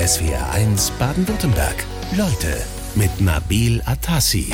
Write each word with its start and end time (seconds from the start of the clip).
SWR1 0.00 0.92
Baden-Württemberg. 0.98 1.84
Leute 2.16 2.56
mit 2.94 3.20
Nabil 3.20 3.82
Atassi. 3.84 4.50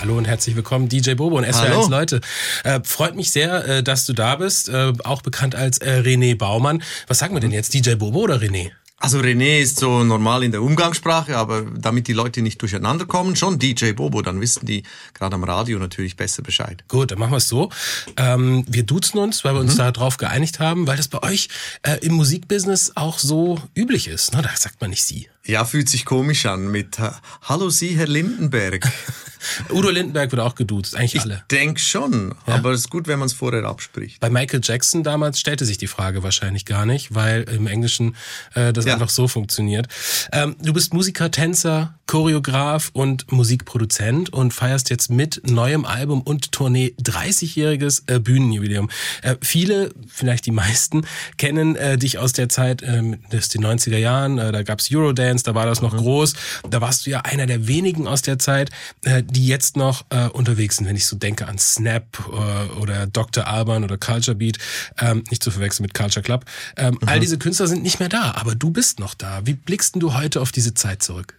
Hallo 0.00 0.16
und 0.16 0.24
herzlich 0.24 0.56
willkommen, 0.56 0.88
DJ 0.88 1.12
Bobo 1.12 1.36
und 1.36 1.44
SWR1 1.44 1.68
Hallo. 1.68 1.86
Leute. 1.88 2.20
Äh, 2.64 2.80
freut 2.82 3.14
mich 3.14 3.30
sehr, 3.30 3.68
äh, 3.68 3.82
dass 3.82 4.06
du 4.06 4.14
da 4.14 4.36
bist, 4.36 4.70
äh, 4.70 4.94
auch 5.04 5.20
bekannt 5.20 5.54
als 5.54 5.76
äh, 5.78 6.00
René 6.02 6.34
Baumann. 6.34 6.82
Was 7.08 7.18
sagen 7.18 7.34
wir 7.34 7.40
denn 7.40 7.50
jetzt, 7.50 7.74
DJ 7.74 7.96
Bobo 7.96 8.20
oder 8.20 8.36
René? 8.36 8.70
Also 9.02 9.18
René 9.18 9.60
ist 9.60 9.80
so 9.80 10.04
normal 10.04 10.44
in 10.44 10.52
der 10.52 10.62
Umgangssprache, 10.62 11.36
aber 11.36 11.62
damit 11.62 12.06
die 12.06 12.12
Leute 12.12 12.40
nicht 12.40 12.62
durcheinander 12.62 13.04
kommen, 13.04 13.34
schon 13.34 13.58
DJ 13.58 13.94
Bobo, 13.94 14.22
dann 14.22 14.40
wissen 14.40 14.64
die 14.64 14.84
gerade 15.12 15.34
am 15.34 15.42
Radio 15.42 15.80
natürlich 15.80 16.14
besser 16.14 16.42
Bescheid. 16.42 16.84
Gut, 16.86 17.10
dann 17.10 17.18
machen 17.18 17.32
wir 17.32 17.38
es 17.38 17.48
so. 17.48 17.68
Ähm, 18.16 18.64
wir 18.68 18.84
duzen 18.84 19.18
uns, 19.18 19.42
weil 19.42 19.54
wir 19.54 19.60
uns 19.60 19.74
da 19.74 19.90
drauf 19.90 20.18
geeinigt 20.18 20.60
haben, 20.60 20.86
weil 20.86 20.96
das 20.96 21.08
bei 21.08 21.20
euch 21.20 21.48
äh, 21.82 21.96
im 22.02 22.12
Musikbusiness 22.12 22.92
auch 22.94 23.18
so 23.18 23.58
üblich 23.74 24.06
ist. 24.06 24.34
Ne? 24.34 24.42
Da 24.42 24.50
sagt 24.54 24.80
man 24.80 24.90
nicht 24.90 25.02
Sie. 25.02 25.28
Ja, 25.44 25.64
fühlt 25.64 25.88
sich 25.88 26.04
komisch 26.04 26.46
an 26.46 26.70
mit 26.70 27.00
äh, 27.00 27.10
Hallo 27.42 27.70
Sie, 27.70 27.96
Herr 27.96 28.06
Lindenberg. 28.06 28.88
Udo 29.70 29.90
Lindenberg 29.90 30.30
wird 30.32 30.40
auch 30.42 30.54
geduzt, 30.54 30.96
eigentlich 30.96 31.14
Ich 31.16 31.20
alle. 31.22 31.42
denk 31.50 31.78
schon, 31.80 32.34
aber 32.46 32.70
es 32.72 32.80
ist 32.80 32.90
gut, 32.90 33.06
wenn 33.06 33.18
man 33.18 33.26
es 33.26 33.32
vorher 33.32 33.64
abspricht. 33.64 34.20
Bei 34.20 34.30
Michael 34.30 34.60
Jackson 34.62 35.02
damals 35.02 35.38
stellte 35.40 35.64
sich 35.64 35.78
die 35.78 35.86
Frage 35.86 36.22
wahrscheinlich 36.22 36.64
gar 36.64 36.86
nicht, 36.86 37.14
weil 37.14 37.42
im 37.44 37.66
Englischen 37.66 38.16
äh, 38.54 38.72
das 38.72 38.84
Ja. 38.86 38.94
einfach 38.94 39.08
so 39.10 39.28
funktioniert. 39.28 39.88
Ähm, 40.32 40.56
du 40.62 40.72
bist 40.72 40.94
Musiker, 40.94 41.30
Tänzer, 41.30 41.94
Choreograf 42.06 42.90
und 42.92 43.30
Musikproduzent 43.32 44.32
und 44.32 44.52
feierst 44.52 44.90
jetzt 44.90 45.10
mit 45.10 45.40
neuem 45.48 45.84
Album 45.84 46.20
und 46.22 46.52
Tournee 46.52 46.94
30-jähriges 47.00 48.02
äh, 48.06 48.18
Bühnenjubiläum. 48.20 48.90
Äh, 49.22 49.36
viele, 49.40 49.90
vielleicht 50.08 50.46
die 50.46 50.50
meisten, 50.50 51.06
kennen 51.38 51.76
äh, 51.76 51.96
dich 51.98 52.18
aus 52.18 52.32
der 52.32 52.48
Zeit 52.48 52.82
ähm, 52.82 53.18
des 53.32 53.48
den 53.48 53.64
90er 53.64 53.96
Jahren. 53.98 54.38
Äh, 54.38 54.52
da 54.52 54.62
gab's 54.62 54.88
Eurodance, 54.92 55.44
da 55.44 55.54
war 55.54 55.66
das 55.66 55.80
noch 55.82 55.96
groß. 55.96 56.34
Da 56.70 56.80
warst 56.80 57.06
du 57.06 57.10
ja 57.10 57.20
einer 57.20 57.46
der 57.46 57.66
wenigen 57.66 58.06
aus 58.06 58.22
der 58.22 58.38
Zeit, 58.38 58.70
äh, 59.04 59.22
die 59.32 59.46
jetzt 59.46 59.76
noch 59.76 60.04
äh, 60.10 60.28
unterwegs 60.28 60.76
sind. 60.76 60.86
Wenn 60.86 60.96
ich 60.96 61.06
so 61.06 61.16
denke 61.16 61.46
an 61.48 61.58
Snap 61.58 62.18
äh, 62.30 62.78
oder 62.78 63.06
Dr. 63.06 63.46
Alban 63.46 63.84
oder 63.84 63.98
Culture 63.98 64.36
Beat, 64.36 64.58
ähm, 64.98 65.24
nicht 65.30 65.42
zu 65.42 65.50
verwechseln 65.50 65.84
mit 65.84 65.94
Culture 65.94 66.22
Club. 66.22 66.44
Ähm, 66.76 66.98
All 67.06 67.20
diese 67.20 67.38
Künstler 67.38 67.66
sind 67.66 67.82
nicht 67.82 67.98
mehr 67.98 68.08
da, 68.08 68.32
aber 68.36 68.54
du 68.54 68.70
bist 68.70 69.00
noch 69.00 69.14
da. 69.14 69.40
Wie 69.44 69.54
blickst 69.54 69.96
du 69.96 70.14
heute 70.14 70.40
auf 70.40 70.52
diese 70.52 70.74
Zeit 70.74 71.02
zurück? 71.02 71.38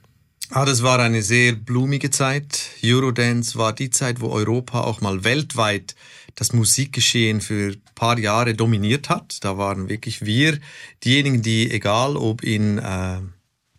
Ah, 0.49 0.65
das 0.65 0.83
war 0.83 0.99
eine 0.99 1.23
sehr 1.23 1.53
blumige 1.53 2.11
Zeit. 2.11 2.69
Eurodance 2.83 3.57
war 3.57 3.73
die 3.73 3.89
Zeit, 3.89 4.19
wo 4.21 4.29
Europa 4.29 4.81
auch 4.81 5.01
mal 5.01 5.23
weltweit 5.23 5.95
das 6.35 6.53
Musikgeschehen 6.53 7.41
für 7.41 7.71
ein 7.71 7.81
paar 7.95 8.19
Jahre 8.19 8.53
dominiert 8.53 9.09
hat. 9.09 9.43
Da 9.43 9.57
waren 9.57 9.89
wirklich 9.89 10.25
wir 10.25 10.59
diejenigen, 11.03 11.41
die, 11.41 11.71
egal 11.71 12.17
ob 12.17 12.43
in 12.43 12.77
äh, 12.77 13.19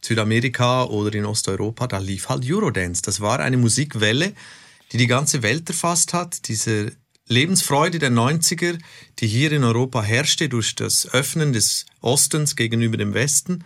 Südamerika 0.04 0.84
oder 0.84 1.14
in 1.14 1.24
Osteuropa, 1.24 1.86
da 1.86 1.98
lief 1.98 2.28
halt 2.28 2.44
Eurodance. 2.44 3.00
Das 3.02 3.20
war 3.20 3.40
eine 3.40 3.56
Musikwelle, 3.56 4.34
die 4.92 4.98
die 4.98 5.06
ganze 5.06 5.42
Welt 5.42 5.68
erfasst 5.68 6.12
hat. 6.12 6.46
Diese 6.48 6.92
Lebensfreude 7.26 7.98
der 7.98 8.10
90er, 8.10 8.78
die 9.18 9.26
hier 9.26 9.50
in 9.52 9.64
Europa 9.64 10.02
herrschte 10.02 10.50
durch 10.50 10.74
das 10.74 11.08
Öffnen 11.14 11.54
des 11.54 11.86
Ostens 12.02 12.54
gegenüber 12.54 12.98
dem 12.98 13.14
Westen. 13.14 13.64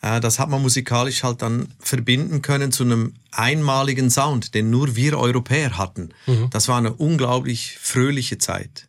Äh, 0.00 0.20
Das 0.20 0.38
hat 0.38 0.48
man 0.48 0.62
musikalisch 0.62 1.22
halt 1.22 1.42
dann 1.42 1.68
verbinden 1.80 2.40
können 2.40 2.72
zu 2.72 2.84
einem 2.84 3.12
einmaligen 3.30 4.10
Sound, 4.10 4.54
den 4.54 4.70
nur 4.70 4.96
wir 4.96 5.18
Europäer 5.18 5.76
hatten. 5.76 6.14
Das 6.50 6.68
war 6.68 6.78
eine 6.78 6.94
unglaublich 6.94 7.76
fröhliche 7.78 8.38
Zeit. 8.38 8.88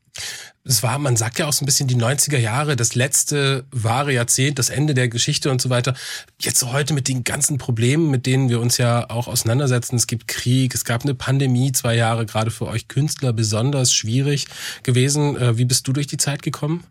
Es 0.69 0.83
war, 0.83 0.99
man 0.99 1.15
sagt 1.15 1.39
ja 1.39 1.47
auch 1.47 1.53
so 1.53 1.63
ein 1.63 1.65
bisschen 1.65 1.87
die 1.87 1.95
90er 1.95 2.37
Jahre, 2.37 2.75
das 2.75 2.93
letzte 2.93 3.65
wahre 3.71 4.13
Jahrzehnt, 4.13 4.59
das 4.59 4.69
Ende 4.69 4.93
der 4.93 5.07
Geschichte 5.07 5.49
und 5.49 5.59
so 5.59 5.71
weiter. 5.71 5.95
Jetzt 6.39 6.63
heute 6.63 6.93
mit 6.93 7.07
den 7.07 7.23
ganzen 7.23 7.57
Problemen, 7.57 8.11
mit 8.11 8.27
denen 8.27 8.49
wir 8.49 8.59
uns 8.59 8.77
ja 8.77 9.09
auch 9.09 9.27
auseinandersetzen. 9.27 9.95
Es 9.95 10.05
gibt 10.05 10.27
Krieg, 10.27 10.75
es 10.75 10.85
gab 10.85 11.01
eine 11.01 11.15
Pandemie, 11.15 11.71
zwei 11.71 11.95
Jahre 11.95 12.27
gerade 12.27 12.51
für 12.51 12.67
euch 12.67 12.87
Künstler 12.87 13.33
besonders 13.33 13.91
schwierig 13.91 14.45
gewesen. 14.83 15.35
Äh, 15.37 15.57
Wie 15.57 15.65
bist 15.65 15.87
du 15.87 15.91
durch 15.91 16.05
die 16.05 16.17
Zeit 16.17 16.43
gekommen? 16.43 16.83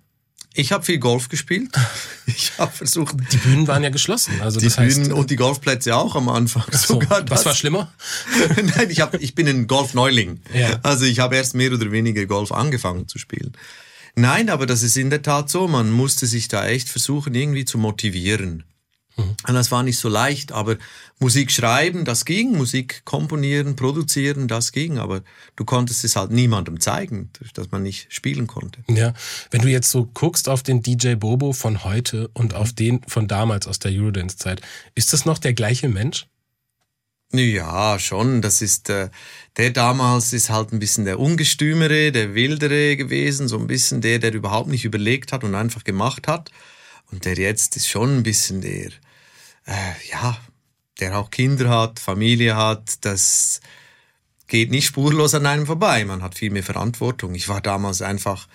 Ich 0.55 0.73
habe 0.73 0.85
viel 0.85 0.99
Golf 0.99 1.29
gespielt. 1.29 1.71
Ich 2.27 2.53
habe 2.59 2.71
versucht, 2.71 3.17
Die 3.33 3.39
Bühnen 3.39 3.67
waren 3.69 3.83
ja 3.83 3.89
geschlossen. 3.89 4.43
Also 4.43 4.61
die 4.61 4.67
das 4.67 4.77
heißt, 4.77 4.97
Bühnen 4.97 5.13
und 5.15 5.31
die 5.31 5.37
Golfplätze 5.37 5.97
auch 5.97 6.15
am 6.15 6.29
Anfang. 6.29 6.65
so, 6.73 6.95
sogar 6.95 7.23
was 7.23 7.25
das. 7.41 7.47
war 7.47 7.55
schlimmer? 7.55 7.91
Nein, 8.77 8.91
ich, 8.91 9.01
hab, 9.01 9.15
ich 9.15 9.35
bin 9.35 9.49
ein 9.49 9.67
Golfneuling. 9.67 10.43
Ja. 10.53 10.79
Also 10.83 11.07
ich 11.07 11.21
habe 11.21 11.37
erst 11.37 11.55
mehr 11.55 11.73
oder 11.73 11.91
weniger 11.91 12.27
Golf 12.27 12.53
angefangen 12.53 13.09
zu 13.09 13.19
spielen. 13.19 13.57
Nein, 14.15 14.51
aber 14.51 14.67
das 14.67 14.83
ist 14.83 14.97
in 14.99 15.09
der 15.09 15.23
Tat 15.23 15.49
so. 15.49 15.69
Man 15.69 15.91
musste 15.91 16.27
sich 16.27 16.49
da 16.49 16.67
echt 16.67 16.91
versuchen, 16.91 17.35
irgendwie 17.35 17.65
zu 17.65 17.79
motivieren. 17.79 18.65
Und 19.19 19.55
das 19.55 19.71
war 19.71 19.83
nicht 19.83 19.99
so 19.99 20.09
leicht, 20.09 20.53
aber 20.53 20.77
Musik 21.19 21.51
schreiben, 21.51 22.05
das 22.05 22.25
ging, 22.25 22.53
Musik 22.53 23.03
komponieren, 23.05 23.75
produzieren, 23.75 24.47
das 24.47 24.71
ging, 24.73 24.99
aber 24.99 25.23
du 25.57 25.65
konntest 25.65 26.05
es 26.05 26.15
halt 26.15 26.31
niemandem 26.31 26.81
zeigen, 26.81 27.31
dass 27.55 27.71
man 27.71 27.83
nicht 27.83 28.13
spielen 28.13 28.47
konnte. 28.47 28.85
Ja, 28.89 29.15
wenn 29.51 29.63
du 29.63 29.69
jetzt 29.69 29.91
so 29.91 30.07
guckst 30.07 30.49
auf 30.49 30.63
den 30.63 30.83
DJ 30.83 31.15
Bobo 31.15 31.53
von 31.53 31.83
heute 31.83 32.29
und 32.35 32.55
auf 32.55 32.73
den 32.73 33.01
von 33.09 33.27
damals 33.27 33.67
aus 33.67 33.81
der 33.81 33.91
Eurodance-Zeit, 33.93 34.61
ist 34.95 35.13
das 35.13 35.25
noch 35.25 35.39
der 35.39 35.55
gleiche 35.55 35.89
Mensch? 35.89 36.27
Ja, 37.33 37.99
schon. 37.99 38.41
Das 38.41 38.63
ist 38.63 38.89
äh, 38.89 39.11
der 39.57 39.71
damals 39.71 40.33
ist 40.33 40.49
halt 40.49 40.73
ein 40.73 40.79
bisschen 40.79 41.05
der 41.05 41.21
ungestümere, 41.21 42.11
der 42.11 42.35
wildere 42.35 42.97
gewesen, 42.97 43.49
so 43.49 43.59
ein 43.59 43.67
bisschen 43.67 44.01
der, 44.01 44.19
der 44.19 44.33
überhaupt 44.33 44.69
nicht 44.69 44.85
überlegt 44.85 45.33
hat 45.33 45.45
und 45.45 45.55
einfach 45.55 45.85
gemacht 45.85 46.27
hat. 46.27 46.51
Und 47.11 47.25
der 47.25 47.35
jetzt 47.35 47.77
ist 47.77 47.89
schon 47.89 48.19
ein 48.19 48.23
bisschen 48.23 48.61
der, 48.61 48.91
äh, 49.69 50.11
ja, 50.11 50.37
der 51.01 51.19
auch 51.19 51.31
Kinder 51.31 51.69
hat, 51.71 52.01
Familie 52.01 52.57
hat. 52.57 53.05
Das 53.05 53.61
geht 54.49 54.71
nicht 54.71 54.87
spurlos 54.87 55.35
an 55.35 55.47
einem 55.47 55.67
vorbei. 55.67 56.05
Man 56.05 56.23
hat 56.23 56.35
viel 56.37 56.51
mehr 56.51 56.63
Verantwortung. 56.65 57.35
Ich 57.35 57.49
war 57.49 57.61
damals 57.61 58.03
einfach 58.03 58.49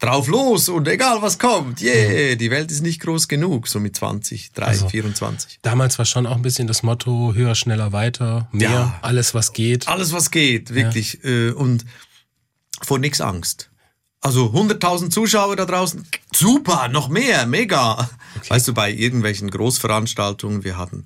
drauf 0.00 0.26
los 0.26 0.68
und 0.68 0.88
egal 0.88 1.22
was 1.22 1.38
kommt, 1.38 1.80
yeah, 1.80 2.34
die 2.34 2.50
Welt 2.50 2.72
ist 2.72 2.82
nicht 2.82 3.00
groß 3.00 3.28
genug, 3.28 3.68
so 3.68 3.78
mit 3.78 3.94
20, 3.94 4.52
30, 4.52 4.68
Also, 4.82 4.88
24. 4.88 5.60
Damals 5.62 5.98
war 5.98 6.04
schon 6.04 6.26
auch 6.26 6.34
ein 6.34 6.42
bisschen 6.42 6.66
das 6.66 6.82
Motto 6.82 7.32
höher, 7.32 7.54
schneller, 7.54 7.92
weiter, 7.92 8.48
mehr, 8.50 8.70
Ja. 8.70 8.98
alles 9.02 9.34
was 9.34 9.52
geht. 9.52 9.86
Alles, 9.86 10.12
was 10.12 10.32
geht, 10.32 10.74
wirklich. 10.74 11.22
Äh, 11.24 11.50
und 11.52 11.84
vor 12.82 12.98
nichts 12.98 13.20
Angst. 13.20 13.70
Also 14.24 14.46
100.000 14.46 15.10
Zuschauer 15.10 15.54
da 15.54 15.66
draußen, 15.66 16.06
super, 16.34 16.88
noch 16.88 17.10
mehr, 17.10 17.44
mega. 17.44 18.08
Weißt 18.48 18.66
du, 18.66 18.72
bei 18.72 18.90
irgendwelchen 18.90 19.50
Großveranstaltungen, 19.50 20.64
wir 20.64 20.78
hatten 20.78 21.04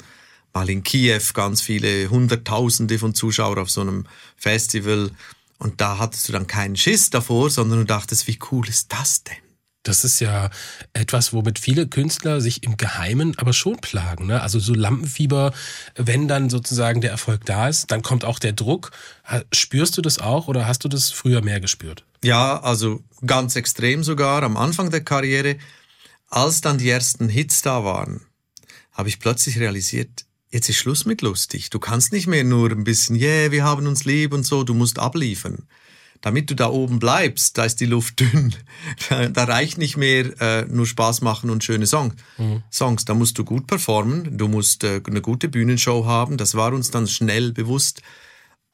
mal 0.53 0.71
in 0.71 0.85
Kiew 0.85 1.21
ganz 1.35 1.61
viele 1.61 2.11
Hunderttausende 2.11 2.97
von 2.97 3.17
Zuschauern 3.17 3.59
auf 3.59 3.71
so 3.71 3.81
einem 3.81 4.07
Festival 4.37 5.11
und 5.59 5.81
da 5.81 5.99
hattest 5.99 6.29
du 6.29 6.33
dann 6.33 6.47
keinen 6.47 6.77
Schiss 6.77 7.11
davor, 7.11 7.51
sondern 7.51 7.81
du 7.81 7.87
dachtest, 7.87 8.29
wie 8.29 8.39
cool 8.53 8.69
ist 8.69 8.93
das 8.93 9.25
denn? 9.25 9.48
Das 9.89 10.05
ist 10.05 10.21
ja 10.21 10.51
etwas, 10.93 11.33
womit 11.33 11.59
viele 11.59 11.89
Künstler 11.89 12.43
sich 12.43 12.63
im 12.63 12.77
Geheimen 12.77 13.39
aber 13.39 13.55
schon 13.55 13.79
plagen. 13.79 14.27
Ne? 14.27 14.43
Also 14.43 14.59
so 14.59 14.75
Lampenfieber, 14.75 15.55
wenn 15.97 16.29
dann 16.29 16.51
sozusagen 16.51 17.01
der 17.01 17.11
Erfolg 17.11 17.47
da 17.47 17.69
ist, 17.69 17.91
dann 17.91 18.03
kommt 18.03 18.27
auch 18.27 18.39
der 18.39 18.53
Druck. 18.53 18.91
Spürst 19.51 19.97
du 19.97 20.03
das 20.03 20.19
auch 20.19 20.47
oder 20.47 20.67
hast 20.67 20.85
du 20.85 20.89
das 20.89 21.11
früher 21.11 21.41
mehr 21.41 21.61
gespürt? 21.61 22.05
Ja, 22.23 22.61
also 22.61 23.03
ganz 23.25 23.57
extrem 23.57 24.05
sogar 24.05 24.43
am 24.43 24.59
Anfang 24.59 24.91
der 24.91 25.03
Karriere, 25.03 25.57
als 26.29 26.61
dann 26.61 26.77
die 26.77 26.91
ersten 26.91 27.31
Hits 27.31 27.63
da 27.63 27.83
waren, 27.83 28.21
habe 28.93 29.09
ich 29.09 29.21
plötzlich 29.21 29.59
realisiert, 29.59 30.27
jetzt 30.51 30.69
ist 30.69 30.77
Schluss 30.77 31.07
mit 31.07 31.23
lustig. 31.23 31.71
Du 31.71 31.79
kannst 31.79 32.13
nicht 32.13 32.27
mehr 32.27 32.45
nur 32.45 32.71
ein 32.71 32.85
bisschen, 32.85 33.17
yeah, 33.17 33.51
wir 33.53 33.65
haben 33.65 33.87
uns 33.87 34.05
lieb 34.05 34.35
und 34.35 34.45
so, 34.45 34.65
du 34.65 34.75
musst 34.75 34.99
abliefern. 34.99 35.67
Damit 36.21 36.51
du 36.51 36.55
da 36.55 36.69
oben 36.69 36.99
bleibst, 36.99 37.57
da 37.57 37.65
ist 37.65 37.81
die 37.81 37.87
Luft 37.87 38.21
dünn. 38.21 38.55
Da, 39.09 39.29
da 39.29 39.45
reicht 39.45 39.79
nicht 39.79 39.97
mehr 39.97 40.41
äh, 40.41 40.65
nur 40.69 40.87
Spaß 40.87 41.21
machen 41.21 41.51
und 41.51 41.63
schöne 41.63 41.87
Song, 41.87 42.15
Songs. 42.71 43.05
Da 43.05 43.15
musst 43.15 43.39
du 43.39 43.45
gut 43.45 43.67
performen, 43.67 44.37
du 44.37 44.49
musst 44.49 44.85
äh, 44.85 45.01
eine 45.07 45.21
gute 45.21 45.49
Bühnenshow 45.49 46.07
haben. 46.07 46.37
Das 46.37 46.55
war 46.55 46.73
uns 46.73 46.91
dann 46.91 47.07
schnell 47.07 47.53
bewusst. 47.53 48.03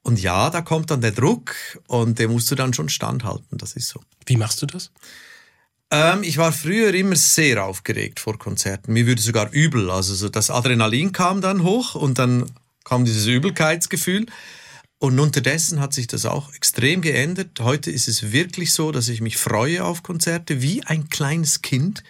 Und 0.02 0.20
ja, 0.20 0.50
da 0.50 0.61
kommt 0.61 0.91
dann 0.91 1.00
der 1.00 1.12
Druck 1.12 1.55
und 1.87 2.19
den 2.19 2.32
musst 2.32 2.50
du 2.50 2.55
dann 2.55 2.75
schon 2.75 2.88
standhalten, 2.88 3.58
das 3.58 3.75
ist 3.75 3.88
so. 3.88 4.00
Wie 4.26 4.37
machst 4.37 4.61
du 4.61 4.67
das? 4.67 4.91
Ähm, 5.91 6.23
ich 6.23 6.38
war 6.38 6.52
früher 6.52 6.93
immer 6.93 7.17
sehr 7.17 7.64
aufgeregt 7.64 8.20
vor 8.20 8.38
Konzerten. 8.38 8.93
Mir 8.93 9.06
würde 9.06 9.23
sogar 9.23 9.50
übel. 9.52 9.91
Also 9.91 10.14
so 10.14 10.29
das 10.29 10.50
Adrenalin 10.50 11.12
kam 11.12 11.41
dann 11.41 11.62
hoch 11.62 11.94
und 11.94 12.19
dann 12.19 12.50
kam 12.85 13.05
dieses 13.05 13.26
Übelkeitsgefühl. 13.26 14.26
Und 14.99 15.19
unterdessen 15.19 15.81
hat 15.81 15.93
sich 15.93 16.06
das 16.06 16.25
auch 16.25 16.55
extrem 16.55 17.02
geändert. 17.02 17.61
Heute 17.61 17.91
ist 17.91 18.08
es 18.08 18.32
wirklich 18.32 18.73
so, 18.73 18.91
dass 18.91 19.08
ich 19.08 19.20
mich 19.20 19.37
freue 19.37 19.85
auf 19.85 20.02
Konzerte 20.02 20.62
wie 20.62 20.82
ein 20.85 21.11
kleines 21.11 21.61
Kind, 21.62 22.02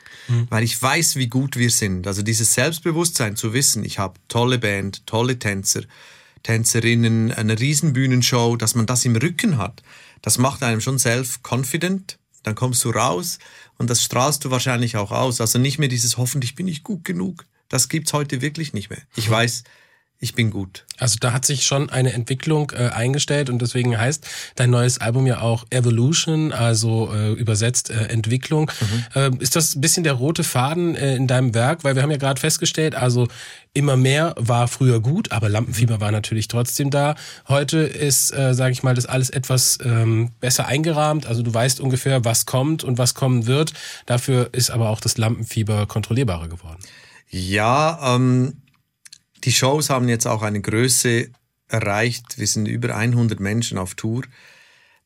weil 0.48 0.62
ich 0.62 0.81
weiß, 0.81 1.16
wie 1.16 1.26
gut 1.26 1.56
wir 1.56 1.70
sind. 1.70 2.06
Also 2.06 2.22
dieses 2.22 2.54
Selbstbewusstsein 2.54 3.36
zu 3.36 3.52
wissen, 3.52 3.84
ich 3.84 3.98
habe 3.98 4.20
tolle 4.28 4.58
Band, 4.58 5.06
tolle 5.06 5.38
Tänzer, 5.38 5.82
Tänzerinnen, 6.44 7.32
eine 7.32 7.58
Riesenbühnenshow, 7.58 8.56
dass 8.56 8.75
man 8.75 8.86
das 8.86 9.04
im 9.04 9.16
Rücken 9.16 9.58
hat, 9.58 9.82
das 10.22 10.38
macht 10.38 10.62
einem 10.62 10.81
schon 10.81 10.98
self-confident. 10.98 12.19
Dann 12.44 12.54
kommst 12.54 12.84
du 12.84 12.90
raus 12.90 13.38
und 13.78 13.90
das 13.90 14.04
strahlst 14.04 14.44
du 14.44 14.50
wahrscheinlich 14.50 14.96
auch 14.96 15.10
aus. 15.10 15.40
Also 15.40 15.58
nicht 15.58 15.78
mehr 15.78 15.88
dieses 15.88 16.19
hoffentlich 16.19 16.54
bin 16.54 16.69
ich 16.69 16.82
gut 16.84 17.04
genug. 17.04 17.46
Das 17.69 17.88
gibt's 17.88 18.12
heute 18.12 18.40
wirklich 18.40 18.72
nicht 18.72 18.90
mehr. 18.90 19.02
Ich 19.16 19.28
weiß, 19.28 19.64
ich 20.20 20.34
bin 20.34 20.50
gut. 20.50 20.84
Also 20.99 21.16
da 21.20 21.32
hat 21.32 21.44
sich 21.44 21.64
schon 21.64 21.90
eine 21.90 22.12
Entwicklung 22.12 22.72
äh, 22.75 22.88
eingestellt 22.88 23.50
und 23.50 23.61
deswegen 23.61 23.99
heißt 23.99 24.26
dein 24.55 24.70
neues 24.70 24.99
Album 24.99 25.26
ja 25.26 25.40
auch 25.40 25.66
Evolution, 25.70 26.52
also 26.52 27.12
äh, 27.12 27.32
übersetzt 27.32 27.90
äh, 27.90 28.06
Entwicklung. 28.06 28.70
Mhm. 28.81 29.20
Äh, 29.38 29.43
ist 29.43 29.55
das 29.55 29.75
ein 29.75 29.81
bisschen 29.81 30.05
der 30.05 30.14
rote 30.14 30.43
Faden 30.43 30.94
äh, 30.94 31.16
in 31.16 31.26
deinem 31.26 31.52
Werk? 31.52 31.84
Weil 31.84 31.94
wir 31.94 32.02
haben 32.02 32.11
ja 32.11 32.16
gerade 32.16 32.40
festgestellt, 32.40 32.94
also 32.94 33.28
immer 33.75 33.96
mehr 33.96 34.34
war 34.38 34.69
früher 34.69 35.00
gut, 35.00 35.32
aber 35.32 35.49
Lampenfieber 35.49 36.00
war 36.00 36.12
natürlich 36.12 36.49
trotzdem 36.49 36.90
da. 36.90 37.17
Heute 37.49 37.78
ist, 37.78 38.32
äh, 38.32 38.55
sage 38.55 38.72
ich 38.72 38.82
mal, 38.82 38.94
das 38.94 39.06
alles 39.06 39.31
etwas 39.31 39.78
ähm, 39.84 40.31
besser 40.40 40.67
eingerahmt. 40.67 41.26
Also 41.26 41.43
du 41.43 41.52
weißt 41.52 41.81
ungefähr, 41.81 42.25
was 42.25 42.46
kommt 42.46 42.84
und 42.84 42.96
was 42.99 43.14
kommen 43.14 43.46
wird. 43.46 43.75
Dafür 44.06 44.49
ist 44.52 44.70
aber 44.70 44.88
auch 44.88 45.00
das 45.00 45.19
Lampenfieber 45.19 45.87
kontrollierbarer 45.87 46.49
geworden. 46.49 46.78
Ja, 47.28 48.14
ähm, 48.14 48.55
die 49.44 49.52
Shows 49.52 49.91
haben 49.91 50.08
jetzt 50.08 50.26
auch 50.26 50.43
eine 50.43 50.61
Größe 50.61 51.31
erreicht. 51.69 52.38
Wir 52.38 52.46
sind 52.46 52.67
über 52.67 52.94
100 52.96 53.41
Menschen 53.41 53.79
auf 53.79 53.94
Tour. 53.94 54.23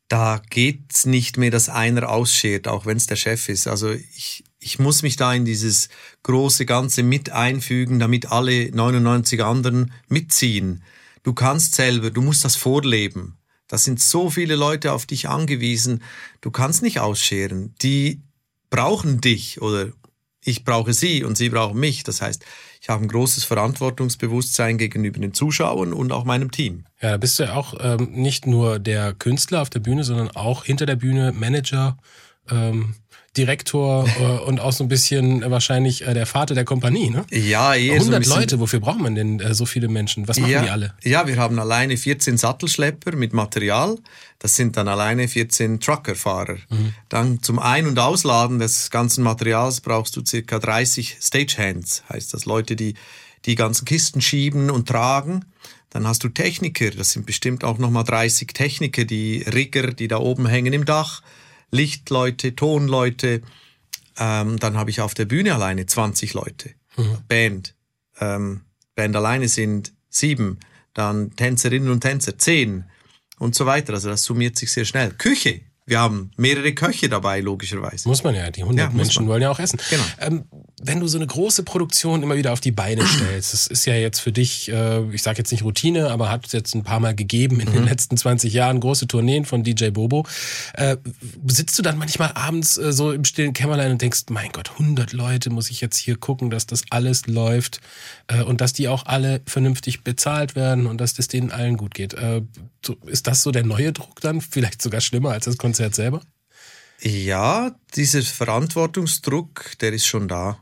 Da 0.08 0.40
geht's 0.48 1.06
nicht 1.06 1.36
mehr, 1.36 1.50
dass 1.50 1.68
einer 1.68 2.08
ausschert, 2.08 2.66
auch 2.66 2.86
wenn 2.86 2.96
es 2.96 3.06
der 3.06 3.16
Chef 3.16 3.48
ist. 3.48 3.66
Also 3.66 3.90
ich, 3.90 4.44
ich 4.58 4.78
muss 4.78 5.02
mich 5.02 5.16
da 5.16 5.34
in 5.34 5.44
dieses 5.44 5.88
große 6.22 6.64
Ganze 6.66 7.02
mit 7.02 7.30
einfügen, 7.30 7.98
damit 7.98 8.32
alle 8.32 8.70
99 8.70 9.42
anderen 9.42 9.92
mitziehen. 10.08 10.82
Du 11.24 11.34
kannst 11.34 11.74
selber, 11.74 12.10
du 12.10 12.22
musst 12.22 12.44
das 12.44 12.56
vorleben. 12.56 13.36
Da 13.66 13.76
sind 13.76 14.00
so 14.00 14.30
viele 14.30 14.56
Leute 14.56 14.92
auf 14.92 15.04
dich 15.04 15.28
angewiesen. 15.28 16.02
Du 16.40 16.50
kannst 16.50 16.80
nicht 16.80 17.00
ausscheren. 17.00 17.74
Die 17.82 18.22
brauchen 18.70 19.20
dich 19.20 19.60
oder 19.60 19.92
ich 20.42 20.64
brauche 20.64 20.94
sie 20.94 21.24
und 21.24 21.36
sie 21.36 21.50
brauchen 21.50 21.78
mich. 21.78 22.02
Das 22.02 22.22
heißt, 22.22 22.44
ich 22.88 22.94
habe 22.94 23.04
ein 23.04 23.08
großes 23.08 23.44
Verantwortungsbewusstsein 23.44 24.78
gegenüber 24.78 25.20
den 25.20 25.34
Zuschauern 25.34 25.92
und 25.92 26.10
auch 26.10 26.24
meinem 26.24 26.50
Team. 26.50 26.84
Ja, 27.02 27.10
da 27.10 27.16
bist 27.18 27.38
du 27.38 27.42
ja 27.42 27.54
auch 27.54 27.74
ähm, 27.80 28.08
nicht 28.12 28.46
nur 28.46 28.78
der 28.78 29.12
Künstler 29.12 29.60
auf 29.60 29.68
der 29.68 29.80
Bühne, 29.80 30.04
sondern 30.04 30.30
auch 30.30 30.64
hinter 30.64 30.86
der 30.86 30.96
Bühne 30.96 31.32
Manager. 31.32 31.98
Ähm 32.50 32.94
Direktor 33.38 34.06
äh, 34.20 34.44
und 34.44 34.60
auch 34.60 34.72
so 34.72 34.84
ein 34.84 34.88
bisschen 34.88 35.42
äh, 35.42 35.50
wahrscheinlich 35.50 36.06
äh, 36.06 36.12
der 36.12 36.26
Vater 36.26 36.54
der 36.54 36.64
Kompanie, 36.64 37.08
ne? 37.08 37.24
Ja, 37.30 37.74
eh. 37.74 37.92
100 37.92 38.24
so 38.24 38.34
Leute, 38.34 38.60
wofür 38.60 38.80
braucht 38.80 39.00
man 39.00 39.14
denn 39.14 39.40
äh, 39.40 39.54
so 39.54 39.64
viele 39.64 39.88
Menschen? 39.88 40.26
Was 40.26 40.38
machen 40.38 40.50
ja, 40.50 40.62
die 40.62 40.70
alle? 40.70 40.94
Ja, 41.04 41.26
wir 41.26 41.36
haben 41.36 41.58
alleine 41.58 41.96
14 41.96 42.36
Sattelschlepper 42.36 43.14
mit 43.16 43.32
Material. 43.32 43.96
Das 44.40 44.56
sind 44.56 44.76
dann 44.76 44.88
alleine 44.88 45.28
14 45.28 45.80
Truckerfahrer. 45.80 46.56
Mhm. 46.68 46.94
Dann 47.08 47.42
zum 47.42 47.58
Ein- 47.58 47.86
und 47.86 47.98
Ausladen 47.98 48.58
des 48.58 48.90
ganzen 48.90 49.22
Materials 49.22 49.80
brauchst 49.80 50.16
du 50.16 50.24
circa 50.24 50.58
30 50.58 51.18
Stagehands, 51.20 52.02
heißt 52.08 52.34
das 52.34 52.44
Leute, 52.44 52.76
die 52.76 52.94
die 53.46 53.54
ganzen 53.54 53.84
Kisten 53.84 54.20
schieben 54.20 54.70
und 54.70 54.88
tragen. 54.88 55.44
Dann 55.90 56.06
hast 56.06 56.22
du 56.24 56.28
Techniker, 56.28 56.90
das 56.90 57.12
sind 57.12 57.24
bestimmt 57.24 57.64
auch 57.64 57.78
nochmal 57.78 58.04
30 58.04 58.48
Techniker, 58.48 59.04
die 59.04 59.42
Rigger, 59.42 59.92
die 59.92 60.08
da 60.08 60.18
oben 60.18 60.46
hängen 60.46 60.72
im 60.72 60.84
Dach 60.84 61.22
Lichtleute, 61.70 62.54
Tonleute. 62.54 63.42
Ähm, 64.18 64.58
dann 64.58 64.76
habe 64.76 64.90
ich 64.90 65.00
auf 65.00 65.14
der 65.14 65.26
Bühne 65.26 65.54
alleine 65.54 65.86
20 65.86 66.34
Leute. 66.34 66.70
Mhm. 66.96 67.18
Band. 67.28 67.74
Ähm, 68.20 68.62
Band 68.94 69.16
alleine 69.16 69.48
sind 69.48 69.92
sieben. 70.08 70.58
Dann 70.94 71.34
Tänzerinnen 71.36 71.90
und 71.90 72.00
Tänzer 72.00 72.38
zehn 72.38 72.84
und 73.38 73.54
so 73.54 73.66
weiter. 73.66 73.92
Also 73.92 74.08
das 74.08 74.24
summiert 74.24 74.56
sich 74.56 74.72
sehr 74.72 74.84
schnell. 74.84 75.12
Küche. 75.12 75.60
Wir 75.88 76.00
haben 76.00 76.30
mehrere 76.36 76.74
Köche 76.74 77.08
dabei, 77.08 77.40
logischerweise. 77.40 78.06
Muss 78.08 78.22
man 78.22 78.34
ja, 78.34 78.50
die 78.50 78.60
100 78.60 78.90
ja, 78.90 78.94
Menschen 78.94 79.26
wollen 79.26 79.40
ja 79.40 79.50
auch 79.50 79.58
essen. 79.58 79.80
Genau. 79.88 80.04
Ähm, 80.20 80.44
wenn 80.82 81.00
du 81.00 81.08
so 81.08 81.16
eine 81.16 81.26
große 81.26 81.62
Produktion 81.62 82.22
immer 82.22 82.36
wieder 82.36 82.52
auf 82.52 82.60
die 82.60 82.72
Beine 82.72 83.06
stellst, 83.06 83.54
das 83.54 83.66
ist 83.66 83.86
ja 83.86 83.94
jetzt 83.94 84.20
für 84.20 84.30
dich, 84.30 84.70
äh, 84.70 85.02
ich 85.12 85.22
sage 85.22 85.38
jetzt 85.38 85.50
nicht 85.50 85.64
Routine, 85.64 86.10
aber 86.10 86.30
hat 86.30 86.46
es 86.46 86.52
jetzt 86.52 86.74
ein 86.74 86.84
paar 86.84 87.00
Mal 87.00 87.14
gegeben 87.14 87.58
in 87.60 87.70
mhm. 87.70 87.72
den 87.72 87.84
letzten 87.84 88.18
20 88.18 88.52
Jahren, 88.52 88.80
große 88.80 89.06
Tourneen 89.06 89.46
von 89.46 89.64
DJ 89.64 89.88
Bobo. 89.88 90.26
Äh, 90.74 90.98
sitzt 91.46 91.78
du 91.78 91.82
dann 91.82 91.96
manchmal 91.96 92.32
abends 92.34 92.76
äh, 92.76 92.92
so 92.92 93.10
im 93.10 93.24
stillen 93.24 93.54
Kämmerlein 93.54 93.90
und 93.92 94.02
denkst, 94.02 94.24
mein 94.28 94.52
Gott, 94.52 94.72
100 94.72 95.14
Leute 95.14 95.48
muss 95.48 95.70
ich 95.70 95.80
jetzt 95.80 95.96
hier 95.96 96.16
gucken, 96.16 96.50
dass 96.50 96.66
das 96.66 96.82
alles 96.90 97.26
läuft 97.26 97.80
äh, 98.26 98.42
und 98.42 98.60
dass 98.60 98.74
die 98.74 98.88
auch 98.88 99.06
alle 99.06 99.40
vernünftig 99.46 100.04
bezahlt 100.04 100.54
werden 100.54 100.86
und 100.86 101.00
dass 101.00 101.14
das 101.14 101.28
denen 101.28 101.50
allen 101.50 101.78
gut 101.78 101.94
geht. 101.94 102.12
Äh, 102.12 102.42
ist 103.06 103.26
das 103.26 103.42
so 103.42 103.50
der 103.50 103.64
neue 103.64 103.92
Druck 103.92 104.20
dann? 104.20 104.40
Vielleicht 104.40 104.82
sogar 104.82 105.00
schlimmer 105.00 105.30
als 105.30 105.46
das 105.46 105.58
Konzert 105.58 105.77
selber? 105.94 106.22
Ja, 107.00 107.74
dieser 107.94 108.22
Verantwortungsdruck, 108.22 109.78
der 109.80 109.92
ist 109.92 110.06
schon 110.06 110.28
da 110.28 110.58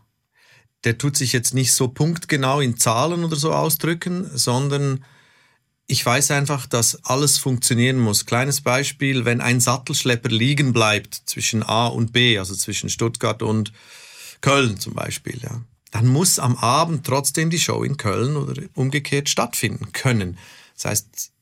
der 0.86 0.98
tut 0.98 1.16
sich 1.16 1.32
jetzt 1.32 1.52
nicht 1.52 1.72
so 1.72 1.88
punktgenau 1.88 2.60
in 2.60 2.76
Zahlen 2.76 3.24
oder 3.24 3.34
so 3.34 3.52
ausdrücken, 3.52 4.30
sondern 4.32 5.04
ich 5.88 6.06
weiß 6.06 6.30
einfach, 6.30 6.66
dass 6.66 7.04
alles 7.04 7.38
funktionieren 7.38 7.98
muss. 7.98 8.24
Kleines 8.24 8.60
Beispiel, 8.60 9.24
wenn 9.24 9.40
ein 9.40 9.58
Sattelschlepper 9.58 10.28
liegen 10.28 10.72
bleibt 10.72 11.22
zwischen 11.26 11.64
A 11.64 11.88
und 11.88 12.12
B, 12.12 12.38
also 12.38 12.54
zwischen 12.54 12.88
Stuttgart 12.88 13.42
und 13.42 13.72
Köln 14.40 14.78
zum 14.78 14.94
Beispiel, 14.94 15.40
ja, 15.42 15.60
dann 15.90 16.06
muss 16.06 16.38
am 16.38 16.56
Abend 16.56 17.04
trotzdem 17.04 17.50
die 17.50 17.58
Show 17.58 17.82
in 17.82 17.96
Köln 17.96 18.36
oder 18.36 18.62
umgekehrt 18.74 19.28
stattfinden 19.28 19.92
können. 19.92 20.38
Das 20.74 20.84
heißt, 20.84 21.32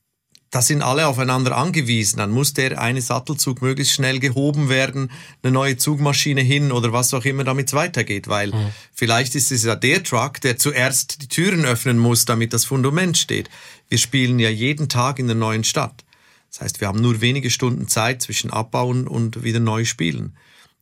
da 0.55 0.61
sind 0.61 0.81
alle 0.81 1.07
aufeinander 1.07 1.57
angewiesen. 1.57 2.19
Dann 2.19 2.31
muss 2.31 2.53
der 2.53 2.79
eine 2.79 3.01
Sattelzug 3.01 3.61
möglichst 3.61 3.93
schnell 3.93 4.19
gehoben 4.19 4.69
werden, 4.69 5.11
eine 5.43 5.51
neue 5.51 5.75
Zugmaschine 5.75 6.39
hin 6.39 6.71
oder 6.71 6.93
was 6.93 7.13
auch 7.13 7.25
immer, 7.25 7.43
damit 7.43 7.67
es 7.67 7.73
weitergeht. 7.73 8.29
Weil 8.29 8.53
mhm. 8.53 8.69
vielleicht 8.93 9.35
ist 9.35 9.51
es 9.51 9.65
ja 9.65 9.75
der 9.75 10.01
Truck, 10.01 10.39
der 10.39 10.57
zuerst 10.57 11.21
die 11.21 11.27
Türen 11.27 11.65
öffnen 11.65 11.99
muss, 11.99 12.23
damit 12.23 12.53
das 12.53 12.63
Fundament 12.63 13.17
steht. 13.17 13.49
Wir 13.89 13.97
spielen 13.97 14.39
ja 14.39 14.49
jeden 14.49 14.87
Tag 14.87 15.19
in 15.19 15.27
der 15.27 15.35
neuen 15.35 15.65
Stadt. 15.65 16.05
Das 16.49 16.61
heißt, 16.61 16.79
wir 16.79 16.87
haben 16.87 17.01
nur 17.01 17.19
wenige 17.19 17.49
Stunden 17.49 17.89
Zeit 17.89 18.21
zwischen 18.21 18.49
Abbauen 18.49 19.09
und 19.09 19.43
wieder 19.43 19.59
neu 19.59 19.83
spielen. 19.83 20.37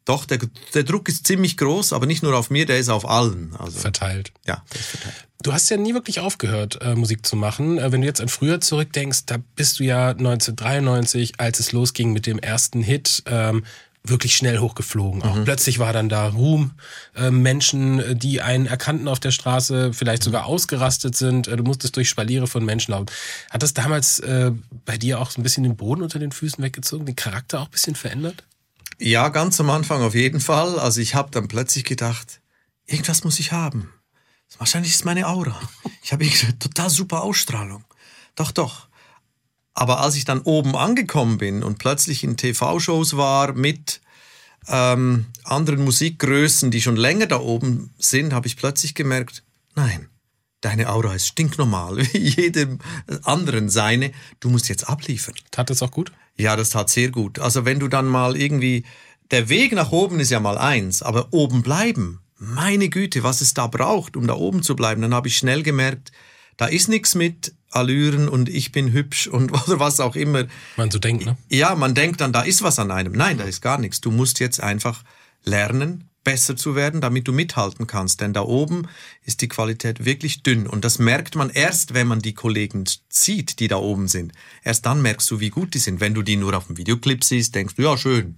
Doch, 0.05 0.25
der, 0.25 0.39
der 0.73 0.83
Druck 0.83 1.07
ist 1.07 1.25
ziemlich 1.25 1.55
groß, 1.57 1.93
aber 1.93 2.05
nicht 2.05 2.23
nur 2.23 2.35
auf 2.35 2.49
mir, 2.49 2.65
der 2.65 2.77
ist 2.77 2.89
auf 2.89 3.07
allen. 3.07 3.55
Also, 3.57 3.79
verteilt. 3.79 4.33
Ja, 4.45 4.63
der 4.73 4.79
ist 4.79 4.89
verteilt. 4.89 5.27
Du 5.41 5.51
hast 5.53 5.69
ja 5.69 5.77
nie 5.77 5.93
wirklich 5.93 6.19
aufgehört, 6.19 6.79
äh, 6.81 6.95
Musik 6.95 7.25
zu 7.25 7.35
machen. 7.35 7.77
Äh, 7.77 7.91
wenn 7.91 8.01
du 8.01 8.07
jetzt 8.07 8.21
an 8.21 8.29
früher 8.29 8.61
zurückdenkst, 8.61 9.25
da 9.25 9.37
bist 9.55 9.79
du 9.79 9.83
ja 9.83 10.09
1993, 10.09 11.39
als 11.39 11.59
es 11.59 11.71
losging 11.71 12.13
mit 12.13 12.25
dem 12.25 12.39
ersten 12.39 12.81
Hit, 12.81 13.23
ähm, 13.27 13.63
wirklich 14.05 14.35
schnell 14.35 14.59
hochgeflogen. 14.59 15.21
Auch 15.23 15.35
mhm. 15.35 15.45
plötzlich 15.45 15.79
war 15.79 15.93
dann 15.93 16.09
da 16.09 16.27
Ruhm, 16.27 16.71
äh, 17.15 17.31
Menschen, 17.31 18.17
die 18.19 18.41
einen 18.41 18.65
erkannten 18.65 19.07
auf 19.07 19.19
der 19.19 19.31
Straße, 19.31 19.93
vielleicht 19.93 20.23
sogar 20.23 20.45
ausgerastet 20.45 21.15
sind. 21.15 21.47
Äh, 21.47 21.55
du 21.55 21.63
musstest 21.63 21.95
durch 21.95 22.09
Spaliere 22.09 22.47
von 22.47 22.65
Menschen 22.65 22.91
laufen. 22.91 23.05
Hat 23.49 23.63
das 23.63 23.73
damals 23.73 24.19
äh, 24.19 24.51
bei 24.85 24.97
dir 24.97 25.19
auch 25.21 25.31
so 25.31 25.39
ein 25.39 25.43
bisschen 25.43 25.63
den 25.63 25.77
Boden 25.77 26.03
unter 26.03 26.19
den 26.19 26.33
Füßen 26.33 26.61
weggezogen, 26.63 27.05
den 27.05 27.15
Charakter 27.15 27.61
auch 27.61 27.65
ein 27.65 27.71
bisschen 27.71 27.95
verändert? 27.95 28.43
Ja, 28.99 29.29
ganz 29.29 29.59
am 29.59 29.69
Anfang 29.69 30.01
auf 30.01 30.15
jeden 30.15 30.39
Fall. 30.39 30.79
Also 30.79 31.01
ich 31.01 31.15
habe 31.15 31.31
dann 31.31 31.47
plötzlich 31.47 31.83
gedacht, 31.83 32.41
irgendwas 32.85 33.23
muss 33.23 33.39
ich 33.39 33.51
haben. 33.51 33.93
Wahrscheinlich 34.57 34.93
ist 34.93 35.05
meine 35.05 35.27
Aura. 35.27 35.59
Ich 36.03 36.11
habe 36.11 36.27
total 36.59 36.89
super 36.89 37.23
Ausstrahlung. 37.23 37.83
Doch, 38.35 38.51
doch. 38.51 38.87
Aber 39.73 40.01
als 40.01 40.15
ich 40.15 40.25
dann 40.25 40.41
oben 40.41 40.75
angekommen 40.75 41.37
bin 41.37 41.63
und 41.63 41.79
plötzlich 41.79 42.23
in 42.23 42.37
TV-Shows 42.37 43.17
war 43.17 43.53
mit 43.53 44.01
ähm, 44.67 45.25
anderen 45.43 45.83
Musikgrößen, 45.83 46.69
die 46.69 46.81
schon 46.81 46.95
länger 46.95 47.25
da 47.25 47.39
oben 47.39 47.93
sind, 47.97 48.33
habe 48.33 48.47
ich 48.47 48.57
plötzlich 48.57 48.93
gemerkt, 48.93 49.43
nein, 49.75 50.09
deine 50.63 50.89
Aura 50.89 51.13
ist 51.13 51.27
stinknormal, 51.27 51.97
wie 52.13 52.17
jedem 52.17 52.79
anderen 53.23 53.69
seine. 53.69 54.11
Du 54.39 54.49
musst 54.49 54.69
jetzt 54.69 54.89
abliefern. 54.89 55.35
Tat 55.51 55.69
das 55.69 55.83
auch 55.83 55.91
gut? 55.91 56.11
Ja, 56.37 56.55
das 56.55 56.71
tat 56.71 56.89
sehr 56.89 57.09
gut. 57.09 57.39
Also 57.39 57.65
wenn 57.65 57.79
du 57.79 57.87
dann 57.87 58.07
mal 58.07 58.35
irgendwie, 58.35 58.85
der 59.31 59.49
Weg 59.49 59.73
nach 59.73 59.91
oben 59.91 60.19
ist 60.19 60.31
ja 60.31 60.39
mal 60.39 60.57
eins, 60.57 61.03
aber 61.03 61.27
oben 61.31 61.61
bleiben, 61.61 62.19
meine 62.37 62.89
Güte, 62.89 63.23
was 63.23 63.41
es 63.41 63.53
da 63.53 63.67
braucht, 63.67 64.17
um 64.17 64.27
da 64.27 64.33
oben 64.33 64.63
zu 64.63 64.75
bleiben, 64.75 65.01
dann 65.01 65.13
habe 65.13 65.27
ich 65.27 65.37
schnell 65.37 65.63
gemerkt, 65.63 66.11
da 66.57 66.65
ist 66.65 66.87
nichts 66.87 67.15
mit 67.15 67.53
Allüren 67.69 68.29
und 68.29 68.49
ich 68.49 68.71
bin 68.71 68.91
hübsch 68.91 69.27
und 69.27 69.51
oder 69.67 69.79
was 69.79 69.99
auch 69.99 70.15
immer. 70.15 70.45
Man 70.77 70.91
so 70.91 70.99
denkt, 70.99 71.25
ne? 71.25 71.37
Ja, 71.49 71.75
man 71.75 71.93
denkt 71.93 72.21
dann, 72.21 72.33
da 72.33 72.41
ist 72.41 72.63
was 72.63 72.79
an 72.79 72.91
einem. 72.91 73.13
Nein, 73.13 73.37
da 73.37 73.43
ist 73.43 73.61
gar 73.61 73.77
nichts. 73.77 74.01
Du 74.01 74.11
musst 74.11 74.39
jetzt 74.39 74.61
einfach 74.61 75.03
lernen, 75.43 76.09
besser 76.23 76.55
zu 76.55 76.75
werden, 76.75 77.01
damit 77.01 77.27
du 77.27 77.33
mithalten 77.33 77.87
kannst. 77.87 78.21
Denn 78.21 78.33
da 78.33 78.41
oben 78.41 78.87
ist 79.23 79.41
die 79.41 79.47
Qualität 79.47 80.05
wirklich 80.05 80.43
dünn. 80.43 80.67
Und 80.67 80.85
das 80.85 80.99
merkt 80.99 81.35
man 81.35 81.49
erst, 81.49 81.93
wenn 81.93 82.07
man 82.07 82.19
die 82.19 82.33
Kollegen 82.33 82.85
sieht, 83.09 83.59
die 83.59 83.67
da 83.67 83.77
oben 83.77 84.07
sind. 84.07 84.33
Erst 84.63 84.85
dann 84.85 85.01
merkst 85.01 85.29
du, 85.31 85.39
wie 85.39 85.49
gut 85.49 85.73
die 85.73 85.79
sind. 85.79 85.99
Wenn 85.99 86.13
du 86.13 86.21
die 86.21 86.35
nur 86.35 86.55
auf 86.55 86.67
dem 86.67 86.77
Videoclip 86.77 87.23
siehst, 87.23 87.55
denkst 87.55 87.75
du, 87.75 87.83
ja, 87.83 87.97
schön. 87.97 88.37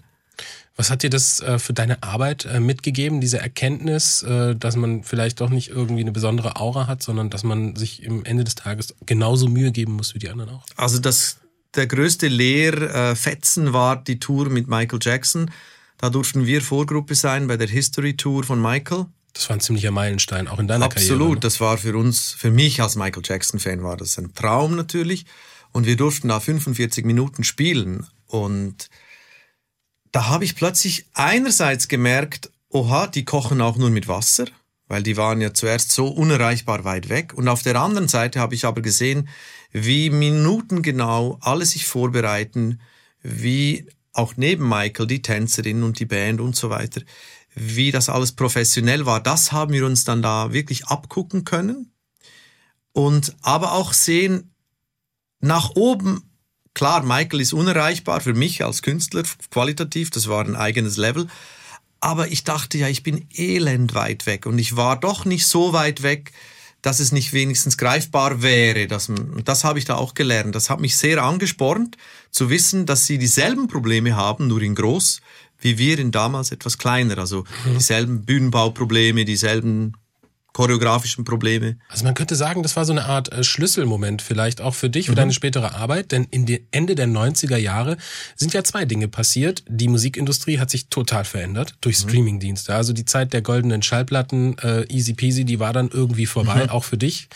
Was 0.77 0.89
hat 0.89 1.03
dir 1.03 1.09
das 1.09 1.39
äh, 1.39 1.57
für 1.57 1.71
deine 1.71 2.03
Arbeit 2.03 2.45
äh, 2.45 2.59
mitgegeben, 2.59 3.21
diese 3.21 3.39
Erkenntnis, 3.39 4.23
äh, 4.23 4.55
dass 4.55 4.75
man 4.75 5.03
vielleicht 5.03 5.39
doch 5.39 5.49
nicht 5.49 5.69
irgendwie 5.69 6.01
eine 6.01 6.11
besondere 6.11 6.57
Aura 6.57 6.87
hat, 6.87 7.01
sondern 7.01 7.29
dass 7.29 7.43
man 7.43 7.77
sich 7.77 8.03
im 8.03 8.25
Ende 8.25 8.43
des 8.43 8.55
Tages 8.55 8.93
genauso 9.05 9.47
Mühe 9.47 9.71
geben 9.71 9.93
muss 9.93 10.15
wie 10.15 10.19
die 10.19 10.29
anderen 10.29 10.51
auch? 10.51 10.65
Also 10.75 10.99
das, 10.99 11.37
der 11.75 11.87
größte 11.87 12.27
Lehrfetzen 12.27 13.71
war 13.71 13.95
die 14.03 14.19
Tour 14.19 14.49
mit 14.49 14.67
Michael 14.67 14.99
Jackson 15.01 15.49
Da 15.97 16.09
durften 16.09 16.45
wir 16.45 16.61
Vorgruppe 16.61 17.15
sein 17.15 17.47
bei 17.47 17.57
der 17.57 17.67
History 17.67 18.15
Tour 18.15 18.43
von 18.43 18.61
Michael. 18.61 19.05
Das 19.33 19.49
war 19.49 19.57
ein 19.57 19.59
ziemlicher 19.59 19.91
Meilenstein, 19.91 20.47
auch 20.47 20.59
in 20.59 20.67
deiner 20.67 20.85
Absolut, 20.85 21.07
Karriere. 21.07 21.23
Absolut, 21.23 21.43
das 21.43 21.59
war 21.59 21.77
für 21.77 21.97
uns, 21.97 22.31
für 22.31 22.51
mich 22.51 22.81
als 22.81 22.95
Michael 22.95 23.23
Jackson-Fan 23.23 23.83
war 23.83 23.97
das 23.97 24.17
ein 24.17 24.33
Traum 24.33 24.75
natürlich. 24.75 25.25
Und 25.71 25.85
wir 25.85 25.97
durften 25.97 26.29
da 26.29 26.39
45 26.39 27.05
Minuten 27.05 27.43
spielen. 27.43 28.07
Und 28.27 28.89
da 30.11 30.27
habe 30.27 30.45
ich 30.45 30.55
plötzlich 30.55 31.05
einerseits 31.13 31.89
gemerkt, 31.89 32.49
oha, 32.69 33.07
die 33.07 33.25
kochen 33.25 33.59
auch 33.59 33.75
nur 33.75 33.89
mit 33.89 34.07
Wasser, 34.07 34.45
weil 34.87 35.03
die 35.03 35.17
waren 35.17 35.41
ja 35.41 35.53
zuerst 35.53 35.91
so 35.91 36.07
unerreichbar 36.07 36.85
weit 36.85 37.09
weg. 37.09 37.33
Und 37.33 37.49
auf 37.49 37.61
der 37.61 37.75
anderen 37.75 38.07
Seite 38.07 38.39
habe 38.39 38.55
ich 38.55 38.63
aber 38.63 38.81
gesehen, 38.81 39.27
wie 39.73 40.09
minutengenau 40.09 41.37
alle 41.41 41.65
sich 41.65 41.85
vorbereiten, 41.85 42.79
wie 43.21 43.87
auch 44.15 44.37
neben 44.37 44.67
Michael 44.67 45.07
die 45.07 45.21
Tänzerin 45.21 45.83
und 45.83 45.99
die 45.99 46.05
Band 46.05 46.41
und 46.41 46.55
so 46.55 46.69
weiter, 46.69 47.01
wie 47.53 47.91
das 47.91 48.09
alles 48.09 48.31
professionell 48.31 49.05
war. 49.05 49.21
Das 49.21 49.51
haben 49.51 49.73
wir 49.73 49.85
uns 49.85 50.03
dann 50.03 50.21
da 50.21 50.53
wirklich 50.53 50.85
abgucken 50.87 51.43
können 51.43 51.91
und 52.93 53.35
aber 53.41 53.73
auch 53.73 53.93
sehen 53.93 54.53
nach 55.39 55.71
oben. 55.75 56.31
Klar, 56.73 57.03
Michael 57.03 57.41
ist 57.41 57.53
unerreichbar 57.53 58.21
für 58.21 58.33
mich 58.33 58.63
als 58.63 58.81
Künstler 58.81 59.23
qualitativ, 59.51 60.09
das 60.09 60.27
war 60.27 60.43
ein 60.43 60.55
eigenes 60.55 60.97
Level. 60.97 61.27
Aber 61.99 62.27
ich 62.27 62.43
dachte 62.43 62.77
ja, 62.77 62.87
ich 62.87 63.03
bin 63.03 63.27
elend 63.33 63.93
weit 63.95 64.25
weg 64.25 64.45
und 64.45 64.59
ich 64.59 64.75
war 64.75 64.99
doch 64.99 65.25
nicht 65.25 65.47
so 65.47 65.73
weit 65.73 66.03
weg, 66.03 66.31
dass 66.85 66.99
es 66.99 67.11
nicht 67.11 67.33
wenigstens 67.33 67.79
greifbar 67.79 68.43
wäre. 68.43 68.85
Das, 68.85 69.11
das 69.43 69.63
habe 69.63 69.79
ich 69.79 69.85
da 69.85 69.95
auch 69.95 70.13
gelernt. 70.13 70.53
Das 70.53 70.69
hat 70.69 70.79
mich 70.79 70.97
sehr 70.97 71.23
angespornt, 71.23 71.97
zu 72.29 72.51
wissen, 72.51 72.85
dass 72.85 73.07
sie 73.07 73.17
dieselben 73.17 73.67
Probleme 73.67 74.15
haben, 74.15 74.47
nur 74.47 74.61
in 74.61 74.75
groß, 74.75 75.21
wie 75.59 75.79
wir 75.79 75.97
in 75.97 76.11
damals 76.11 76.51
etwas 76.51 76.77
kleiner. 76.77 77.17
Also 77.17 77.43
mhm. 77.65 77.77
dieselben 77.77 78.21
Bühnenbauprobleme, 78.23 79.25
dieselben 79.25 79.93
choreografischen 80.55 81.25
Probleme. 81.25 81.75
Also 81.89 82.05
man 82.05 82.13
könnte 82.13 82.37
sagen, 82.37 82.63
das 82.63 82.77
war 82.77 82.85
so 82.85 82.93
eine 82.93 83.03
Art 83.03 83.29
äh, 83.29 83.43
Schlüsselmoment 83.43 84.21
vielleicht 84.21 84.61
auch 84.61 84.73
für 84.73 84.89
dich, 84.89 85.07
für 85.07 85.11
mhm. 85.11 85.17
deine 85.17 85.33
spätere 85.33 85.75
Arbeit, 85.75 86.13
denn 86.13 86.27
in 86.31 86.45
den 86.45 86.65
Ende 86.71 86.95
der 86.95 87.07
90er 87.07 87.57
Jahre 87.57 87.97
sind 88.37 88.53
ja 88.53 88.63
zwei 88.63 88.85
Dinge 88.85 89.09
passiert. 89.09 89.65
Die 89.67 89.89
Musikindustrie 89.89 90.57
hat 90.57 90.69
sich 90.69 90.87
total 90.87 91.25
verändert 91.25 91.75
durch 91.81 92.01
mhm. 92.01 92.09
Streamingdienste. 92.09 92.73
Also 92.73 92.93
die 92.93 93.03
Zeit 93.03 93.33
der 93.33 93.41
goldenen 93.41 93.81
Schallplatten, 93.81 94.57
äh, 94.59 94.85
easy 94.87 95.13
peasy, 95.13 95.43
die 95.43 95.59
war 95.59 95.73
dann 95.73 95.89
irgendwie 95.89 96.25
vorbei, 96.25 96.63
mhm. 96.63 96.69
auch 96.69 96.85
für 96.85 96.97
dich. 96.97 97.27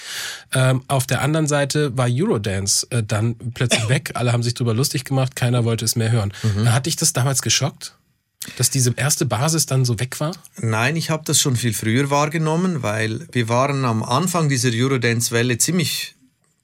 Ähm, 0.54 0.84
auf 0.88 1.06
der 1.06 1.22
anderen 1.22 1.48
Seite 1.48 1.98
war 1.98 2.08
Eurodance 2.10 2.88
äh, 2.90 3.04
dann 3.04 3.36
plötzlich 3.54 3.90
weg. 3.90 4.12
Alle 4.14 4.32
haben 4.32 4.44
sich 4.44 4.54
drüber 4.54 4.74
lustig 4.74 5.04
gemacht, 5.04 5.36
keiner 5.36 5.66
wollte 5.66 5.84
es 5.84 5.98
mehr 5.98 6.12
hören. 6.12 6.32
Mhm. 6.42 6.72
Hat 6.72 6.86
dich 6.86 6.96
das 6.96 7.12
damals 7.12 7.42
geschockt? 7.42 7.99
Dass 8.58 8.70
diese 8.70 8.94
erste 8.96 9.26
Basis 9.26 9.66
dann 9.66 9.84
so 9.84 10.00
weg 10.00 10.20
war? 10.20 10.32
Nein, 10.58 10.96
ich 10.96 11.10
habe 11.10 11.24
das 11.26 11.42
schon 11.42 11.58
viel 11.58 11.74
früher 11.74 12.10
wahrgenommen, 12.10 12.84
weil 12.84 13.28
wir 13.32 13.50
waren 13.50 13.84
am 13.84 14.02
Anfang 14.02 14.48
dieser 14.48 14.70
Eurodance-Welle 14.72 15.58
ziemlich 15.58 16.16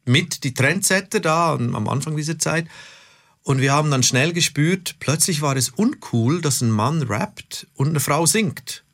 mit 0.06 0.44
die 0.44 0.54
Trendsetter 0.54 1.20
da 1.20 1.54
am 1.54 1.88
Anfang 1.90 2.16
dieser 2.16 2.40
Zeit. 2.40 2.68
Und 3.44 3.60
wir 3.60 3.74
haben 3.74 3.92
dann 3.92 4.04
schnell 4.04 4.32
gespürt, 4.32 4.96
plötzlich 5.00 5.42
war 5.42 5.56
es 5.58 5.70
uncool, 5.70 6.42
dass 6.42 6.62
ein 6.62 6.72
Mann 6.72 7.04
rappt 7.04 7.68
und 7.76 7.90
eine 7.90 8.00
Frau 8.00 8.26
singt. 8.26 8.85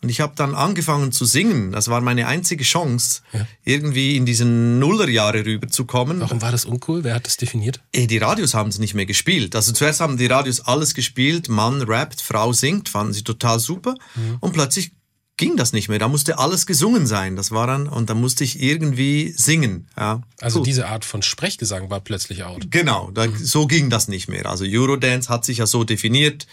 Und 0.00 0.10
ich 0.10 0.20
habe 0.20 0.34
dann 0.36 0.54
angefangen 0.54 1.10
zu 1.10 1.24
singen. 1.24 1.72
Das 1.72 1.88
war 1.88 2.00
meine 2.00 2.28
einzige 2.28 2.62
Chance, 2.62 3.22
ja. 3.32 3.46
irgendwie 3.64 4.16
in 4.16 4.26
diesen 4.26 4.78
Nullerjahre 4.78 5.44
rüberzukommen. 5.44 6.20
Warum 6.20 6.40
war 6.40 6.52
das 6.52 6.64
uncool? 6.64 7.02
Wer 7.02 7.16
hat 7.16 7.26
das 7.26 7.36
definiert? 7.36 7.80
Eh, 7.92 8.06
die 8.06 8.18
Radios 8.18 8.54
haben 8.54 8.68
es 8.68 8.78
nicht 8.78 8.94
mehr 8.94 9.06
gespielt. 9.06 9.56
Also 9.56 9.72
zuerst 9.72 10.00
haben 10.00 10.16
die 10.16 10.26
Radios 10.26 10.60
alles 10.60 10.94
gespielt. 10.94 11.48
Mann 11.48 11.82
rappt, 11.82 12.20
Frau 12.20 12.52
singt, 12.52 12.88
fanden 12.88 13.12
sie 13.12 13.24
total 13.24 13.58
super. 13.58 13.96
Mhm. 14.14 14.36
Und 14.38 14.52
plötzlich 14.52 14.92
ging 15.36 15.56
das 15.56 15.72
nicht 15.72 15.88
mehr. 15.88 15.98
Da 15.98 16.06
musste 16.06 16.38
alles 16.38 16.66
gesungen 16.66 17.08
sein. 17.08 17.34
Das 17.34 17.50
war 17.50 17.66
dann, 17.66 17.88
und 17.88 18.08
da 18.10 18.14
musste 18.14 18.44
ich 18.44 18.62
irgendwie 18.62 19.32
singen. 19.36 19.88
Ja, 19.96 20.22
also 20.40 20.60
cool. 20.60 20.64
diese 20.64 20.86
Art 20.86 21.04
von 21.04 21.22
Sprechgesang 21.22 21.90
war 21.90 22.00
plötzlich 22.00 22.44
out. 22.44 22.70
Genau, 22.70 23.10
da, 23.12 23.26
mhm. 23.26 23.36
so 23.36 23.66
ging 23.66 23.90
das 23.90 24.06
nicht 24.06 24.28
mehr. 24.28 24.46
Also 24.46 24.64
Eurodance 24.64 25.28
hat 25.28 25.44
sich 25.44 25.58
ja 25.58 25.66
so 25.66 25.82
definiert. 25.82 26.46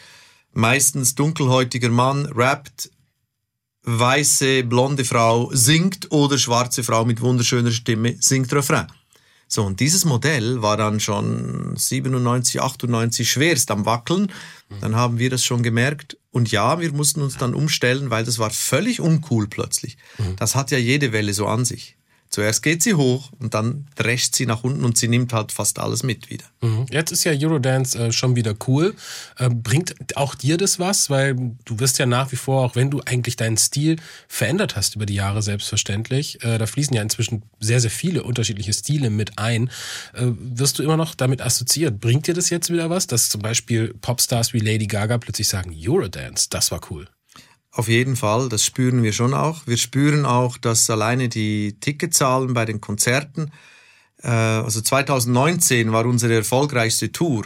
Meistens 0.54 1.16
dunkelhäutiger 1.16 1.90
Mann 1.90 2.28
rappt, 2.28 2.90
weiße, 3.86 4.64
blonde 4.64 5.06
Frau 5.06 5.50
singt 5.54 6.12
oder 6.12 6.38
schwarze 6.38 6.84
Frau 6.84 7.06
mit 7.06 7.22
wunderschöner 7.22 7.72
Stimme 7.72 8.16
singt 8.20 8.52
Refrain. 8.54 8.88
So, 9.48 9.64
und 9.64 9.80
dieses 9.80 10.06
Modell 10.06 10.62
war 10.62 10.76
dann 10.76 11.00
schon 11.00 11.76
97, 11.78 12.62
98 12.62 13.30
schwerst 13.30 13.70
am 13.70 13.86
Wackeln. 13.86 14.32
Dann 14.82 14.96
haben 14.96 15.20
wir 15.20 15.30
das 15.30 15.46
schon 15.46 15.62
gemerkt. 15.62 16.18
Und 16.32 16.52
ja, 16.52 16.80
wir 16.82 16.92
mussten 16.92 17.22
uns 17.22 17.38
dann 17.38 17.54
umstellen, 17.54 18.10
weil 18.10 18.26
das 18.26 18.40
war 18.40 18.50
völlig 18.50 19.00
uncool 19.00 19.48
plötzlich. 19.48 19.98
Mhm. 20.18 20.36
Das 20.38 20.56
hat 20.56 20.72
ja 20.72 20.80
jede 20.80 21.12
Welle 21.12 21.34
so 21.34 21.46
an 21.46 21.64
sich. 21.64 21.96
Zuerst 22.36 22.64
geht 22.64 22.84
sie 22.84 22.96
hoch 22.96 23.32
und 23.40 23.54
dann 23.54 23.88
drescht 23.96 24.36
sie 24.36 24.46
nach 24.46 24.66
unten 24.66 24.84
und 24.84 24.98
sie 24.98 25.08
nimmt 25.08 25.32
halt 25.32 25.54
fast 25.54 25.80
alles 25.80 26.04
mit 26.04 26.30
wieder. 26.30 26.44
Mhm. 26.62 26.86
Jetzt 26.92 27.12
ist 27.12 27.24
ja 27.24 27.32
Eurodance 27.32 27.98
äh, 27.98 28.12
schon 28.12 28.36
wieder 28.36 28.56
cool. 28.68 28.94
Äh, 29.38 29.48
bringt 29.48 30.18
auch 30.18 30.36
dir 30.36 30.58
das 30.58 30.78
was? 30.78 31.10
Weil 31.10 31.36
du 31.64 31.80
wirst 31.80 31.98
ja 31.98 32.06
nach 32.06 32.34
wie 32.34 32.36
vor, 32.36 32.66
auch 32.66 32.76
wenn 32.76 32.92
du 32.92 33.00
eigentlich 33.06 33.38
deinen 33.38 33.56
Stil 33.56 33.96
verändert 34.28 34.76
hast 34.76 34.98
über 34.98 35.06
die 35.06 35.14
Jahre 35.14 35.42
selbstverständlich, 35.42 36.44
äh, 36.44 36.58
da 36.58 36.66
fließen 36.66 36.94
ja 36.94 37.02
inzwischen 37.02 37.44
sehr, 37.62 37.80
sehr 37.80 37.90
viele 37.90 38.24
unterschiedliche 38.24 38.74
Stile 38.74 39.10
mit 39.10 39.40
ein, 39.40 39.70
äh, 40.12 40.26
wirst 40.26 40.78
du 40.78 40.84
immer 40.84 40.98
noch 40.98 41.16
damit 41.16 41.42
assoziiert. 41.42 42.02
Bringt 42.02 42.28
dir 42.28 42.34
das 42.34 42.50
jetzt 42.50 42.70
wieder 42.70 42.90
was, 42.90 43.08
dass 43.08 43.30
zum 43.30 43.44
Beispiel 43.44 43.94
Popstars 44.02 44.52
wie 44.52 44.60
Lady 44.60 44.88
Gaga 44.88 45.20
plötzlich 45.20 45.48
sagen, 45.48 45.74
Eurodance, 45.74 46.50
das 46.50 46.70
war 46.70 46.82
cool? 46.90 47.08
Auf 47.76 47.90
jeden 47.90 48.16
Fall, 48.16 48.48
das 48.48 48.64
spüren 48.64 49.04
wir 49.04 49.12
schon 49.12 49.34
auch. 49.34 49.68
Wir 49.68 49.76
spüren 49.76 50.26
auch, 50.26 50.58
dass 50.58 50.90
alleine 50.90 51.28
die 51.28 51.78
Ticketzahlen 51.78 52.54
bei 52.54 52.64
den 52.64 52.80
Konzerten, 52.80 53.52
äh, 54.24 54.30
also 54.30 54.80
2019 54.80 55.92
war 55.92 56.06
unsere 56.06 56.36
erfolgreichste 56.36 57.12
Tour 57.12 57.44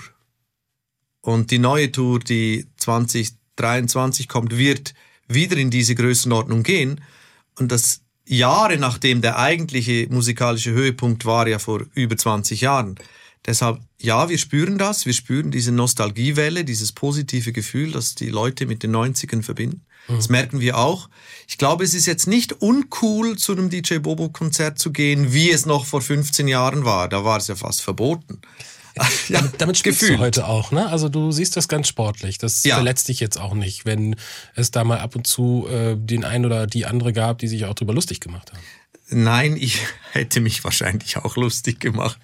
und 1.22 1.50
die 1.50 1.58
neue 1.58 1.92
Tour, 1.92 2.20
die 2.20 2.68
2023 2.78 4.28
kommt, 4.28 4.56
wird 4.56 4.94
wieder 5.28 5.58
in 5.58 5.72
diese 5.72 5.96
Größenordnung 5.96 6.62
gehen. 6.62 7.02
Und 7.58 7.72
das 7.72 8.02
Jahre 8.24 8.78
nachdem 8.78 9.22
der 9.22 9.40
eigentliche 9.40 10.08
musikalische 10.12 10.72
Höhepunkt 10.72 11.26
war 11.26 11.48
ja 11.48 11.58
vor 11.58 11.88
über 11.96 12.16
20 12.16 12.62
Jahren. 12.62 13.00
Deshalb, 13.48 13.80
ja, 14.00 14.30
wir 14.30 14.38
spüren 14.38 14.78
das, 14.78 15.08
wir 15.08 15.14
spüren 15.14 15.50
diese 15.50 15.72
Nostalgiewelle, 15.72 16.66
dieses 16.66 16.92
positive 16.92 17.52
Gefühl, 17.52 17.94
das 17.94 18.14
die 18.14 18.30
Leute 18.30 18.68
mit 18.68 18.84
den 18.84 18.96
90ern 18.96 19.42
verbinden. 19.42 19.86
Das 20.08 20.30
merken 20.30 20.60
wir 20.60 20.78
auch. 20.78 21.10
Ich 21.48 21.58
glaube, 21.58 21.84
es 21.84 21.94
ist 21.94 22.06
jetzt 22.06 22.28
nicht 22.28 22.54
uncool, 22.62 23.38
zu 23.38 23.52
einem 23.52 23.70
DJ 23.70 23.98
Bobo 23.98 24.30
Konzert 24.30 24.80
zu 24.80 24.92
gehen, 24.92 25.34
wie 25.34 25.52
es 25.52 25.66
noch 25.66 25.86
vor 25.86 26.02
15 26.02 26.48
Jahren 26.48 26.86
war. 26.86 27.10
Da 27.10 27.24
war 27.24 27.38
es 27.38 27.48
ja 27.48 27.56
fast 27.56 27.82
verboten. 27.82 28.42
ja, 28.96 29.08
damit, 29.40 29.62
damit 29.62 29.78
spielst 29.78 30.00
gefühlt. 30.00 30.20
du 30.20 30.24
heute 30.24 30.48
auch, 30.48 30.72
ne? 30.72 30.88
Also 30.90 31.10
du 31.10 31.32
siehst 31.32 31.58
das 31.58 31.68
ganz 31.68 31.88
sportlich. 31.88 32.38
Das 32.38 32.64
ja. 32.64 32.76
verletzt 32.76 33.08
dich 33.08 33.20
jetzt 33.20 33.40
auch 33.40 33.54
nicht, 33.54 33.86
wenn 33.86 34.16
es 34.56 34.72
da 34.72 34.84
mal 34.84 35.00
ab 35.00 35.16
und 35.16 35.28
zu 35.28 35.68
äh, 35.70 35.96
den 35.96 36.24
einen 36.24 36.46
oder 36.46 36.66
die 36.66 36.86
andere 36.86 37.14
gab, 37.14 37.40
die 37.40 37.48
sich 37.48 37.66
auch 37.66 37.76
drüber 37.76 37.94
lustig 37.94 38.20
gemacht 38.20 38.52
haben. 38.52 38.62
Nein, 39.10 39.58
ich 39.58 39.80
hätte 40.12 40.40
mich 40.42 40.64
wahrscheinlich 40.64 41.18
auch 41.18 41.36
lustig 41.36 41.80
gemacht 41.80 42.20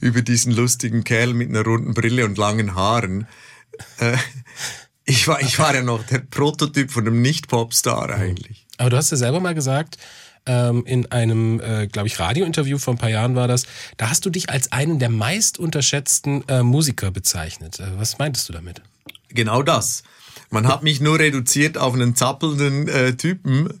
über 0.00 0.22
diesen 0.22 0.52
lustigen 0.52 1.04
Kerl 1.04 1.34
mit 1.34 1.48
einer 1.48 1.64
runden 1.64 1.94
Brille 1.94 2.24
und 2.24 2.38
langen 2.38 2.74
Haaren. 2.74 3.26
Äh, 3.98 4.16
ich 5.08 5.26
war, 5.26 5.40
ich 5.40 5.58
war 5.58 5.74
ja 5.74 5.82
noch 5.82 6.04
der 6.04 6.18
Prototyp 6.18 6.90
von 6.90 7.06
einem 7.06 7.22
Nicht-Popstar 7.22 8.10
eigentlich. 8.10 8.66
Aber 8.76 8.90
du 8.90 8.96
hast 8.98 9.10
ja 9.10 9.16
selber 9.16 9.40
mal 9.40 9.54
gesagt, 9.54 9.96
ähm, 10.44 10.84
in 10.84 11.10
einem, 11.10 11.60
äh, 11.60 11.86
glaube 11.86 12.08
ich, 12.08 12.20
Radiointerview 12.20 12.78
vor 12.78 12.94
ein 12.94 12.98
paar 12.98 13.08
Jahren 13.08 13.34
war 13.34 13.48
das, 13.48 13.64
da 13.96 14.10
hast 14.10 14.26
du 14.26 14.30
dich 14.30 14.50
als 14.50 14.70
einen 14.70 14.98
der 14.98 15.08
meist 15.08 15.58
unterschätzten 15.58 16.46
äh, 16.48 16.62
Musiker 16.62 17.10
bezeichnet. 17.10 17.80
Äh, 17.80 17.98
was 17.98 18.18
meintest 18.18 18.48
du 18.50 18.52
damit? 18.52 18.82
Genau 19.30 19.62
das. 19.62 20.02
Man 20.50 20.68
hat 20.68 20.82
mich 20.82 21.00
nur 21.00 21.18
reduziert 21.18 21.78
auf 21.78 21.94
einen 21.94 22.14
zappelnden 22.14 22.88
äh, 22.88 23.16
Typen 23.16 23.80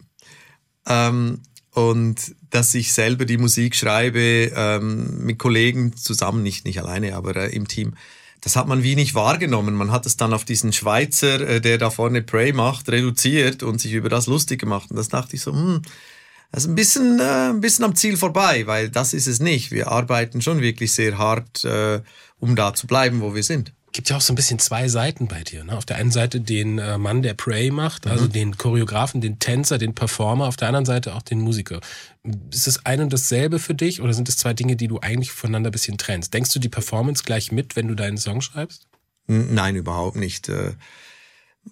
ähm, 0.86 1.42
und 1.72 2.34
dass 2.50 2.74
ich 2.74 2.94
selber 2.94 3.26
die 3.26 3.38
Musik 3.38 3.76
schreibe 3.76 4.50
ähm, 4.54 5.24
mit 5.24 5.38
Kollegen 5.38 5.94
zusammen, 5.94 6.42
nicht, 6.42 6.64
nicht 6.64 6.80
alleine, 6.80 7.14
aber 7.14 7.36
äh, 7.36 7.54
im 7.54 7.68
Team 7.68 7.94
das 8.40 8.56
hat 8.56 8.68
man 8.68 8.82
wie 8.82 8.94
nicht 8.94 9.14
wahrgenommen. 9.14 9.74
Man 9.74 9.90
hat 9.90 10.06
es 10.06 10.16
dann 10.16 10.32
auf 10.32 10.44
diesen 10.44 10.72
Schweizer, 10.72 11.40
äh, 11.40 11.60
der 11.60 11.78
da 11.78 11.90
vorne 11.90 12.22
Prey 12.22 12.52
macht, 12.52 12.88
reduziert 12.88 13.62
und 13.62 13.80
sich 13.80 13.92
über 13.92 14.08
das 14.08 14.26
lustig 14.26 14.60
gemacht. 14.60 14.90
Und 14.90 14.96
das 14.96 15.08
dachte 15.08 15.36
ich 15.36 15.42
so, 15.42 15.52
hm, 15.52 15.82
das 16.52 16.64
ist 16.64 16.70
ein 16.70 16.74
bisschen, 16.74 17.20
äh, 17.20 17.50
ein 17.50 17.60
bisschen 17.60 17.84
am 17.84 17.94
Ziel 17.94 18.16
vorbei, 18.16 18.66
weil 18.66 18.88
das 18.88 19.12
ist 19.12 19.26
es 19.26 19.40
nicht. 19.40 19.70
Wir 19.70 19.88
arbeiten 19.88 20.40
schon 20.40 20.60
wirklich 20.60 20.92
sehr 20.92 21.18
hart, 21.18 21.64
äh, 21.64 22.00
um 22.38 22.56
da 22.56 22.74
zu 22.74 22.86
bleiben, 22.86 23.20
wo 23.20 23.34
wir 23.34 23.42
sind 23.42 23.72
gibt 23.92 24.10
ja 24.10 24.16
auch 24.16 24.20
so 24.20 24.32
ein 24.32 24.36
bisschen 24.36 24.58
zwei 24.58 24.88
Seiten 24.88 25.28
bei 25.28 25.42
dir. 25.42 25.64
Ne? 25.64 25.76
Auf 25.76 25.84
der 25.84 25.96
einen 25.96 26.10
Seite 26.10 26.40
den 26.40 26.78
äh, 26.78 26.98
Mann, 26.98 27.22
der 27.22 27.34
Prey 27.34 27.70
macht, 27.70 28.06
also 28.06 28.24
mhm. 28.24 28.32
den 28.32 28.58
Choreografen, 28.58 29.20
den 29.20 29.38
Tänzer, 29.38 29.78
den 29.78 29.94
Performer, 29.94 30.46
auf 30.46 30.56
der 30.56 30.68
anderen 30.68 30.86
Seite 30.86 31.14
auch 31.14 31.22
den 31.22 31.40
Musiker. 31.40 31.80
Ist 32.52 32.66
es 32.66 32.84
ein 32.84 33.00
und 33.00 33.12
dasselbe 33.12 33.58
für 33.58 33.74
dich 33.74 34.00
oder 34.00 34.12
sind 34.12 34.28
es 34.28 34.36
zwei 34.36 34.54
Dinge, 34.54 34.76
die 34.76 34.88
du 34.88 35.00
eigentlich 35.00 35.32
voneinander 35.32 35.70
ein 35.70 35.72
bisschen 35.72 35.98
trennst? 35.98 36.34
Denkst 36.34 36.52
du 36.52 36.58
die 36.58 36.68
Performance 36.68 37.24
gleich 37.24 37.52
mit, 37.52 37.76
wenn 37.76 37.88
du 37.88 37.94
deinen 37.94 38.18
Song 38.18 38.40
schreibst? 38.40 38.86
Nein, 39.26 39.76
überhaupt 39.76 40.16
nicht. 40.16 40.48
Äh, 40.48 40.72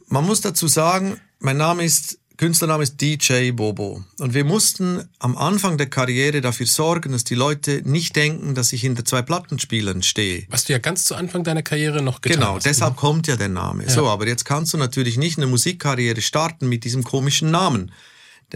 Man 0.09 0.27
muss 0.27 0.41
dazu 0.41 0.69
sagen, 0.69 1.21
mein 1.39 1.57
Name 1.57 1.85
ist 1.85 2.19
Künstlername 2.37 2.83
ist 2.83 3.01
DJ 3.01 3.53
Bobo. 3.53 4.05
Und 4.19 4.35
wir 4.35 4.45
mussten 4.45 5.09
am 5.19 5.37
Anfang 5.39 5.79
der 5.79 5.89
Karriere 5.89 6.41
dafür 6.43 6.67
sorgen, 6.67 7.13
dass 7.13 7.25
die 7.25 7.35
Leute 7.35 7.81
nicht 7.85 8.15
denken, 8.15 8.55
dass 8.55 8.73
ich 8.73 8.83
hinter 8.83 9.05
zwei 9.05 9.23
Plattenspielern 9.23 10.03
stehe. 10.03 10.45
Was 10.51 10.65
du 10.65 10.75
ja 10.75 10.79
ganz 10.79 11.05
zu 11.05 11.15
Anfang 11.15 11.45
deiner 11.45 11.63
Karriere 11.63 12.03
noch 12.03 12.21
getan 12.21 12.41
Genau, 12.41 12.55
hast. 12.57 12.67
deshalb 12.67 12.97
kommt 12.97 13.27
ja 13.27 13.37
der 13.37 13.49
Name. 13.49 13.85
Ja. 13.85 13.91
So, 13.91 14.07
aber 14.09 14.27
jetzt 14.27 14.45
kannst 14.45 14.75
du 14.75 14.77
natürlich 14.79 15.17
nicht 15.17 15.39
eine 15.39 15.47
Musikkarriere 15.47 16.21
starten 16.21 16.69
mit 16.69 16.85
diesem 16.85 17.05
komischen 17.05 17.51
Namen. 17.51 17.93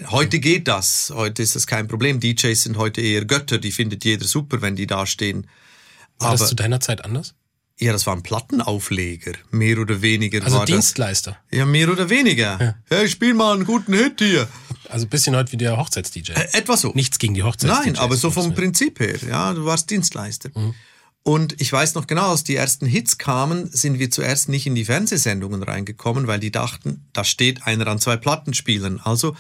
Heute 0.08 0.38
geht 0.38 0.68
das. 0.68 1.10
Heute 1.14 1.42
ist 1.42 1.56
das 1.56 1.66
kein 1.66 1.88
Problem. 1.88 2.20
DJs 2.20 2.62
sind 2.62 2.76
heute 2.76 3.00
eher 3.00 3.24
Götter. 3.24 3.58
Die 3.58 3.72
findet 3.72 4.04
jeder 4.04 4.26
super, 4.26 4.62
wenn 4.62 4.76
die 4.76 4.86
da 4.86 5.06
stehen. 5.06 5.46
War 6.18 6.32
das 6.36 6.48
zu 6.48 6.54
deiner 6.54 6.80
Zeit 6.80 7.04
anders? 7.04 7.34
Ja, 7.80 7.92
das 7.92 8.06
waren 8.06 8.22
Plattenaufleger, 8.22 9.32
mehr 9.50 9.78
oder 9.78 10.02
weniger. 10.02 10.44
Also 10.44 10.58
war 10.58 10.66
Dienstleister. 10.66 11.38
Das, 11.50 11.58
ja, 11.58 11.64
mehr 11.64 11.90
oder 11.90 12.10
weniger. 12.10 12.58
Ja. 12.60 12.74
Hey, 12.90 13.08
spiel 13.08 13.32
mal 13.32 13.54
einen 13.54 13.64
guten 13.64 13.94
Hit 13.94 14.20
hier. 14.20 14.46
Also 14.90 15.06
ein 15.06 15.08
bisschen 15.08 15.34
heute 15.34 15.50
wie 15.52 15.56
der 15.56 15.78
Hochzeits-DJ. 15.78 16.32
Äh, 16.32 16.58
etwa 16.58 16.76
so. 16.76 16.92
Nichts 16.94 17.18
gegen 17.18 17.32
die 17.32 17.42
Hochzeits-DJs. 17.42 17.86
Nein, 17.86 17.96
aber 17.96 18.16
so 18.16 18.30
vom. 18.30 18.54
Prinzip 18.54 19.00
her. 19.00 19.18
Ja, 19.26 19.54
du 19.54 19.64
warst 19.64 19.88
Dienstleister. 19.88 20.50
Und 21.22 21.60
ich 21.60 21.72
weiß 21.72 21.94
noch 21.94 22.06
genau, 22.06 22.30
als 22.30 22.44
die 22.44 22.56
ersten 22.56 22.86
Hits 22.86 23.16
kamen, 23.16 23.70
sind 23.72 23.98
wir 23.98 24.10
zuerst 24.10 24.48
nicht 24.48 24.66
in 24.66 24.74
die 24.74 24.84
Fernsehsendungen 24.84 25.62
reingekommen, 25.62 26.26
weil 26.26 26.40
die 26.40 26.50
dachten, 26.50 27.06
da 27.12 27.24
steht 27.24 27.66
einer 27.66 27.86
an 27.86 27.98
zwei 27.98 28.16
Plattenspielern. 28.16 29.00
Also 29.02 29.36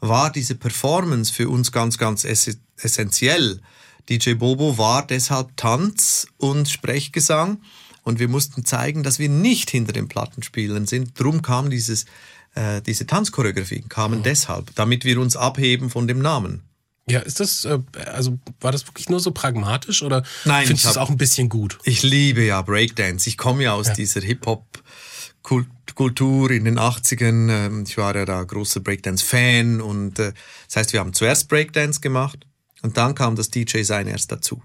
war 0.00 0.30
diese 0.30 0.54
Performance 0.54 1.32
für 1.32 1.48
uns 1.48 1.72
ganz, 1.72 1.98
ganz 1.98 2.24
ess 2.24 2.58
essentiell. 2.76 3.60
DJ 4.08 4.34
Bobo 4.34 4.78
war 4.78 5.06
deshalb 5.06 5.56
Tanz 5.56 6.26
und 6.36 6.68
Sprechgesang 6.68 7.58
und 8.02 8.18
wir 8.18 8.28
mussten 8.28 8.64
zeigen, 8.64 9.02
dass 9.02 9.18
wir 9.18 9.28
nicht 9.28 9.68
hinter 9.70 9.92
den 9.92 10.08
Plattenspielern 10.08 10.86
sind. 10.86 11.18
Drum 11.18 11.42
kam 11.42 11.68
dieses, 11.70 12.06
äh, 12.54 12.80
diese 12.82 13.06
Tanzchoreografien, 13.06 13.88
kamen 13.88 14.22
deshalb, 14.22 14.74
damit 14.74 15.04
wir 15.04 15.20
uns 15.20 15.36
abheben 15.36 15.90
von 15.90 16.08
dem 16.08 16.20
Namen. 16.20 16.62
Ja, 17.08 17.18
ist 17.20 17.40
das, 17.40 17.64
äh, 17.64 17.78
also 18.06 18.38
war 18.60 18.70
das 18.72 18.86
wirklich 18.86 19.08
nur 19.08 19.20
so 19.20 19.30
pragmatisch 19.32 20.02
oder 20.02 20.22
Nein, 20.44 20.66
findest 20.66 20.84
ich 20.84 20.90
du 20.90 20.90
es 20.90 20.98
auch 20.98 21.08
ein 21.10 21.16
bisschen 21.16 21.48
gut? 21.48 21.78
Ich 21.84 22.02
liebe 22.02 22.44
ja 22.44 22.60
Breakdance. 22.62 23.28
Ich 23.28 23.36
komme 23.36 23.64
ja 23.64 23.72
aus 23.72 23.92
dieser 23.92 24.20
Hip-Hop-Kultur 24.20 26.52
in 26.52 26.64
den 26.64 26.78
80ern. 26.78 27.50
Ähm, 27.50 27.84
Ich 27.86 27.98
war 27.98 28.14
ja 28.14 28.24
da 28.24 28.44
großer 28.44 28.78
Breakdance-Fan 28.80 29.80
und 29.80 30.20
äh, 30.20 30.32
das 30.66 30.76
heißt, 30.76 30.92
wir 30.92 31.00
haben 31.00 31.12
zuerst 31.12 31.48
Breakdance 31.48 32.00
gemacht 32.00 32.46
und 32.82 32.96
dann 32.96 33.16
kam 33.16 33.34
das 33.34 33.50
DJ-Sein 33.50 34.06
erst 34.06 34.30
dazu. 34.30 34.62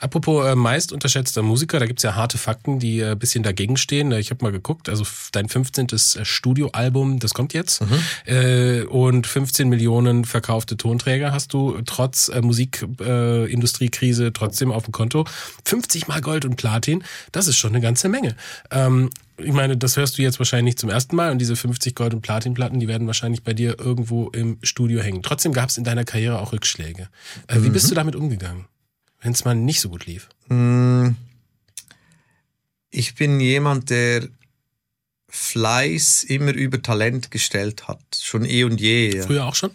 Apropos 0.00 0.46
äh, 0.46 0.54
meist 0.54 0.92
unterschätzter 0.92 1.42
Musiker, 1.42 1.78
da 1.78 1.86
gibt's 1.86 2.02
ja 2.02 2.14
harte 2.14 2.38
Fakten, 2.38 2.78
die 2.78 3.00
äh, 3.00 3.14
bisschen 3.18 3.42
dagegen 3.42 3.76
stehen. 3.76 4.12
Äh, 4.12 4.20
Ich 4.20 4.30
habe 4.30 4.44
mal 4.44 4.52
geguckt, 4.52 4.88
also 4.88 5.04
dein 5.32 5.48
15. 5.48 5.86
äh, 5.90 6.24
Studioalbum, 6.24 7.18
das 7.18 7.34
kommt 7.34 7.52
jetzt. 7.54 7.82
Äh, 8.26 8.82
und 8.82 9.26
15 9.26 9.68
Millionen 9.68 10.24
verkaufte 10.24 10.76
Tonträger 10.76 11.32
hast 11.32 11.52
du 11.52 11.80
trotz 11.84 12.28
äh, 12.28 12.40
Musikindustriekrise 12.42 14.26
äh, 14.26 14.30
trotzdem 14.32 14.72
auf 14.72 14.84
dem 14.84 14.92
Konto. 14.92 15.24
50 15.64 16.08
mal 16.08 16.20
Gold 16.20 16.44
und 16.44 16.56
Platin, 16.56 17.04
das 17.32 17.48
ist 17.48 17.56
schon 17.56 17.70
eine 17.70 17.80
ganze 17.80 18.08
Menge. 18.08 18.36
Ähm, 18.70 19.10
ich 19.38 19.52
meine, 19.52 19.76
das 19.76 19.96
hörst 19.98 20.16
du 20.16 20.22
jetzt 20.22 20.38
wahrscheinlich 20.38 20.64
nicht 20.64 20.78
zum 20.78 20.88
ersten 20.88 21.14
Mal 21.14 21.30
und 21.30 21.38
diese 21.38 21.56
50 21.56 21.94
Gold- 21.94 22.14
und 22.14 22.22
Platinplatten, 22.22 22.80
die 22.80 22.88
werden 22.88 23.06
wahrscheinlich 23.06 23.42
bei 23.42 23.52
dir 23.52 23.78
irgendwo 23.78 24.30
im 24.30 24.58
Studio 24.62 25.00
hängen. 25.02 25.22
Trotzdem 25.22 25.52
gab 25.52 25.68
es 25.68 25.76
in 25.76 25.84
deiner 25.84 26.04
Karriere 26.04 26.40
auch 26.40 26.52
Rückschläge. 26.52 27.08
Äh, 27.46 27.56
wie 27.62 27.68
bist 27.68 27.90
du 27.90 27.94
damit 27.94 28.16
umgegangen, 28.16 28.64
wenn 29.20 29.32
es 29.32 29.44
mal 29.44 29.54
nicht 29.54 29.80
so 29.80 29.88
gut 29.88 30.06
lief? 30.06 30.28
Ich 32.90 33.14
bin 33.14 33.40
jemand, 33.40 33.90
der 33.90 34.28
Fleiß 35.28 36.24
immer 36.24 36.52
über 36.52 36.80
Talent 36.80 37.30
gestellt 37.30 37.88
hat. 37.88 38.00
Schon 38.20 38.44
eh 38.44 38.64
und 38.64 38.80
je. 38.80 39.20
Früher 39.22 39.44
auch 39.44 39.54
schon? 39.54 39.70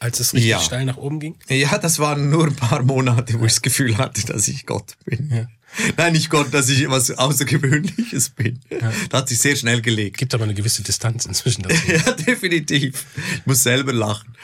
Als 0.00 0.20
es 0.20 0.32
richtig 0.34 0.50
Ja. 0.50 0.60
steil 0.60 0.84
nach 0.84 0.96
oben 0.96 1.18
ging? 1.18 1.36
Ja, 1.48 1.78
das 1.78 1.98
waren 1.98 2.30
nur 2.30 2.46
ein 2.46 2.54
paar 2.56 2.82
Monate, 2.82 3.34
wo 3.40 3.46
ich 3.46 3.52
das 3.54 3.62
Gefühl 3.62 3.96
hatte, 3.98 4.24
dass 4.26 4.46
ich 4.48 4.66
Gott 4.66 4.96
bin. 5.04 5.30
Ja. 5.30 5.48
Nein, 5.96 6.12
nicht 6.14 6.30
Gott, 6.30 6.52
dass 6.54 6.68
ich 6.68 6.88
was 6.88 7.10
Außergewöhnliches 7.10 8.30
bin. 8.30 8.60
Da 9.10 9.18
hat 9.18 9.28
sich 9.28 9.38
sehr 9.38 9.54
schnell 9.56 9.82
gelegt. 9.82 10.16
Gibt 10.18 10.34
aber 10.34 10.44
eine 10.44 10.54
gewisse 10.54 10.82
Distanz 10.82 11.26
inzwischen 11.26 11.62
dazu. 11.62 11.76
Ja, 11.88 12.12
definitiv. 12.12 13.04
Ich 13.34 13.46
muss 13.46 13.62
selber 13.62 13.92
lachen. 13.92 14.34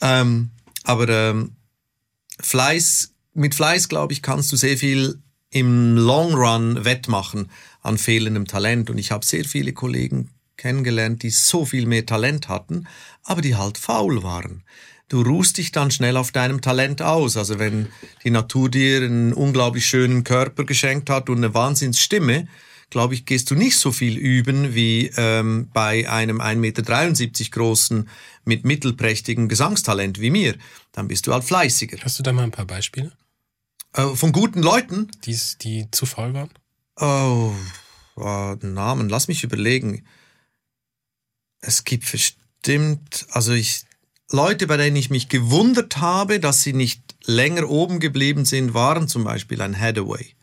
Ähm, 0.00 0.50
aber 0.84 1.08
ähm, 1.08 1.52
Fleiß, 2.40 3.12
mit 3.34 3.54
Fleiß, 3.54 3.88
glaube 3.88 4.12
ich, 4.12 4.22
kannst 4.22 4.52
du 4.52 4.56
sehr 4.56 4.76
viel 4.76 5.22
im 5.50 5.96
Long 5.96 6.34
Run 6.34 6.84
wettmachen 6.84 7.50
an 7.82 7.98
fehlendem 7.98 8.46
Talent. 8.46 8.90
Und 8.90 8.98
ich 8.98 9.10
habe 9.10 9.24
sehr 9.24 9.44
viele 9.44 9.72
Kollegen 9.72 10.30
kennengelernt, 10.56 11.22
die 11.22 11.30
so 11.30 11.64
viel 11.64 11.86
mehr 11.86 12.06
Talent 12.06 12.48
hatten, 12.48 12.86
aber 13.24 13.42
die 13.42 13.56
halt 13.56 13.78
faul 13.78 14.22
waren. 14.22 14.62
Du 15.08 15.20
ruhst 15.20 15.58
dich 15.58 15.72
dann 15.72 15.90
schnell 15.90 16.16
auf 16.16 16.32
deinem 16.32 16.62
Talent 16.62 17.02
aus. 17.02 17.36
Also 17.36 17.58
wenn 17.58 17.88
die 18.24 18.30
Natur 18.30 18.70
dir 18.70 19.02
einen 19.02 19.34
unglaublich 19.34 19.86
schönen 19.86 20.24
Körper 20.24 20.64
geschenkt 20.64 21.10
hat 21.10 21.28
und 21.28 21.38
eine 21.38 21.52
Wahnsinnsstimme, 21.52 22.48
glaube 22.88 23.14
ich, 23.14 23.24
gehst 23.24 23.50
du 23.50 23.54
nicht 23.54 23.76
so 23.76 23.90
viel 23.90 24.16
üben 24.16 24.74
wie 24.74 25.10
ähm, 25.16 25.68
bei 25.72 26.08
einem 26.08 26.40
1,73 26.40 26.56
Meter 26.56 27.50
großen 27.50 28.08
mit 28.44 28.64
mittelprächtigem 28.64 29.48
Gesangstalent 29.48 30.20
wie 30.20 30.30
mir. 30.30 30.54
Dann 30.92 31.08
bist 31.08 31.26
du 31.26 31.32
halt 31.32 31.44
fleißiger. 31.44 31.98
Hast 32.02 32.18
du 32.18 32.22
da 32.22 32.32
mal 32.32 32.44
ein 32.44 32.50
paar 32.50 32.66
Beispiele, 32.66 33.12
Äh, 33.94 34.16
von 34.16 34.32
guten 34.32 34.62
Leuten? 34.62 35.10
die's, 35.24 35.58
die 35.58 35.90
zu 35.90 36.06
faul 36.06 36.34
waren? 36.34 36.50
Oh, 36.96 37.54
oh, 38.16 38.56
Namen, 38.62 39.08
lass 39.08 39.28
mich 39.28 39.44
überlegen. 39.44 40.06
Es 41.60 41.84
gibt 41.84 42.10
bestimmt, 42.10 43.26
also 43.30 43.52
ich, 43.52 43.84
Leute, 44.30 44.66
bei 44.66 44.76
denen 44.76 44.96
ich 44.96 45.10
mich 45.10 45.28
gewundert 45.28 45.98
habe, 45.98 46.40
dass 46.40 46.62
sie 46.62 46.72
nicht 46.72 47.02
länger 47.24 47.68
oben 47.68 48.00
geblieben 48.00 48.44
sind, 48.44 48.74
waren 48.74 49.08
zum 49.08 49.24
Beispiel 49.24 49.60
ein 49.60 49.78
Hathaway. 49.78 50.34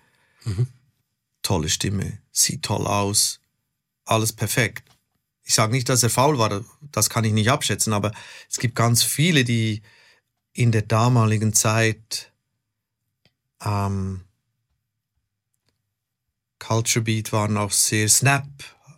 Tolle 1.41 1.69
Stimme, 1.69 2.19
sieht 2.31 2.63
toll 2.63 2.85
aus, 2.87 3.39
alles 4.05 4.33
perfekt. 4.33 4.87
Ich 5.43 5.55
sage 5.55 5.71
nicht, 5.71 5.89
dass 5.89 6.03
er 6.03 6.09
faul 6.09 6.37
war, 6.37 6.63
das 6.91 7.09
kann 7.09 7.23
ich 7.23 7.33
nicht 7.33 7.49
abschätzen, 7.49 7.93
aber 7.93 8.11
es 8.49 8.59
gibt 8.59 8.75
ganz 8.75 9.03
viele, 9.03 9.43
die 9.43 9.81
in 10.53 10.71
der 10.71 10.83
damaligen 10.83 11.53
Zeit 11.53 12.28
ähm, 13.65 14.21
Culture 16.59 17.03
Beat 17.03 17.31
waren 17.31 17.57
auch 17.57 17.71
sehr 17.71 18.09
Snap. 18.09 18.45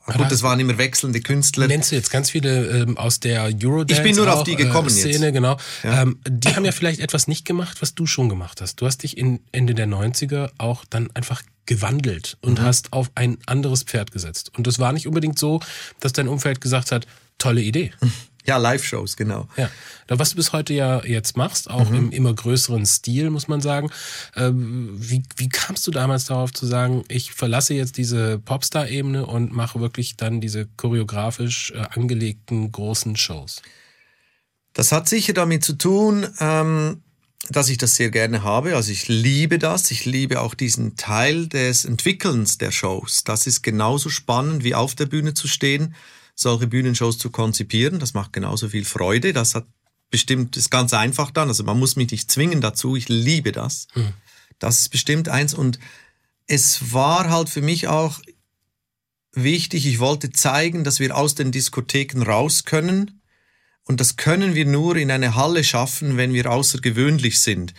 Ah, 0.06 0.14
Gut, 0.14 0.22
da- 0.26 0.30
das 0.30 0.42
waren 0.42 0.60
immer 0.60 0.78
wechselnde 0.80 1.22
Künstler. 1.22 1.68
Nennst 1.68 1.92
du 1.92 1.96
jetzt 1.96 2.10
ganz 2.10 2.32
viele 2.32 2.66
ähm, 2.82 2.98
aus 2.98 3.20
der 3.20 3.44
Eurodance 3.44 3.94
Ich 3.94 4.04
bin 4.04 4.16
nur 4.16 4.32
auf 4.34 4.40
auch, 4.40 4.44
die 4.44 4.56
gekommen 4.56 4.88
äh, 4.88 4.92
Szene, 4.92 5.26
jetzt. 5.28 5.34
genau. 5.34 5.58
Ja. 5.84 6.02
Ähm, 6.02 6.20
die 6.28 6.56
haben 6.56 6.66
ja 6.66 6.72
vielleicht 6.72 7.00
etwas 7.00 7.28
nicht 7.28 7.46
gemacht, 7.46 7.82
was 7.82 7.94
du 7.94 8.08
schon 8.08 8.28
gemacht 8.30 8.62
hast. 8.62 8.82
Du 8.82 8.88
hast 8.88 9.04
dich 9.04 9.16
in 9.16 9.42
Ende 9.52 9.76
der 9.76 9.88
90er 9.88 10.50
auch 10.58 10.86
dann 10.90 11.12
einfach 11.14 11.44
gewandelt 11.68 12.38
und 12.42 12.60
Mhm. 12.60 12.64
hast 12.64 12.94
auf 12.94 13.12
ein 13.14 13.38
anderes 13.46 13.84
Pferd 13.84 14.12
gesetzt. 14.12 14.52
Und 14.58 14.66
das 14.66 14.80
war 14.80 14.92
nicht 14.92 15.06
unbedingt 15.08 15.38
so, 15.38 15.60
dass 16.00 16.14
dein 16.14 16.28
Umfeld 16.28 16.62
gesagt 16.62 16.92
hat, 16.92 17.06
tolle 17.38 17.62
Idee. 17.62 17.94
Ja, 18.46 18.58
Live-Shows, 18.58 19.18
genau. 19.18 19.48
Ja, 19.56 19.70
was 20.08 20.32
du 20.32 20.36
bis 20.36 20.52
heute 20.52 20.74
ja 20.74 21.04
jetzt 21.06 21.38
machst, 21.38 21.70
auch 21.70 21.90
Mhm. 21.90 21.96
im 21.96 22.12
immer 22.12 22.34
größeren 22.34 22.86
Stil, 22.86 23.30
muss 23.30 23.48
man 23.48 23.62
sagen. 23.62 23.90
Ähm, 24.36 24.96
wie, 24.98 25.24
wie 25.38 25.50
kamst 25.50 25.86
du 25.86 25.92
damals 25.92 26.26
darauf 26.26 26.52
zu 26.52 26.66
sagen, 26.66 27.04
ich 27.08 27.32
verlasse 27.34 27.74
jetzt 27.74 27.98
diese 27.98 28.40
Popstar-Ebene 28.40 29.26
und 29.26 29.52
mache 29.52 29.80
wirklich 29.80 30.18
dann 30.18 30.42
diese 30.42 30.68
choreografisch 30.78 31.72
äh, 31.72 31.86
angelegten 31.92 32.72
großen 32.72 33.16
Shows? 33.16 33.62
Das 34.74 34.92
hat 34.92 35.08
sicher 35.10 35.34
damit 35.34 35.64
zu 35.64 35.74
tun, 35.74 36.28
ähm, 36.40 37.04
dass 37.50 37.70
ich 37.70 37.78
das 37.78 37.96
sehr 37.96 38.12
gerne 38.12 38.44
habe. 38.44 38.76
Also 38.76 38.92
ich 38.92 39.08
liebe 39.08 39.60
das. 39.60 39.92
Ich 39.92 40.06
liebe 40.06 40.40
auch 40.42 40.54
diesen 40.54 40.96
Teil 40.96 41.48
des 41.48 41.86
Entwickelns 41.86 42.58
der 42.58 42.72
Shows. 42.72 43.24
Das 43.24 43.48
ist 43.48 43.62
genauso 43.64 44.10
spannend 44.10 44.64
wie 44.64 44.76
auf 44.76 44.96
der 44.96 45.08
Bühne 45.08 45.34
zu 45.34 45.48
stehen, 45.48 45.96
solche 46.42 46.68
Bühnenshows 46.68 47.18
zu 47.18 47.30
konzipieren. 47.30 48.00
Das 48.00 48.14
macht 48.14 48.34
genauso 48.34 48.70
viel 48.70 48.86
Freude. 48.86 49.34
Das 49.34 49.56
hat 49.56 49.66
bestimmt, 50.10 50.58
ist 50.58 50.70
ganz 50.70 50.94
einfach 50.94 51.32
dann. 51.32 51.48
Also 51.48 51.64
man 51.64 51.80
muss 51.80 51.96
mich 51.96 52.12
nicht 52.12 52.32
zwingen 52.32 52.62
dazu. 52.62 52.96
Ich 52.96 53.10
liebe 53.10 53.52
das. 53.52 53.88
Das 54.60 54.80
ist 54.80 54.90
bestimmt 54.90 55.30
eins. 55.30 55.54
Und 55.54 55.80
es 56.48 56.94
war 56.94 57.30
halt 57.30 57.50
für 57.50 57.62
mich 57.62 57.88
auch 57.88 58.20
wichtig. 59.34 59.86
Ich 59.86 60.00
wollte 60.00 60.32
zeigen, 60.32 60.84
dass 60.84 61.00
wir 61.00 61.16
aus 61.16 61.36
den 61.36 61.52
Diskotheken 61.52 62.24
raus 62.24 62.66
können. 62.66 63.22
Und 63.84 64.00
das 64.00 64.16
können 64.16 64.54
wir 64.54 64.66
nur 64.66 64.96
in 64.96 65.12
eine 65.12 65.36
Halle 65.36 65.64
schaffen, 65.64 66.18
wenn 66.18 66.34
wir 66.34 66.52
außergewöhnlich 66.52 67.40
sind. 67.40 67.74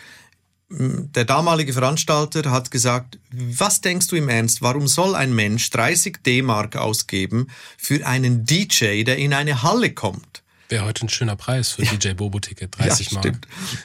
Der 0.74 1.26
damalige 1.26 1.74
Veranstalter 1.74 2.50
hat 2.50 2.70
gesagt, 2.70 3.18
was 3.30 3.82
denkst 3.82 4.06
du 4.08 4.16
im 4.16 4.30
Ernst, 4.30 4.62
warum 4.62 4.88
soll 4.88 5.14
ein 5.14 5.35
Mensch 5.35 5.68
30 5.70 6.22
D-Mark 6.24 6.76
ausgeben 6.76 7.48
für 7.76 8.06
einen 8.06 8.46
DJ, 8.46 9.04
der 9.04 9.18
in 9.18 9.35
eine 9.35 9.62
Halle 9.62 9.92
kommt? 9.92 10.42
Wäre 10.70 10.87
heute 10.87 11.04
ein 11.04 11.11
schöner 11.11 11.37
Preis 11.37 11.72
für 11.72 11.82
DJ 11.82 12.14
Bobo-Ticket, 12.14 12.78
30 12.78 13.12
Mal. 13.12 13.32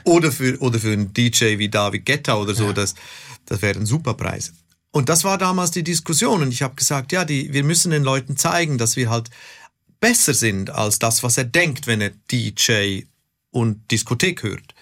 Oder 0.06 0.32
für, 0.32 0.58
oder 0.62 0.80
für 0.80 0.94
einen 0.94 1.14
DJ 1.14 1.58
wie 1.58 1.68
David 1.68 2.06
Guetta 2.06 2.36
oder 2.36 2.56
so, 2.56 2.72
das, 2.72 2.96
das 3.46 3.62
wären 3.62 3.86
super 3.86 4.14
Preise. 4.14 4.54
Und 4.92 5.10
das 5.10 5.26
war 5.26 5.38
damals 5.38 5.72
die 5.72 5.84
Diskussion. 5.84 6.42
Und 6.42 6.54
ich 6.54 6.62
habe 6.62 6.76
gesagt, 6.76 7.12
ja, 7.12 7.26
die, 7.26 7.52
wir 7.52 7.66
müssen 7.66 7.92
den 7.92 8.04
Leuten 8.04 8.38
zeigen, 8.38 8.78
dass 8.78 8.96
wir 8.96 9.10
halt 9.10 9.30
besser 10.00 10.34
sind 10.34 10.70
als 10.70 11.00
das, 11.00 11.24
was 11.24 11.38
er 11.38 11.44
denkt, 11.44 11.88
wenn 11.88 12.00
er 12.00 12.12
DJ 12.32 13.02
und 13.52 13.92
Diskothek 13.92 14.44
hört. 14.44 14.74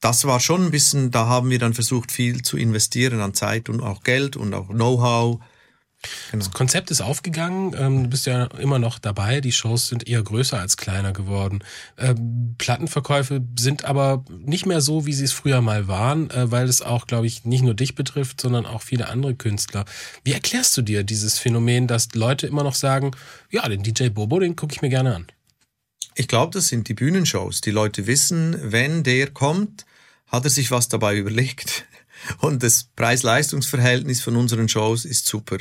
Das 0.00 0.24
war 0.24 0.40
schon 0.40 0.66
ein 0.66 0.70
bisschen, 0.70 1.10
da 1.10 1.26
haben 1.26 1.50
wir 1.50 1.58
dann 1.58 1.74
versucht, 1.74 2.12
viel 2.12 2.42
zu 2.42 2.56
investieren 2.56 3.20
an 3.20 3.34
Zeit 3.34 3.68
und 3.68 3.80
auch 3.80 4.02
Geld 4.02 4.36
und 4.36 4.54
auch 4.54 4.68
Know-how. 4.68 5.40
Genau. 6.30 6.44
Das 6.44 6.52
Konzept 6.52 6.90
ist 6.90 7.00
aufgegangen. 7.00 7.74
Ähm, 7.78 8.04
du 8.04 8.10
bist 8.10 8.26
ja 8.26 8.44
immer 8.58 8.78
noch 8.78 8.98
dabei. 8.98 9.40
Die 9.40 9.52
Shows 9.52 9.88
sind 9.88 10.06
eher 10.06 10.22
größer 10.22 10.58
als 10.58 10.76
kleiner 10.76 11.12
geworden. 11.12 11.60
Ähm, 11.98 12.54
Plattenverkäufe 12.58 13.42
sind 13.58 13.84
aber 13.84 14.24
nicht 14.38 14.66
mehr 14.66 14.80
so, 14.80 15.06
wie 15.06 15.12
sie 15.12 15.24
es 15.24 15.32
früher 15.32 15.60
mal 15.60 15.88
waren, 15.88 16.30
äh, 16.30 16.50
weil 16.50 16.68
es 16.68 16.82
auch, 16.82 17.06
glaube 17.06 17.26
ich, 17.26 17.44
nicht 17.44 17.62
nur 17.62 17.74
dich 17.74 17.94
betrifft, 17.94 18.40
sondern 18.40 18.66
auch 18.66 18.82
viele 18.82 19.08
andere 19.08 19.34
Künstler. 19.34 19.84
Wie 20.24 20.32
erklärst 20.32 20.76
du 20.76 20.82
dir 20.82 21.04
dieses 21.04 21.38
Phänomen, 21.38 21.86
dass 21.86 22.14
Leute 22.14 22.46
immer 22.46 22.62
noch 22.62 22.74
sagen, 22.74 23.12
ja, 23.50 23.68
den 23.68 23.82
DJ 23.82 24.08
Bobo, 24.08 24.38
den 24.38 24.56
gucke 24.56 24.74
ich 24.74 24.82
mir 24.82 24.90
gerne 24.90 25.14
an? 25.14 25.26
Ich 26.18 26.28
glaube, 26.28 26.52
das 26.54 26.68
sind 26.68 26.88
die 26.88 26.94
Bühnenshows. 26.94 27.60
Die 27.60 27.70
Leute 27.70 28.06
wissen, 28.06 28.56
wenn 28.62 29.02
der 29.02 29.30
kommt, 29.30 29.84
hat 30.26 30.44
er 30.44 30.50
sich 30.50 30.70
was 30.70 30.88
dabei 30.88 31.16
überlegt. 31.16 31.84
Und 32.40 32.62
das 32.62 32.88
Preis-Leistungs-Verhältnis 32.96 34.22
von 34.22 34.34
unseren 34.36 34.68
Shows 34.68 35.04
ist 35.04 35.26
super. 35.26 35.58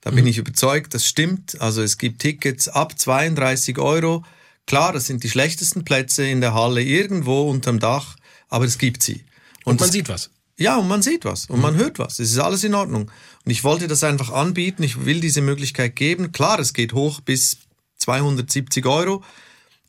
Da 0.00 0.10
mhm. 0.10 0.16
bin 0.16 0.26
ich 0.26 0.38
überzeugt, 0.38 0.94
das 0.94 1.06
stimmt. 1.06 1.60
Also 1.60 1.82
es 1.82 1.98
gibt 1.98 2.22
Tickets 2.22 2.68
ab 2.68 2.98
32 2.98 3.78
Euro. 3.78 4.24
Klar, 4.66 4.94
das 4.94 5.06
sind 5.06 5.24
die 5.24 5.30
schlechtesten 5.30 5.84
Plätze 5.84 6.24
in 6.24 6.40
der 6.40 6.54
Halle 6.54 6.82
irgendwo 6.82 7.50
unterm 7.50 7.78
Dach, 7.78 8.16
aber 8.48 8.64
es 8.64 8.78
gibt 8.78 9.02
sie. 9.02 9.24
Und, 9.64 9.72
und 9.72 9.80
man 9.80 9.90
sieht 9.90 10.08
was. 10.08 10.30
Ja, 10.56 10.76
und 10.78 10.88
man 10.88 11.02
sieht 11.02 11.26
was 11.26 11.46
und 11.46 11.56
mhm. 11.56 11.62
man 11.62 11.76
hört 11.76 11.98
was. 11.98 12.18
Es 12.18 12.30
ist 12.30 12.38
alles 12.38 12.64
in 12.64 12.74
Ordnung. 12.74 13.10
Und 13.44 13.50
ich 13.50 13.62
wollte 13.62 13.88
das 13.88 14.04
einfach 14.04 14.30
anbieten. 14.30 14.82
Ich 14.84 15.04
will 15.04 15.20
diese 15.20 15.42
Möglichkeit 15.42 15.96
geben. 15.96 16.32
Klar, 16.32 16.58
es 16.60 16.72
geht 16.72 16.94
hoch 16.94 17.20
bis 17.20 17.58
270 17.98 18.86
Euro. 18.86 19.22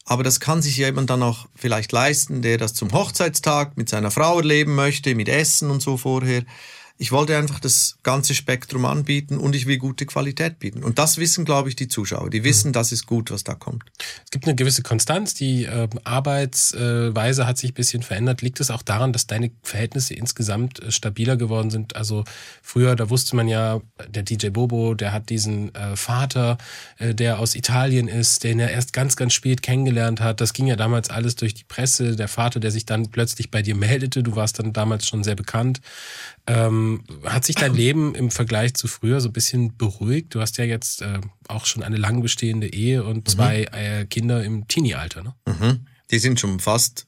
Aber 0.06 0.24
das 0.24 0.40
kann 0.40 0.62
sich 0.62 0.78
jemand 0.78 1.10
dann 1.10 1.24
auch 1.24 1.48
vielleicht 1.56 1.92
leisten, 1.92 2.42
der 2.42 2.58
das 2.58 2.74
zum 2.74 2.92
Hochzeitstag 2.92 3.78
mit 3.78 3.90
seiner 3.90 4.12
Frau 4.12 4.38
erleben 4.38 4.76
möchte, 4.76 5.16
mit 5.16 5.30
Essen 5.30 5.70
und 5.70 5.82
so 5.82 5.98
vorher. 5.98 6.44
Ich 7.04 7.12
wollte 7.12 7.36
einfach 7.36 7.60
das 7.60 7.98
ganze 8.02 8.34
Spektrum 8.34 8.86
anbieten 8.86 9.38
und 9.38 9.58
ich 9.58 9.66
will 9.66 9.78
gute 9.78 10.06
Qualität 10.06 10.60
bieten. 10.60 10.86
Und 10.86 11.00
das 11.00 11.18
wissen, 11.18 11.44
glaube 11.44 11.68
ich, 11.68 11.76
die 11.76 11.90
Zuschauer. 11.90 12.30
Die 12.30 12.46
wissen, 12.46 12.70
mhm. 12.70 12.74
das 12.76 12.94
ist 12.94 13.08
gut, 13.08 13.30
was 13.30 13.44
da 13.44 13.56
kommt. 13.56 13.84
Es 14.24 14.32
gibt 14.32 14.46
eine 14.46 14.56
gewisse 14.56 14.84
Konstanz. 14.84 15.34
Die 15.34 15.66
äh, 15.66 15.90
Arbeitsweise 16.06 17.46
hat 17.46 17.58
sich 17.58 17.72
ein 17.72 17.74
bisschen 17.74 18.04
verändert. 18.04 18.42
Liegt 18.42 18.62
es 18.62 18.72
auch 18.72 18.82
daran, 18.82 19.12
dass 19.12 19.28
deine 19.28 19.52
Verhältnisse 19.64 20.14
insgesamt 20.14 20.82
äh, 20.82 20.94
stabiler 20.94 21.36
geworden 21.36 21.72
sind? 21.72 21.98
Also 21.98 22.24
früher, 22.62 22.96
da 22.96 23.10
wusste 23.10 23.36
man 23.36 23.50
ja, 23.50 23.82
der 24.08 24.24
DJ 24.24 24.52
Bobo, 24.52 24.94
der 24.94 25.12
hat 25.12 25.30
diesen 25.30 25.76
äh, 25.76 25.98
Vater, 25.98 26.58
äh, 27.00 27.14
der 27.14 27.40
aus 27.40 27.54
Italien 27.54 28.08
ist, 28.08 28.46
den 28.46 28.62
er 28.62 28.72
erst 28.72 28.94
ganz, 28.94 29.18
ganz 29.18 29.34
spät 29.34 29.62
kennengelernt 29.62 30.22
hat. 30.22 30.40
Das 30.40 30.54
ging 30.54 30.68
ja 30.68 30.78
damals 30.78 31.10
alles 31.10 31.36
durch 31.36 31.54
die 31.54 31.66
Presse. 31.66 32.16
Der 32.16 32.30
Vater, 32.30 32.62
der 32.62 32.72
sich 32.72 32.86
dann 32.86 33.12
plötzlich 33.12 33.52
bei 33.52 33.62
dir 33.62 33.76
meldete. 33.76 34.24
Du 34.24 34.38
warst 34.38 34.60
dann 34.60 34.72
damals 34.72 35.06
schon 35.06 35.26
sehr 35.26 35.36
bekannt. 35.36 35.82
Ähm, 36.46 37.04
hat 37.24 37.46
sich 37.46 37.56
dein 37.56 37.74
Leben 37.74 38.16
im 38.16 38.30
Vergleich 38.30 38.74
zu 38.74 38.88
früher 38.88 39.22
so 39.22 39.30
ein 39.30 39.34
bisschen 39.34 39.78
beruhigt? 39.78 40.36
Du 40.36 40.42
hast 40.42 40.58
ja 40.58 40.66
jetzt 40.66 41.02
äh, 41.02 41.22
auch 41.48 41.66
schon 41.66 41.84
eine 41.84 41.96
lang 41.96 42.22
bestehende 42.22 42.74
Ehe 42.74 43.04
und 43.06 43.18
mhm. 43.18 43.26
zwei 43.26 43.64
äh, 43.72 44.06
Kinder 44.06 44.44
im 44.44 44.68
Teenie-Alter, 44.68 45.24
ne? 45.24 45.36
Mhm. 45.48 45.88
Die 46.12 46.20
sind 46.20 46.40
schon 46.40 46.60
fast, 46.60 47.08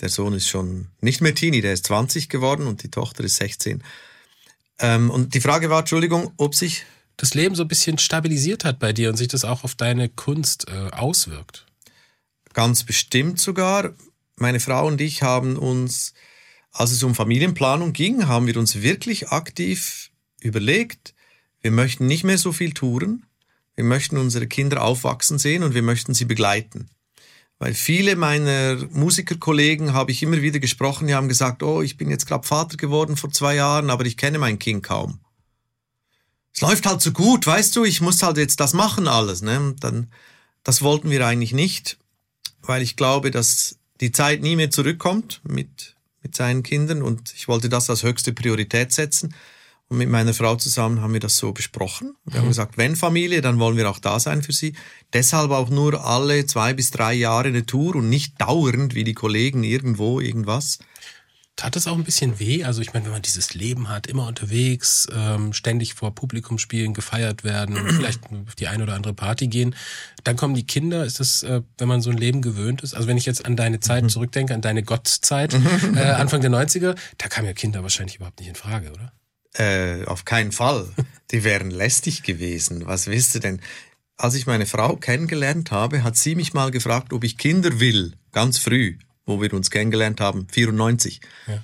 der 0.00 0.08
Sohn 0.08 0.32
ist 0.32 0.48
schon 0.48 0.88
nicht 1.00 1.20
mehr 1.20 1.34
Teenie, 1.34 1.60
der 1.60 1.74
ist 1.74 1.86
20 1.86 2.30
geworden 2.30 2.66
und 2.66 2.82
die 2.82 2.90
Tochter 2.90 3.24
ist 3.24 3.36
16. 3.36 3.82
Ähm, 4.78 5.10
und 5.10 5.34
die 5.34 5.40
Frage 5.40 5.68
war, 5.68 5.80
Entschuldigung, 5.80 6.32
ob 6.38 6.54
sich 6.54 6.84
das 7.18 7.34
Leben 7.34 7.54
so 7.54 7.62
ein 7.62 7.68
bisschen 7.68 7.98
stabilisiert 7.98 8.64
hat 8.64 8.78
bei 8.78 8.94
dir 8.94 9.10
und 9.10 9.16
sich 9.16 9.28
das 9.28 9.44
auch 9.44 9.64
auf 9.64 9.74
deine 9.74 10.08
Kunst 10.08 10.68
äh, 10.68 10.90
auswirkt. 10.92 11.66
Ganz 12.54 12.84
bestimmt 12.84 13.38
sogar. 13.38 13.92
Meine 14.36 14.60
Frau 14.60 14.86
und 14.86 15.00
ich 15.00 15.22
haben 15.22 15.56
uns 15.56 16.14
als 16.72 16.90
es 16.90 17.02
um 17.02 17.14
Familienplanung 17.14 17.92
ging, 17.92 18.26
haben 18.26 18.46
wir 18.46 18.56
uns 18.56 18.82
wirklich 18.82 19.28
aktiv 19.28 20.10
überlegt, 20.40 21.14
wir 21.60 21.70
möchten 21.70 22.06
nicht 22.06 22.24
mehr 22.24 22.38
so 22.38 22.52
viel 22.52 22.72
touren, 22.72 23.26
wir 23.74 23.84
möchten 23.84 24.16
unsere 24.16 24.46
Kinder 24.46 24.82
aufwachsen 24.82 25.38
sehen 25.38 25.62
und 25.62 25.74
wir 25.74 25.82
möchten 25.82 26.14
sie 26.14 26.24
begleiten. 26.24 26.90
Weil 27.58 27.74
viele 27.74 28.16
meiner 28.16 28.76
Musikerkollegen 28.90 29.92
habe 29.92 30.10
ich 30.10 30.22
immer 30.22 30.42
wieder 30.42 30.58
gesprochen, 30.58 31.06
die 31.06 31.14
haben 31.14 31.28
gesagt, 31.28 31.62
oh, 31.62 31.80
ich 31.80 31.96
bin 31.96 32.10
jetzt 32.10 32.26
gerade 32.26 32.46
Vater 32.46 32.76
geworden 32.76 33.16
vor 33.16 33.30
zwei 33.30 33.54
Jahren, 33.54 33.88
aber 33.88 34.04
ich 34.04 34.16
kenne 34.16 34.38
mein 34.38 34.58
Kind 34.58 34.82
kaum. 34.82 35.20
Es 36.52 36.60
läuft 36.60 36.86
halt 36.86 37.00
so 37.00 37.12
gut, 37.12 37.46
weißt 37.46 37.76
du, 37.76 37.84
ich 37.84 38.00
muss 38.00 38.22
halt 38.22 38.36
jetzt 38.36 38.60
das 38.60 38.74
machen 38.74 39.06
alles. 39.06 39.42
Ne? 39.42 39.60
Und 39.60 39.84
dann, 39.84 40.10
das 40.64 40.82
wollten 40.82 41.10
wir 41.10 41.24
eigentlich 41.26 41.52
nicht, 41.52 41.98
weil 42.62 42.82
ich 42.82 42.96
glaube, 42.96 43.30
dass 43.30 43.78
die 44.00 44.10
Zeit 44.10 44.42
nie 44.42 44.56
mehr 44.56 44.70
zurückkommt 44.70 45.40
mit 45.44 45.94
mit 46.22 46.36
seinen 46.36 46.62
Kindern 46.62 47.02
und 47.02 47.32
ich 47.34 47.48
wollte 47.48 47.68
das 47.68 47.90
als 47.90 48.02
höchste 48.02 48.32
Priorität 48.32 48.92
setzen. 48.92 49.34
Und 49.88 49.98
mit 49.98 50.08
meiner 50.08 50.32
Frau 50.32 50.56
zusammen 50.56 51.02
haben 51.02 51.12
wir 51.12 51.20
das 51.20 51.36
so 51.36 51.52
besprochen. 51.52 52.14
Wir 52.24 52.36
mhm. 52.36 52.38
haben 52.38 52.48
gesagt, 52.48 52.78
wenn 52.78 52.96
Familie, 52.96 53.42
dann 53.42 53.58
wollen 53.58 53.76
wir 53.76 53.90
auch 53.90 53.98
da 53.98 54.18
sein 54.20 54.42
für 54.42 54.52
sie. 54.52 54.74
Deshalb 55.12 55.50
auch 55.50 55.68
nur 55.68 56.04
alle 56.06 56.46
zwei 56.46 56.72
bis 56.72 56.90
drei 56.90 57.12
Jahre 57.12 57.48
eine 57.48 57.66
Tour 57.66 57.96
und 57.96 58.08
nicht 58.08 58.40
dauernd 58.40 58.94
wie 58.94 59.04
die 59.04 59.12
Kollegen 59.12 59.64
irgendwo 59.64 60.18
irgendwas. 60.20 60.78
Tat 61.56 61.76
es 61.76 61.86
auch 61.86 61.96
ein 61.96 62.04
bisschen 62.04 62.38
weh? 62.40 62.64
Also 62.64 62.80
ich 62.80 62.94
meine, 62.94 63.04
wenn 63.04 63.12
man 63.12 63.22
dieses 63.22 63.52
Leben 63.54 63.88
hat, 63.90 64.06
immer 64.06 64.26
unterwegs, 64.26 65.06
ähm, 65.14 65.52
ständig 65.52 65.94
vor 65.94 66.14
Publikum 66.14 66.58
spielen, 66.58 66.94
gefeiert 66.94 67.44
werden, 67.44 67.76
vielleicht 67.88 68.24
auf 68.24 68.54
die 68.54 68.68
eine 68.68 68.84
oder 68.84 68.94
andere 68.94 69.12
Party 69.12 69.48
gehen, 69.48 69.76
dann 70.24 70.36
kommen 70.36 70.54
die 70.54 70.66
Kinder. 70.66 71.04
Ist 71.04 71.20
das, 71.20 71.42
äh, 71.42 71.60
wenn 71.78 71.88
man 71.88 72.00
so 72.00 72.10
ein 72.10 72.16
Leben 72.16 72.40
gewöhnt 72.40 72.82
ist? 72.82 72.94
Also 72.94 73.06
wenn 73.06 73.18
ich 73.18 73.26
jetzt 73.26 73.44
an 73.44 73.56
deine 73.56 73.80
Zeit 73.80 74.02
mhm. 74.02 74.08
zurückdenke, 74.08 74.54
an 74.54 74.62
deine 74.62 74.82
Gottzeit, 74.82 75.54
äh, 75.94 76.00
Anfang 76.00 76.40
der 76.40 76.50
90er, 76.50 76.96
da 77.18 77.28
kamen 77.28 77.46
ja 77.46 77.52
Kinder 77.52 77.82
wahrscheinlich 77.82 78.16
überhaupt 78.16 78.40
nicht 78.40 78.48
in 78.48 78.54
Frage, 78.54 78.90
oder? 78.90 79.12
Äh, 79.54 80.06
auf 80.06 80.24
keinen 80.24 80.52
Fall. 80.52 80.88
Die 81.30 81.44
wären 81.44 81.70
lästig 81.70 82.22
gewesen. 82.22 82.86
Was 82.86 83.06
willst 83.08 83.34
du 83.34 83.38
denn? 83.38 83.60
Als 84.16 84.34
ich 84.34 84.46
meine 84.46 84.64
Frau 84.66 84.96
kennengelernt 84.96 85.70
habe, 85.70 86.02
hat 86.02 86.16
sie 86.16 86.34
mich 86.34 86.54
mal 86.54 86.70
gefragt, 86.70 87.12
ob 87.12 87.24
ich 87.24 87.36
Kinder 87.36 87.78
will, 87.78 88.14
ganz 88.30 88.56
früh 88.56 88.96
wo 89.26 89.40
wir 89.40 89.52
uns 89.54 89.70
kennengelernt 89.70 90.20
haben, 90.20 90.46
94. 90.50 91.20
Ja. 91.46 91.54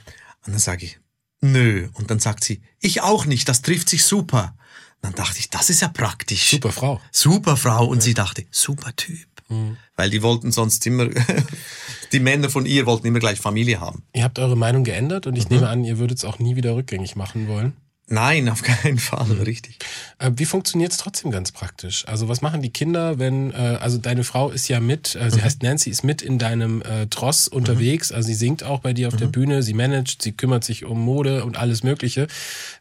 Und 0.47 0.53
dann 0.53 0.59
sage 0.59 0.85
ich, 0.85 0.99
nö. 1.41 1.89
Und 1.95 2.11
dann 2.11 2.21
sagt 2.21 2.45
sie, 2.45 2.63
ich 2.81 3.03
auch 3.03 3.27
nicht, 3.27 3.49
das 3.49 3.63
trifft 3.63 3.89
sich 3.89 4.05
super. 4.05 4.55
Und 4.97 5.05
dann 5.05 5.15
dachte 5.15 5.39
ich, 5.39 5.51
das 5.51 5.71
ist 5.71 5.81
ja 5.81 5.89
praktisch. 5.89 6.51
Super 6.51 6.73
Frau. 6.73 7.01
Super 7.13 7.57
Frau. 7.57 7.87
Und 7.87 7.99
ja. 7.99 8.03
sie 8.03 8.15
dachte, 8.15 8.47
super 8.51 8.95
Typ. 8.97 9.27
Mhm. 9.49 9.77
Weil 9.97 10.11
die 10.11 10.23
wollten 10.23 10.53
sonst 10.53 10.87
immer, 10.87 11.09
die 12.13 12.21
Männer 12.21 12.51
von 12.51 12.67
ihr 12.67 12.87
wollten 12.87 13.07
immer 13.07 13.21
gleich 13.21 13.41
Familie 13.41 13.81
haben. 13.81 14.03
Ihr 14.13 14.25
habt 14.25 14.39
eure 14.39 14.57
Meinung 14.57 14.85
geändert 14.85 15.27
und 15.27 15.37
ich 15.37 15.49
mhm. 15.49 15.57
nehme 15.57 15.69
an, 15.69 15.85
ihr 15.85 15.99
würdet 15.99 16.19
es 16.19 16.25
auch 16.25 16.39
nie 16.39 16.57
wieder 16.57 16.75
rückgängig 16.75 17.17
machen 17.17 17.49
wollen. 17.49 17.77
Nein, 18.11 18.49
auf 18.49 18.63
keinen 18.63 18.99
Fall, 18.99 19.27
mhm. 19.27 19.43
richtig. 19.43 19.79
Äh, 20.19 20.33
wie 20.37 20.47
funktioniert 20.47 20.93
es 20.93 20.99
trotzdem 20.99 21.31
ganz 21.31 21.53
praktisch? 21.53 22.09
Also 22.09 22.29
was 22.29 22.41
machen 22.41 22.63
die 22.63 22.71
Kinder, 22.71 23.19
wenn, 23.19 23.53
äh, 23.53 23.79
also 23.81 23.99
deine 23.99 24.25
Frau 24.25 24.51
ist 24.51 24.69
ja 24.69 24.81
mit, 24.81 25.15
äh, 25.15 25.31
sie 25.31 25.39
mhm. 25.39 25.45
heißt 25.45 25.63
Nancy, 25.63 25.91
ist 25.91 26.05
mit 26.05 26.23
in 26.23 26.39
deinem 26.39 26.81
äh, 26.83 27.07
Tross 27.09 27.49
unterwegs, 27.49 28.11
mhm. 28.11 28.17
also 28.17 28.27
sie 28.29 28.35
singt 28.35 28.65
auch 28.65 28.81
bei 28.81 28.95
dir 28.95 29.09
auf 29.09 29.15
mhm. 29.15 29.19
der 29.19 29.27
Bühne, 29.27 29.63
sie 29.63 29.75
managt, 29.75 30.23
sie 30.23 30.33
kümmert 30.33 30.65
sich 30.65 30.87
um 30.87 30.99
Mode 31.01 31.45
und 31.45 31.59
alles 31.59 31.83
Mögliche 31.83 32.29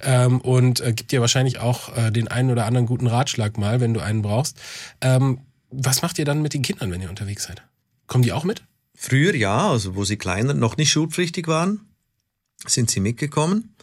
ähm, 0.01 0.39
und 0.39 0.79
äh, 0.79 0.93
gibt 0.93 1.11
dir 1.11 1.19
wahrscheinlich 1.19 1.59
auch 1.59 1.95
äh, 1.97 2.11
den 2.11 2.29
einen 2.29 2.49
oder 2.49 2.65
anderen 2.65 2.87
guten 2.87 3.07
Ratschlag 3.07 3.57
mal, 3.57 3.81
wenn 3.81 3.93
du 3.93 3.99
einen 3.99 4.21
brauchst. 4.21 4.57
Ähm, 5.01 5.39
was 5.69 6.01
macht 6.01 6.17
ihr 6.19 6.25
dann 6.25 6.41
mit 6.41 6.53
den 6.53 6.61
Kindern, 6.61 6.91
wenn 6.91 7.01
ihr 7.01 7.09
unterwegs 7.09 7.43
seid? 7.43 7.61
Kommen 8.07 8.23
die 8.23 8.31
auch 8.31 8.45
mit? 8.45 8.63
Früher 8.95 9.35
ja, 9.35 9.69
also 9.69 9.95
wo 9.95 10.05
sie 10.05 10.15
kleiner, 10.15 10.53
noch 10.53 10.77
nicht 10.77 10.91
schulpflichtig 10.91 11.47
waren, 11.47 11.81
sind 12.65 12.89
sie 12.89 13.01
mitgekommen. 13.01 13.75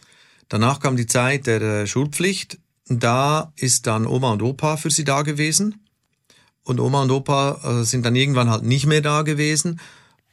Danach 0.49 0.79
kam 0.79 0.95
die 0.95 1.07
Zeit 1.07 1.47
der 1.47 1.61
äh, 1.61 1.87
Schulpflicht. 1.87 2.59
Da 2.87 3.51
ist 3.55 3.87
dann 3.87 4.05
Oma 4.05 4.31
und 4.33 4.43
Opa 4.43 4.77
für 4.77 4.91
sie 4.91 5.03
da 5.03 5.23
gewesen. 5.23 5.85
Und 6.63 6.79
Oma 6.79 7.03
und 7.03 7.11
Opa 7.11 7.81
äh, 7.81 7.83
sind 7.83 8.05
dann 8.05 8.15
irgendwann 8.15 8.49
halt 8.49 8.63
nicht 8.63 8.85
mehr 8.85 9.01
da 9.01 9.23
gewesen. 9.23 9.79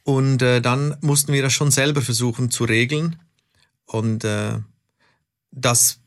Und 0.03 0.41
äh, 0.41 0.61
dann 0.61 0.97
mussten 1.01 1.33
wir 1.33 1.41
das 1.41 1.53
schon 1.53 1.71
selber 1.71 2.01
versuchen 2.01 2.51
zu 2.51 2.65
regeln. 2.65 3.17
Und 3.85 4.23
äh, 4.23 4.59
das 5.51 5.99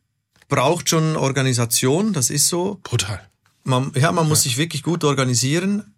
braucht 0.49 0.89
schon 0.89 1.17
Organisation, 1.17 2.13
das 2.13 2.31
ist 2.31 2.49
so. 2.49 2.81
Brutal. 2.83 3.21
Man, 3.65 3.93
ja, 3.97 4.13
man 4.13 4.29
muss 4.29 4.43
sich 4.43 4.59
wirklich 4.59 4.83
gut 4.83 5.03
organisieren 5.03 5.96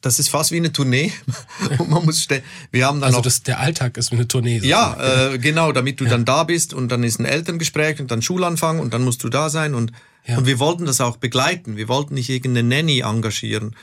das 0.00 0.18
ist 0.18 0.28
fast 0.28 0.52
wie 0.52 0.56
eine 0.56 0.72
Tournee. 0.72 1.12
und 1.78 1.90
man 1.90 2.04
muss 2.04 2.26
wir 2.70 2.86
haben 2.86 3.00
dann 3.00 3.08
also 3.08 3.20
das, 3.20 3.42
der 3.42 3.60
Alltag 3.60 3.96
ist 3.96 4.12
wie 4.12 4.16
eine 4.16 4.28
Tournee. 4.28 4.58
Ja, 4.58 5.32
äh, 5.32 5.38
genau, 5.38 5.72
damit 5.72 6.00
du 6.00 6.04
ja. 6.04 6.10
dann 6.10 6.24
da 6.24 6.44
bist 6.44 6.74
und 6.74 6.88
dann 6.88 7.02
ist 7.02 7.18
ein 7.18 7.24
Elterngespräch 7.24 8.00
und 8.00 8.10
dann 8.10 8.22
Schulanfang 8.22 8.80
und 8.80 8.94
dann 8.94 9.04
musst 9.04 9.24
du 9.24 9.28
da 9.28 9.50
sein 9.50 9.74
und, 9.74 9.92
ja. 10.26 10.38
und 10.38 10.46
wir 10.46 10.58
wollten 10.58 10.86
das 10.86 11.00
auch 11.00 11.16
begleiten. 11.16 11.76
Wir 11.76 11.88
wollten 11.88 12.14
nicht 12.14 12.30
irgendeine 12.30 12.68
Nanny 12.68 13.00
engagieren. 13.00 13.74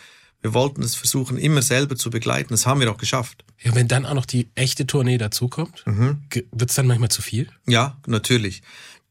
Wir 0.41 0.53
wollten 0.53 0.83
es 0.83 0.93
versuchen, 0.93 1.37
immer 1.37 1.63
selber 1.63 1.95
zu 1.95 2.11
begleiten. 2.11 2.49
Das 2.49 2.67
haben 2.67 2.79
wir 2.79 2.91
auch 2.91 2.97
geschafft. 2.97 3.43
Ja, 3.63 3.73
wenn 3.73 3.87
dann 3.87 4.05
auch 4.05 4.13
noch 4.13 4.27
die 4.27 4.49
echte 4.53 4.85
Tournee 4.85 5.17
dazukommt, 5.17 5.83
mhm. 5.87 6.21
wird 6.51 6.69
es 6.69 6.75
dann 6.75 6.85
manchmal 6.85 7.09
zu 7.09 7.23
viel? 7.23 7.49
Ja, 7.65 7.97
natürlich. 8.05 8.61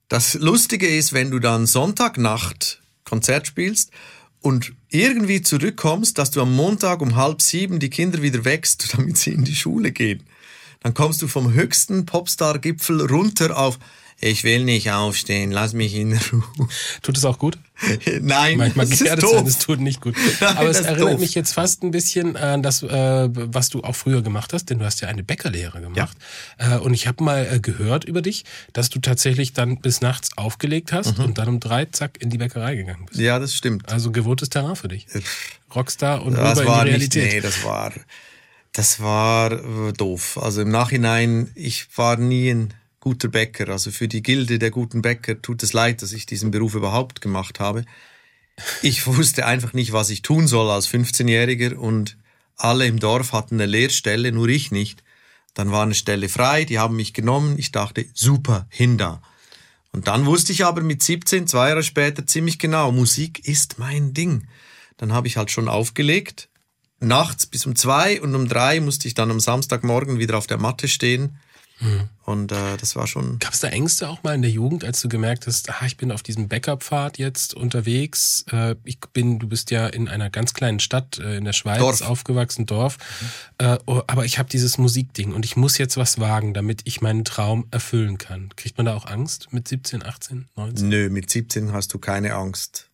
Das 0.08 0.34
Lustige 0.34 0.86
ist, 0.86 1.12
wenn 1.12 1.30
du 1.32 1.40
dann 1.40 1.66
Sonntagnacht 1.66 2.82
Konzert 3.04 3.46
spielst 3.46 3.90
und 4.44 4.74
irgendwie 4.90 5.40
zurückkommst, 5.40 6.18
dass 6.18 6.30
du 6.30 6.42
am 6.42 6.54
Montag 6.54 7.00
um 7.00 7.16
halb 7.16 7.40
sieben 7.40 7.78
die 7.78 7.88
Kinder 7.88 8.20
wieder 8.20 8.44
wächst, 8.44 8.92
damit 8.96 9.16
sie 9.16 9.30
in 9.30 9.44
die 9.44 9.56
Schule 9.56 9.90
gehen. 9.90 10.22
Dann 10.80 10.92
kommst 10.92 11.22
du 11.22 11.28
vom 11.28 11.54
höchsten 11.54 12.04
Popstar-Gipfel 12.04 13.06
runter 13.06 13.56
auf 13.56 13.78
ich 14.30 14.42
will 14.44 14.64
nicht 14.64 14.90
aufstehen, 14.90 15.50
lass 15.52 15.72
mich 15.72 15.94
in 15.94 16.12
Ruhe. 16.32 16.68
Tut 17.02 17.16
es 17.16 17.24
auch 17.24 17.38
gut? 17.38 17.58
Nein, 18.20 18.56
manchmal 18.58 18.86
das 18.86 19.00
ist 19.00 19.06
sein, 19.08 19.18
doof. 19.18 19.46
es 19.46 19.58
tut 19.58 19.80
nicht 19.80 20.00
gut. 20.00 20.14
Nein, 20.40 20.56
Aber 20.56 20.68
es 20.70 20.80
erinnert 20.80 21.14
doof. 21.14 21.20
mich 21.20 21.34
jetzt 21.34 21.52
fast 21.52 21.82
ein 21.82 21.90
bisschen 21.90 22.36
an 22.36 22.62
das, 22.62 22.82
äh, 22.82 23.28
was 23.32 23.68
du 23.68 23.82
auch 23.82 23.94
früher 23.96 24.22
gemacht 24.22 24.52
hast, 24.52 24.70
denn 24.70 24.78
du 24.78 24.84
hast 24.84 25.00
ja 25.00 25.08
eine 25.08 25.22
Bäckerlehre 25.24 25.80
gemacht. 25.80 26.16
Äh, 26.58 26.76
und 26.78 26.94
ich 26.94 27.06
habe 27.06 27.22
mal 27.22 27.46
äh, 27.50 27.60
gehört 27.60 28.04
über 28.04 28.22
dich, 28.22 28.44
dass 28.72 28.90
du 28.90 29.00
tatsächlich 29.00 29.52
dann 29.52 29.80
bis 29.80 30.00
nachts 30.00 30.30
aufgelegt 30.38 30.92
hast 30.92 31.18
Mhm. 31.18 31.24
und 31.24 31.38
dann 31.38 31.48
um 31.48 31.60
drei, 31.60 31.84
zack, 31.86 32.18
in 32.20 32.30
die 32.30 32.38
Bäckerei 32.38 32.76
gegangen 32.76 33.06
bist. 33.06 33.20
Ja, 33.20 33.38
das 33.38 33.54
stimmt. 33.54 33.90
Also 33.92 34.10
gewohntes 34.12 34.48
Terrain 34.50 34.76
für 34.76 34.88
dich. 34.88 35.06
Rockstar 35.74 36.22
und 36.22 36.34
Das 36.38 36.58
rüber 36.60 36.68
war 36.70 36.86
in 36.86 36.92
die 36.94 36.98
nicht, 37.00 37.14
Realität. 37.16 37.34
nee, 37.34 37.40
das 37.40 37.64
war, 37.64 37.92
das 38.72 39.00
war 39.00 39.92
doof. 39.92 40.38
Also 40.40 40.62
im 40.62 40.70
Nachhinein, 40.70 41.50
ich 41.54 41.86
war 41.96 42.16
nie 42.16 42.50
ein 42.50 42.74
guter 43.04 43.28
Bäcker. 43.28 43.68
Also 43.68 43.90
für 43.90 44.08
die 44.08 44.22
Gilde 44.22 44.58
der 44.58 44.70
guten 44.70 45.02
Bäcker 45.02 45.40
tut 45.40 45.62
es 45.62 45.74
leid, 45.74 46.00
dass 46.00 46.12
ich 46.12 46.24
diesen 46.24 46.50
Beruf 46.50 46.74
überhaupt 46.74 47.20
gemacht 47.20 47.60
habe. 47.60 47.84
Ich 48.80 49.06
wusste 49.06 49.44
einfach 49.44 49.74
nicht, 49.74 49.92
was 49.92 50.08
ich 50.08 50.22
tun 50.22 50.46
soll 50.46 50.70
als 50.70 50.88
15-Jähriger 50.88 51.74
und 51.74 52.16
alle 52.56 52.86
im 52.86 52.98
Dorf 52.98 53.32
hatten 53.32 53.56
eine 53.56 53.66
Lehrstelle, 53.66 54.32
nur 54.32 54.48
ich 54.48 54.70
nicht. 54.70 55.04
Dann 55.52 55.70
war 55.70 55.82
eine 55.82 55.94
Stelle 55.94 56.30
frei, 56.30 56.64
die 56.64 56.78
haben 56.78 56.96
mich 56.96 57.12
genommen. 57.12 57.58
Ich 57.58 57.72
dachte, 57.72 58.06
super, 58.14 58.66
hin 58.70 58.96
da. 58.96 59.20
Und 59.92 60.08
dann 60.08 60.24
wusste 60.24 60.52
ich 60.52 60.64
aber 60.64 60.80
mit 60.80 61.02
17, 61.02 61.46
zwei 61.46 61.68
Jahre 61.68 61.82
später 61.82 62.26
ziemlich 62.26 62.58
genau, 62.58 62.90
Musik 62.90 63.46
ist 63.46 63.78
mein 63.78 64.14
Ding. 64.14 64.48
Dann 64.96 65.12
habe 65.12 65.26
ich 65.26 65.36
halt 65.36 65.50
schon 65.50 65.68
aufgelegt, 65.68 66.48
nachts 67.00 67.44
bis 67.44 67.66
um 67.66 67.76
zwei 67.76 68.20
und 68.22 68.34
um 68.34 68.48
drei 68.48 68.80
musste 68.80 69.08
ich 69.08 69.14
dann 69.14 69.30
am 69.30 69.40
Samstagmorgen 69.40 70.18
wieder 70.18 70.38
auf 70.38 70.46
der 70.46 70.58
Matte 70.58 70.88
stehen. 70.88 71.38
Und 72.24 72.52
äh, 72.52 72.76
das 72.78 72.96
war 72.96 73.06
schon. 73.06 73.38
Gab 73.38 73.52
es 73.52 73.60
da 73.60 73.68
Ängste 73.68 74.08
auch 74.08 74.22
mal 74.22 74.34
in 74.34 74.42
der 74.42 74.50
Jugend, 74.50 74.84
als 74.84 75.00
du 75.02 75.08
gemerkt 75.08 75.46
hast, 75.46 75.68
ah, 75.70 75.84
ich 75.86 75.96
bin 75.96 76.10
auf 76.10 76.22
diesem 76.22 76.48
Backup-Pfad 76.48 77.18
jetzt 77.18 77.54
unterwegs? 77.54 78.46
Äh, 78.50 78.76
ich 78.84 78.98
bin, 79.12 79.38
du 79.38 79.46
bist 79.46 79.70
ja 79.70 79.86
in 79.86 80.08
einer 80.08 80.30
ganz 80.30 80.54
kleinen 80.54 80.80
Stadt 80.80 81.18
äh, 81.18 81.36
in 81.36 81.44
der 81.44 81.52
Schweiz 81.52 81.78
Dorf. 81.80 82.00
aufgewachsen, 82.02 82.66
Dorf. 82.66 82.96
Äh, 83.58 83.78
oh, 83.86 84.02
aber 84.06 84.24
ich 84.24 84.38
habe 84.38 84.48
dieses 84.48 84.78
Musikding 84.78 85.32
und 85.34 85.44
ich 85.44 85.56
muss 85.56 85.76
jetzt 85.76 85.96
was 85.96 86.18
wagen, 86.18 86.54
damit 86.54 86.82
ich 86.84 87.02
meinen 87.02 87.24
Traum 87.24 87.66
erfüllen 87.70 88.16
kann. 88.16 88.50
Kriegt 88.56 88.78
man 88.78 88.86
da 88.86 88.94
auch 88.94 89.06
Angst 89.06 89.52
mit 89.52 89.68
17, 89.68 90.02
18, 90.02 90.48
19? 90.56 90.88
Nö, 90.88 91.10
mit 91.10 91.28
17 91.28 91.72
hast 91.72 91.92
du 91.92 91.98
keine 91.98 92.34
Angst. 92.34 92.90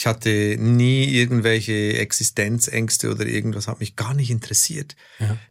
Ich 0.00 0.06
hatte 0.06 0.56
nie 0.58 1.04
irgendwelche 1.04 1.98
Existenzängste 1.98 3.10
oder 3.10 3.26
irgendwas, 3.26 3.68
hat 3.68 3.80
mich 3.80 3.96
gar 3.96 4.14
nicht 4.14 4.30
interessiert. 4.30 4.96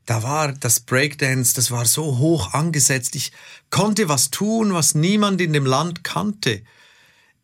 Da 0.08 0.24
war 0.24 0.54
das 0.54 0.80
Breakdance, 0.80 1.54
das 1.54 1.70
war 1.70 1.86
so 1.86 2.18
hoch 2.18 2.56
angesetzt. 2.56 3.16
Ich 3.16 3.32
konnte 3.70 4.10
was 4.10 4.32
tun, 4.32 4.74
was 4.74 4.96
niemand 4.96 5.40
in 5.40 5.54
dem 5.54 5.68
Land 5.68 6.04
kannte. 6.04 6.64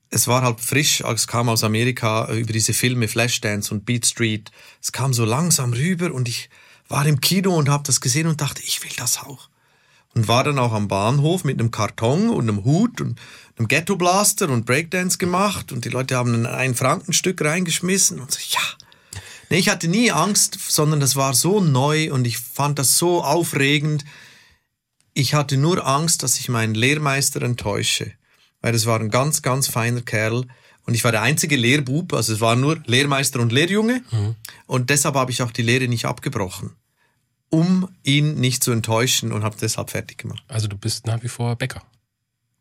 Es 0.10 0.28
war 0.28 0.42
halt 0.42 0.62
frisch, 0.62 1.02
es 1.02 1.28
kam 1.28 1.48
aus 1.48 1.64
Amerika 1.64 2.26
äh, 2.28 2.40
über 2.40 2.54
diese 2.54 2.74
Filme 2.74 3.08
Flashdance 3.08 3.72
und 3.72 3.86
Beat 3.86 4.08
Street. 4.08 4.50
Es 4.82 4.92
kam 4.92 5.14
so 5.14 5.26
langsam 5.26 5.74
rüber 5.74 6.12
und 6.12 6.28
ich 6.28 6.50
war 6.88 7.06
im 7.06 7.22
Kino 7.22 7.56
und 7.56 7.70
habe 7.70 7.84
das 7.86 8.02
gesehen 8.02 8.26
und 8.26 8.42
dachte, 8.42 8.64
ich 8.64 8.84
will 8.84 8.94
das 8.98 9.20
auch 9.20 9.50
und 10.16 10.28
war 10.28 10.44
dann 10.44 10.58
auch 10.58 10.72
am 10.72 10.88
Bahnhof 10.88 11.44
mit 11.44 11.60
einem 11.60 11.72
Karton 11.72 12.30
und 12.30 12.50
einem 12.50 12.64
Hut 12.64 13.02
und 13.02 13.20
einem 13.58 13.68
Ghetto 13.68 13.96
Blaster 13.96 14.50
und 14.50 14.66
Breakdance 14.66 15.18
gemacht 15.18 15.72
und 15.72 15.86
die 15.86 15.90
Leute 15.90 16.16
haben 16.16 16.34
ein 16.34 16.46
ein 16.46 16.76
Frankenstück 16.76 17.42
reingeschmissen 17.42 18.20
und 18.20 18.32
so, 18.32 18.40
ja. 18.50 18.62
Nee, 19.50 19.58
ich 19.58 19.70
hatte 19.70 19.88
nie 19.88 20.12
Angst, 20.12 20.58
sondern 20.70 21.00
das 21.00 21.16
war 21.16 21.34
so 21.34 21.62
neu 21.62 22.12
und 22.12 22.26
ich 22.26 22.40
fand 22.40 22.80
das 22.80 22.98
so 22.98 23.24
aufregend. 23.24 24.04
Ich 25.14 25.34
hatte 25.36 25.56
nur 25.58 25.86
Angst, 25.86 26.24
dass 26.24 26.40
ich 26.40 26.50
meinen 26.50 26.74
Lehrmeister 26.74 27.42
enttäusche, 27.44 28.12
weil 28.62 28.74
das 28.74 28.86
war 28.86 29.00
ein 29.00 29.10
ganz, 29.10 29.42
ganz 29.42 29.68
feiner 29.68 30.02
Kerl 30.02 30.46
und 30.86 30.94
ich 30.94 31.04
war 31.04 31.12
der 31.12 31.22
einzige 31.22 31.56
Lehrbub, 31.56 32.14
also 32.14 32.34
es 32.34 32.42
war 32.42 32.56
nur 32.56 32.82
Lehrmeister 32.86 33.40
und 33.40 33.52
Lehrjunge 33.52 34.04
und 34.66 34.90
deshalb 34.90 35.16
habe 35.16 35.32
ich 35.32 35.42
auch 35.42 35.52
die 35.52 35.62
Lehre 35.62 35.88
nicht 35.88 36.06
abgebrochen, 36.06 36.76
um 37.50 37.88
ihn 38.04 38.36
nicht 38.36 38.64
zu 38.64 38.72
enttäuschen 38.72 39.32
und 39.32 39.44
habe 39.44 39.56
deshalb 39.62 39.92
fertig 39.92 40.18
gemacht. 40.18 40.44
Also 40.48 40.68
du 40.68 40.78
bist 40.78 41.06
nach 41.06 41.24
wie 41.24 41.30
vor 41.30 41.56
Bäcker. 41.56 41.84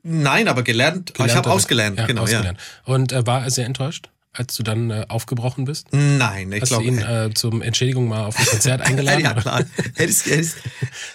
Nein, 0.06 0.48
aber 0.48 0.62
gelernt, 0.62 1.14
ich 1.18 1.34
habe 1.34 1.50
ausgelernt, 1.50 1.96
Bäcker. 1.96 2.08
genau, 2.08 2.22
ausgelernt. 2.22 2.58
Und 2.84 3.10
äh, 3.12 3.26
war 3.26 3.42
er 3.42 3.50
sehr 3.50 3.64
enttäuscht, 3.64 4.10
als 4.34 4.54
du 4.54 4.62
dann 4.62 4.90
äh, 4.90 5.06
aufgebrochen 5.08 5.64
bist? 5.64 5.86
ja. 5.92 5.98
Nein, 5.98 6.52
ich 6.52 6.60
Hast 6.60 6.68
glaube, 6.68 6.84
du 6.84 6.90
ihn 6.90 6.98
äh, 6.98 7.30
zum 7.32 7.62
Entschädigung 7.62 8.06
mal 8.06 8.26
auf 8.26 8.38
ein 8.38 8.44
Konzert 8.44 8.80
eingeladen? 8.86 9.22
ja 9.24 9.32
klar. 9.32 9.64
Er 9.94 10.04
ist, 10.06 10.26
er 10.26 10.38
ist, 10.40 10.56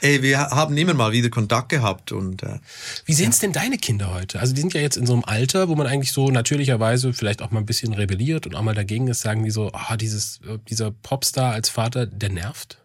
ey, 0.02 0.23
wir 0.23 0.39
haben 0.39 0.75
immer 0.75 0.95
mal 0.95 1.12
wieder 1.12 1.30
Kontakt 1.30 1.69
gehabt 1.69 2.12
und 2.12 2.41
äh, 2.41 2.58
Wie 3.06 3.13
sehen 3.13 3.30
es 3.30 3.38
denn 3.38 3.54
deine 3.54 3.78
Kinder 3.78 4.12
heute? 4.12 4.39
Also 4.39 4.54
die 4.56 4.62
sind 4.62 4.73
ja 4.73 4.82
jetzt 4.82 4.97
in 4.97 5.06
so 5.06 5.13
einem 5.13 5.23
Alter, 5.23 5.67
wo 5.69 5.75
man 5.75 5.86
eigentlich 5.86 6.12
so 6.12 6.32
natürlicherweise 6.32 7.13
vielleicht 7.13 7.43
auch 7.43 7.52
mal 7.52 7.60
ein 7.60 7.67
bisschen 7.67 7.93
rebelliert 7.93 8.47
und 8.47 8.56
auch 8.56 8.63
mal 8.63 8.73
dagegen 8.73 9.08
ist, 9.08 9.21
sagen 9.21 9.43
die 9.43 9.52
so, 9.52 9.71
ah, 9.71 9.97
dieses, 9.97 10.39
äh, 10.47 10.58
dieser 10.67 10.89
Popstar 10.89 11.54
als 11.54 11.69
Vater, 11.69 12.08
der 12.08 12.30
nervt? 12.30 12.80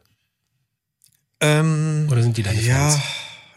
ähm, 1.41 2.09
Oder 2.11 2.23
sind 2.23 2.37
die 2.37 2.43
deine 2.43 2.61
ja, 2.61 2.91
Fans? 2.91 3.03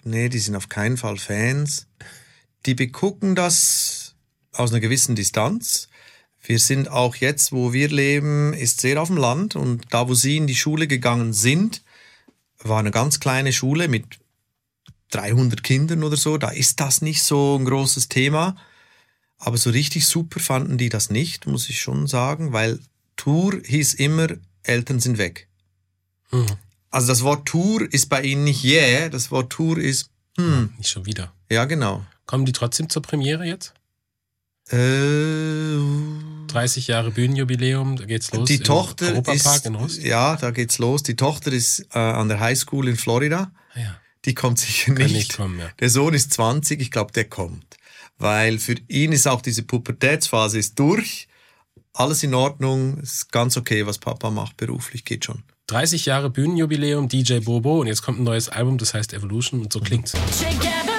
nee, 0.05 0.29
die 0.29 0.39
sind 0.39 0.55
auf 0.55 0.69
keinen 0.69 0.95
Fall 0.97 1.17
Fans. 1.17 1.87
Die 2.65 2.75
begucken 2.75 3.35
das 3.35 4.15
aus 4.51 4.71
einer 4.71 4.79
gewissen 4.79 5.15
Distanz. 5.15 5.89
Wir 6.41 6.59
sind 6.59 6.89
auch 6.89 7.15
jetzt, 7.15 7.51
wo 7.51 7.73
wir 7.73 7.89
leben, 7.89 8.53
ist 8.53 8.81
sehr 8.81 9.01
auf 9.01 9.09
dem 9.09 9.17
Land 9.17 9.55
und 9.55 9.85
da, 9.89 10.07
wo 10.07 10.13
sie 10.13 10.37
in 10.37 10.47
die 10.47 10.55
Schule 10.55 10.87
gegangen 10.87 11.33
sind, 11.33 11.83
war 12.59 12.79
eine 12.79 12.91
ganz 12.91 13.19
kleine 13.19 13.53
Schule 13.53 13.87
mit 13.87 14.05
300 15.11 15.63
Kindern 15.63 16.03
oder 16.03 16.17
so. 16.17 16.37
Da 16.37 16.49
ist 16.49 16.79
das 16.79 17.01
nicht 17.01 17.23
so 17.23 17.57
ein 17.57 17.65
großes 17.65 18.09
Thema. 18.09 18.55
Aber 19.37 19.57
so 19.57 19.69
richtig 19.69 20.07
super 20.07 20.39
fanden 20.39 20.77
die 20.77 20.89
das 20.89 21.09
nicht, 21.09 21.45
muss 21.45 21.69
ich 21.69 21.79
schon 21.79 22.07
sagen, 22.07 22.53
weil 22.53 22.79
Tour 23.17 23.61
hieß 23.63 23.95
immer, 23.95 24.29
Eltern 24.63 24.99
sind 24.99 25.17
weg. 25.17 25.47
Mhm. 26.31 26.47
Also 26.89 27.07
das 27.07 27.23
Wort 27.23 27.47
Tour 27.47 27.81
ist 27.91 28.07
bei 28.07 28.21
ihnen 28.23 28.45
nicht 28.45 28.63
yeah, 28.63 29.09
das 29.09 29.29
Wort 29.31 29.51
Tour 29.51 29.77
ist 29.77 30.09
hm, 30.37 30.73
Nicht 30.77 30.89
schon 30.89 31.05
wieder. 31.05 31.33
ja 31.49 31.65
genau. 31.65 32.05
Kommen 32.27 32.45
die 32.45 32.51
trotzdem 32.51 32.89
zur 32.89 33.01
Premiere 33.01 33.45
jetzt? 33.45 33.73
Äh, 34.69 35.77
30 36.47 36.87
Jahre 36.87 37.11
Bühnenjubiläum, 37.11 37.95
da 37.95 38.05
geht's 38.05 38.31
los. 38.33 38.47
die 38.47 38.59
Tochter 38.59 39.07
Europapark 39.07 39.55
ist, 39.55 39.65
in 39.65 39.75
Rust. 39.75 40.03
ja, 40.03 40.35
da 40.35 40.51
geht's 40.51 40.77
los. 40.77 41.03
Die 41.03 41.15
Tochter 41.15 41.53
ist 41.53 41.87
äh, 41.93 41.99
an 41.99 42.27
der 42.27 42.41
High 42.41 42.59
School 42.59 42.89
in 42.89 42.97
Florida. 42.97 43.51
Ah 43.73 43.79
ja. 43.79 43.95
Die 44.25 44.35
kommt 44.35 44.59
sicher 44.59 44.93
Kann 44.93 45.05
nicht. 45.05 45.15
nicht 45.15 45.37
kommen, 45.37 45.57
ja. 45.59 45.69
Der 45.79 45.89
Sohn 45.89 46.13
ist 46.13 46.33
20, 46.33 46.81
ich 46.81 46.91
glaube, 46.91 47.13
der 47.13 47.25
kommt. 47.25 47.77
Weil 48.17 48.59
für 48.59 48.75
ihn 48.89 49.13
ist 49.13 49.25
auch 49.27 49.41
diese 49.41 49.63
Pubertätsphase 49.63 50.59
ist 50.59 50.77
durch. 50.77 51.29
Alles 51.93 52.23
in 52.23 52.33
Ordnung, 52.33 52.97
ist 52.97 53.31
ganz 53.31 53.55
okay, 53.55 53.85
was 53.85 53.99
Papa 53.99 54.29
macht 54.31 54.57
beruflich, 54.57 55.05
geht 55.05 55.23
schon. 55.23 55.43
30 55.67 56.05
Jahre 56.05 56.29
Bühnenjubiläum, 56.29 57.07
DJ 57.07 57.39
Bobo 57.39 57.79
und 57.79 57.87
jetzt 57.87 58.01
kommt 58.01 58.19
ein 58.19 58.23
neues 58.23 58.49
Album, 58.49 58.77
das 58.77 58.93
heißt 58.93 59.13
Evolution 59.13 59.61
und 59.61 59.71
so 59.71 59.79
klingt's. 59.79 60.11
Together 60.11 60.96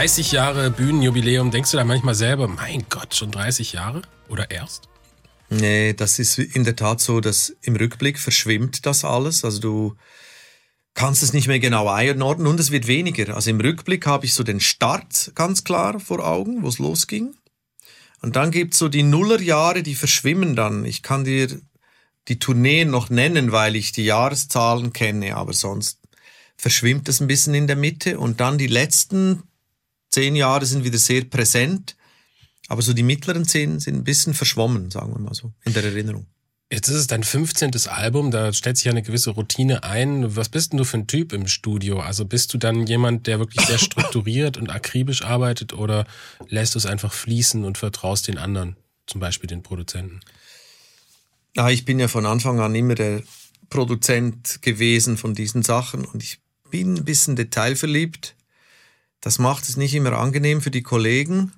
30 0.00 0.32
Jahre 0.32 0.70
Bühnenjubiläum, 0.70 1.50
denkst 1.50 1.72
du 1.72 1.76
da 1.76 1.84
manchmal 1.84 2.14
selber, 2.14 2.48
mein 2.48 2.86
Gott, 2.88 3.14
schon 3.14 3.30
30 3.30 3.74
Jahre? 3.74 4.00
Oder 4.30 4.50
erst? 4.50 4.88
Nee, 5.50 5.92
das 5.92 6.18
ist 6.18 6.38
in 6.38 6.64
der 6.64 6.74
Tat 6.74 7.02
so, 7.02 7.20
dass 7.20 7.54
im 7.60 7.76
Rückblick 7.76 8.18
verschwimmt 8.18 8.86
das 8.86 9.04
alles. 9.04 9.44
Also 9.44 9.60
du 9.60 9.96
kannst 10.94 11.22
es 11.22 11.34
nicht 11.34 11.48
mehr 11.48 11.60
genau 11.60 11.86
einordnen 11.86 12.46
und 12.46 12.58
es 12.58 12.70
wird 12.70 12.86
weniger. 12.86 13.36
Also 13.36 13.50
im 13.50 13.60
Rückblick 13.60 14.06
habe 14.06 14.24
ich 14.24 14.32
so 14.32 14.42
den 14.42 14.60
Start 14.60 15.32
ganz 15.34 15.64
klar 15.64 16.00
vor 16.00 16.26
Augen, 16.26 16.62
wo 16.62 16.68
es 16.68 16.78
losging. 16.78 17.34
Und 18.22 18.36
dann 18.36 18.52
gibt's 18.52 18.78
so 18.78 18.88
die 18.88 19.02
Nullerjahre, 19.02 19.82
die 19.82 19.94
verschwimmen 19.94 20.56
dann. 20.56 20.86
Ich 20.86 21.02
kann 21.02 21.24
dir 21.24 21.60
die 22.28 22.38
Tourneen 22.38 22.88
noch 22.88 23.10
nennen, 23.10 23.52
weil 23.52 23.76
ich 23.76 23.92
die 23.92 24.06
Jahreszahlen 24.06 24.94
kenne, 24.94 25.36
aber 25.36 25.52
sonst 25.52 25.98
verschwimmt 26.56 27.06
es 27.10 27.20
ein 27.20 27.26
bisschen 27.26 27.52
in 27.52 27.66
der 27.66 27.76
Mitte. 27.76 28.18
Und 28.18 28.40
dann 28.40 28.56
die 28.56 28.66
letzten 28.66 29.42
zehn 30.10 30.36
Jahre 30.36 30.66
sind 30.66 30.84
wieder 30.84 30.98
sehr 30.98 31.24
präsent. 31.24 31.96
Aber 32.68 32.82
so 32.82 32.92
die 32.92 33.02
mittleren 33.02 33.44
zehn 33.46 33.80
sind 33.80 33.96
ein 33.96 34.04
bisschen 34.04 34.34
verschwommen, 34.34 34.90
sagen 34.90 35.12
wir 35.12 35.20
mal 35.20 35.34
so, 35.34 35.52
in 35.64 35.72
der 35.72 35.84
Erinnerung. 35.84 36.26
Jetzt 36.72 36.88
ist 36.88 36.94
es 36.94 37.06
dein 37.08 37.24
15. 37.24 37.72
Album, 37.88 38.30
da 38.30 38.52
stellt 38.52 38.76
sich 38.76 38.84
ja 38.84 38.92
eine 38.92 39.02
gewisse 39.02 39.30
Routine 39.30 39.82
ein. 39.82 40.36
Was 40.36 40.48
bist 40.48 40.70
denn 40.70 40.76
du 40.76 40.84
für 40.84 40.98
ein 40.98 41.08
Typ 41.08 41.32
im 41.32 41.48
Studio? 41.48 41.98
Also 41.98 42.24
bist 42.24 42.54
du 42.54 42.58
dann 42.58 42.86
jemand, 42.86 43.26
der 43.26 43.40
wirklich 43.40 43.66
sehr 43.66 43.78
strukturiert 43.78 44.56
und 44.56 44.70
akribisch 44.70 45.22
arbeitet 45.22 45.72
oder 45.72 46.06
lässt 46.46 46.76
du 46.76 46.78
es 46.78 46.86
einfach 46.86 47.12
fließen 47.12 47.64
und 47.64 47.76
vertraust 47.76 48.28
den 48.28 48.38
anderen, 48.38 48.76
zum 49.06 49.20
Beispiel 49.20 49.48
den 49.48 49.64
Produzenten? 49.64 50.20
Ja, 51.56 51.68
ich 51.70 51.84
bin 51.84 51.98
ja 51.98 52.06
von 52.06 52.24
Anfang 52.24 52.60
an 52.60 52.76
immer 52.76 52.94
der 52.94 53.24
Produzent 53.68 54.62
gewesen 54.62 55.16
von 55.16 55.34
diesen 55.34 55.62
Sachen 55.64 56.04
und 56.04 56.22
ich 56.22 56.38
bin 56.70 56.98
ein 56.98 57.04
bisschen 57.04 57.34
detailverliebt. 57.34 58.36
Das 59.20 59.38
macht 59.38 59.68
es 59.68 59.76
nicht 59.76 59.94
immer 59.94 60.12
angenehm 60.12 60.60
für 60.62 60.70
die 60.70 60.82
Kollegen, 60.82 61.52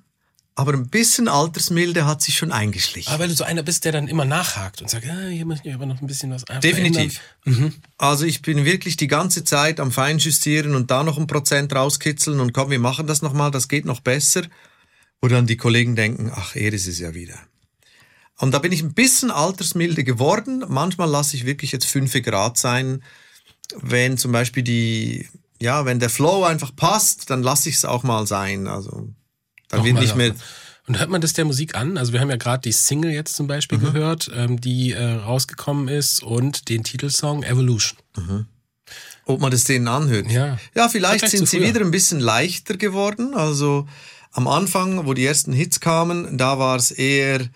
aber 0.55 0.73
ein 0.73 0.87
bisschen 0.87 1.27
Altersmilde 1.27 2.05
hat 2.05 2.21
sich 2.21 2.37
schon 2.37 2.51
eingeschlichen. 2.51 3.11
Aber 3.11 3.23
weil 3.23 3.29
du 3.29 3.35
so 3.35 3.43
einer 3.43 3.63
bist, 3.63 3.85
der 3.85 3.91
dann 3.91 4.07
immer 4.07 4.25
nachhakt 4.25 4.81
und 4.81 4.89
sagt, 4.89 5.07
ah, 5.07 5.27
hier 5.27 5.45
müssen 5.45 5.63
wir 5.63 5.73
aber 5.73 5.87
noch 5.87 5.99
ein 5.99 6.07
bisschen 6.07 6.29
was 6.29 6.43
Definitiv. 6.61 7.21
Also 7.97 8.25
ich 8.25 8.41
bin 8.43 8.63
wirklich 8.63 8.95
die 8.97 9.07
ganze 9.07 9.43
Zeit 9.43 9.79
am 9.79 9.91
Feinjustieren 9.91 10.75
und 10.75 10.91
da 10.91 11.03
noch 11.03 11.17
ein 11.17 11.25
Prozent 11.25 11.73
rauskitzeln 11.73 12.39
und 12.39 12.53
komm, 12.53 12.69
wir 12.69 12.79
machen 12.79 13.07
das 13.07 13.21
nochmal, 13.23 13.49
das 13.49 13.67
geht 13.67 13.85
noch 13.85 14.01
besser. 14.01 14.43
Wo 15.21 15.29
dann 15.29 15.47
die 15.47 15.57
Kollegen 15.57 15.95
denken, 15.95 16.31
ach, 16.35 16.55
er 16.55 16.73
ist 16.73 16.85
es 16.85 16.99
ja 16.99 17.13
wieder. 17.13 17.39
Und 18.37 18.51
da 18.53 18.59
bin 18.59 18.73
ich 18.73 18.83
ein 18.83 18.93
bisschen 18.93 19.31
altersmilde 19.31 20.03
geworden. 20.03 20.65
Manchmal 20.67 21.09
lasse 21.09 21.37
ich 21.37 21.45
wirklich 21.45 21.71
jetzt 21.71 21.85
fünf 21.85 22.13
Grad 22.21 22.57
sein. 22.57 23.01
Wenn 23.77 24.17
zum 24.17 24.33
Beispiel 24.33 24.63
die, 24.63 25.29
ja, 25.61 25.85
wenn 25.85 25.99
der 25.99 26.09
Flow 26.09 26.43
einfach 26.43 26.75
passt, 26.75 27.29
dann 27.29 27.41
lasse 27.43 27.69
ich 27.69 27.75
es 27.75 27.85
auch 27.85 28.03
mal 28.03 28.27
sein. 28.27 28.67
Also 28.67 29.09
dann 29.69 29.83
wird 29.83 29.99
nicht 29.99 30.15
mehr. 30.15 30.33
Und 30.85 30.99
hört 30.99 31.09
man 31.09 31.21
das 31.21 31.31
der 31.33 31.45
Musik 31.45 31.75
an? 31.75 31.97
Also 31.97 32.11
wir 32.11 32.19
haben 32.19 32.29
ja 32.29 32.35
gerade 32.35 32.61
die 32.61 32.73
Single 32.73 33.11
jetzt 33.11 33.35
zum 33.37 33.47
Beispiel 33.47 33.77
Mhm. 33.77 33.93
gehört, 33.93 34.29
ähm, 34.35 34.59
die 34.59 34.91
äh, 34.91 35.13
rausgekommen 35.13 35.87
ist 35.87 36.21
und 36.21 36.67
den 36.67 36.83
Titelsong 36.83 37.43
Evolution. 37.43 37.97
ob 39.25 39.39
man 39.39 39.51
das 39.51 39.63
denen 39.63 39.87
anhört. 39.87 40.29
Ja. 40.29 40.57
ja 40.75 40.89
vielleicht 40.89 41.29
sind 41.29 41.47
sie 41.47 41.59
früher. 41.59 41.69
wieder 41.69 41.81
ein 41.81 41.91
bisschen 41.91 42.19
leichter 42.19 42.75
geworden. 42.75 43.33
Also 43.33 43.87
am 44.33 44.47
Anfang, 44.49 45.05
wo 45.05 45.13
die 45.13 45.25
ersten 45.25 45.53
Hits 45.53 45.79
kamen, 45.79 46.37
da 46.37 46.59
war 46.59 46.75
es 46.75 46.91
eher 46.91 47.47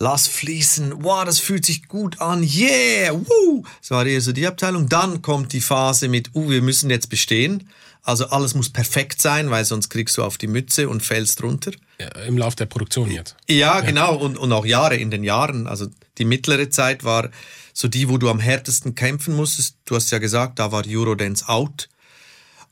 lass 0.00 0.26
fließen, 0.26 1.04
wow, 1.04 1.24
das 1.24 1.38
fühlt 1.38 1.64
sich 1.64 1.86
gut 1.86 2.20
an, 2.20 2.42
yeah, 2.42 3.12
woo. 3.12 3.62
Das 3.80 3.90
war 3.92 4.04
eher 4.04 4.20
so 4.20 4.32
die 4.32 4.46
Abteilung. 4.46 4.88
Dann 4.88 5.22
kommt 5.22 5.52
die 5.52 5.60
Phase 5.60 6.08
mit, 6.08 6.34
uh, 6.34 6.50
wir 6.50 6.62
müssen 6.62 6.90
jetzt 6.90 7.10
bestehen. 7.10 7.68
Also 8.02 8.26
alles 8.28 8.54
muss 8.54 8.70
perfekt 8.70 9.20
sein, 9.20 9.50
weil 9.50 9.66
sonst 9.66 9.90
kriegst 9.90 10.16
du 10.16 10.24
auf 10.24 10.38
die 10.38 10.46
Mütze 10.46 10.88
und 10.88 11.02
fällst 11.02 11.42
runter. 11.42 11.72
Ja, 12.00 12.08
Im 12.22 12.38
Lauf 12.38 12.56
der 12.56 12.64
Produktion 12.64 13.10
jetzt. 13.10 13.36
Ja, 13.46 13.80
genau. 13.80 14.16
Und, 14.16 14.38
und 14.38 14.50
auch 14.52 14.64
Jahre 14.64 14.96
in 14.96 15.10
den 15.10 15.22
Jahren. 15.22 15.66
Also 15.66 15.86
die 16.16 16.24
mittlere 16.24 16.70
Zeit 16.70 17.04
war 17.04 17.30
so 17.74 17.86
die, 17.86 18.08
wo 18.08 18.16
du 18.16 18.30
am 18.30 18.40
härtesten 18.40 18.94
kämpfen 18.94 19.36
musstest. 19.36 19.76
Du 19.84 19.96
hast 19.96 20.10
ja 20.10 20.18
gesagt, 20.18 20.58
da 20.58 20.72
war 20.72 20.84
Eurodance 20.88 21.46
out. 21.46 21.90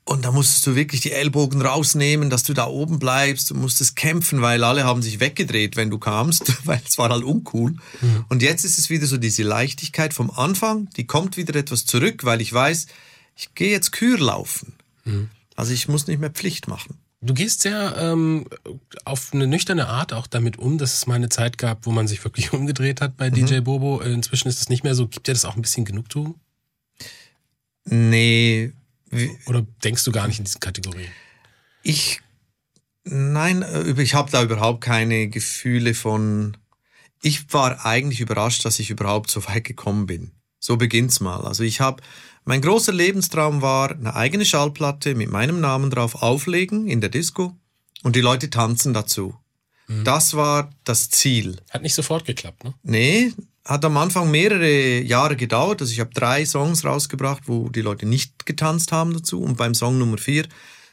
Und 0.08 0.24
da 0.24 0.32
musstest 0.32 0.66
du 0.66 0.74
wirklich 0.74 1.02
die 1.02 1.12
Ellbogen 1.12 1.60
rausnehmen, 1.60 2.30
dass 2.30 2.42
du 2.42 2.54
da 2.54 2.66
oben 2.66 2.98
bleibst. 2.98 3.50
Du 3.50 3.54
musstest 3.54 3.94
kämpfen, 3.94 4.40
weil 4.40 4.64
alle 4.64 4.84
haben 4.84 5.02
sich 5.02 5.20
weggedreht, 5.20 5.76
wenn 5.76 5.90
du 5.90 5.98
kamst, 5.98 6.50
weil 6.66 6.80
es 6.86 6.96
war 6.96 7.10
halt 7.10 7.24
uncool. 7.24 7.76
Und 8.30 8.40
jetzt 8.42 8.64
ist 8.64 8.78
es 8.78 8.88
wieder 8.88 9.06
so 9.06 9.18
diese 9.18 9.42
Leichtigkeit 9.42 10.14
vom 10.14 10.30
Anfang. 10.30 10.88
Die 10.96 11.06
kommt 11.06 11.36
wieder 11.36 11.54
etwas 11.54 11.84
zurück, 11.84 12.24
weil 12.24 12.40
ich 12.40 12.50
weiß, 12.52 12.86
ich 13.36 13.54
gehe 13.54 13.70
jetzt 13.70 13.92
Kür 13.92 14.18
laufen. 14.18 14.72
Also 15.56 15.72
ich 15.72 15.88
muss 15.88 16.06
nicht 16.06 16.20
mehr 16.20 16.30
Pflicht 16.30 16.68
machen. 16.68 16.96
Du 17.20 17.34
gehst 17.34 17.60
sehr 17.62 17.96
ähm, 17.98 18.46
auf 19.04 19.30
eine 19.34 19.46
nüchterne 19.46 19.88
Art 19.88 20.12
auch 20.12 20.26
damit 20.28 20.56
um, 20.58 20.78
dass 20.78 20.94
es 20.94 21.06
mal 21.06 21.16
eine 21.16 21.28
Zeit 21.28 21.58
gab, 21.58 21.84
wo 21.84 21.90
man 21.90 22.06
sich 22.08 22.24
wirklich 22.24 22.52
umgedreht 22.54 23.00
hat 23.02 23.10
Mhm. 23.12 23.16
bei 23.18 23.28
DJ 23.30 23.58
Bobo. 23.60 24.00
Inzwischen 24.00 24.48
ist 24.48 24.60
es 24.60 24.68
nicht 24.70 24.84
mehr 24.84 24.94
so. 24.94 25.06
Gibt 25.06 25.26
dir 25.28 25.32
das 25.34 25.44
auch 25.44 25.56
ein 25.56 25.62
bisschen 25.62 25.84
Genugtuung? 25.84 26.36
Nee, 27.84 28.72
Oder 29.46 29.66
denkst 29.82 30.04
du 30.04 30.12
gar 30.12 30.26
nicht 30.28 30.38
in 30.38 30.44
diesen 30.44 30.60
Kategorien? 30.60 31.10
Ich, 31.82 32.20
nein, 33.04 33.62
äh, 33.62 34.00
ich 34.00 34.14
habe 34.14 34.30
da 34.30 34.42
überhaupt 34.42 34.82
keine 34.82 35.28
Gefühle 35.28 35.94
von. 35.94 36.56
Ich 37.22 37.52
war 37.52 37.84
eigentlich 37.84 38.20
überrascht, 38.20 38.64
dass 38.64 38.78
ich 38.78 38.90
überhaupt 38.90 39.30
so 39.30 39.44
weit 39.46 39.64
gekommen 39.64 40.06
bin. 40.06 40.32
So 40.60 40.76
beginnt's 40.76 41.20
mal. 41.20 41.44
Also 41.44 41.62
ich 41.64 41.80
habe, 41.80 42.02
mein 42.44 42.60
großer 42.60 42.92
Lebenstraum 42.92 43.62
war, 43.62 43.90
eine 43.90 44.14
eigene 44.14 44.44
Schallplatte 44.44 45.14
mit 45.14 45.30
meinem 45.30 45.60
Namen 45.60 45.90
drauf 45.90 46.22
auflegen 46.22 46.86
in 46.86 47.00
der 47.00 47.10
Disco 47.10 47.56
und 48.02 48.14
die 48.14 48.20
Leute 48.20 48.50
tanzen 48.50 48.92
dazu. 48.92 49.36
Das 50.04 50.34
war 50.34 50.70
das 50.84 51.08
Ziel. 51.08 51.56
Hat 51.70 51.80
nicht 51.82 51.94
sofort 51.94 52.26
geklappt, 52.26 52.62
ne? 52.62 52.74
Nee, 52.82 53.32
hat 53.68 53.84
am 53.84 53.98
Anfang 53.98 54.30
mehrere 54.30 55.00
Jahre 55.02 55.36
gedauert. 55.36 55.82
Also 55.82 55.92
ich 55.92 56.00
habe 56.00 56.14
drei 56.14 56.46
Songs 56.46 56.86
rausgebracht, 56.86 57.42
wo 57.46 57.68
die 57.68 57.82
Leute 57.82 58.06
nicht 58.06 58.46
getanzt 58.46 58.92
haben 58.92 59.12
dazu. 59.12 59.42
Und 59.42 59.58
beim 59.58 59.74
Song 59.74 59.98
Nummer 59.98 60.16
vier, 60.16 60.46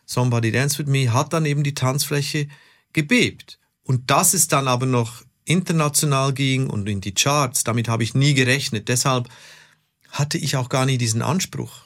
Somebody 0.05 0.51
Dance 0.51 0.77
With 0.77 0.87
Me, 0.87 1.13
hat 1.13 1.31
dann 1.31 1.45
eben 1.45 1.63
die 1.63 1.73
Tanzfläche 1.73 2.49
gebebt. 2.91 3.59
Und 3.83 4.11
dass 4.11 4.33
es 4.33 4.49
dann 4.49 4.67
aber 4.67 4.85
noch 4.85 5.23
international 5.45 6.33
ging 6.33 6.69
und 6.69 6.89
in 6.89 6.99
die 6.99 7.13
Charts, 7.13 7.63
damit 7.63 7.87
habe 7.87 8.03
ich 8.03 8.13
nie 8.13 8.33
gerechnet. 8.33 8.89
Deshalb 8.89 9.29
hatte 10.11 10.37
ich 10.37 10.57
auch 10.57 10.67
gar 10.67 10.85
nie 10.85 10.97
diesen 10.97 11.21
Anspruch. 11.21 11.85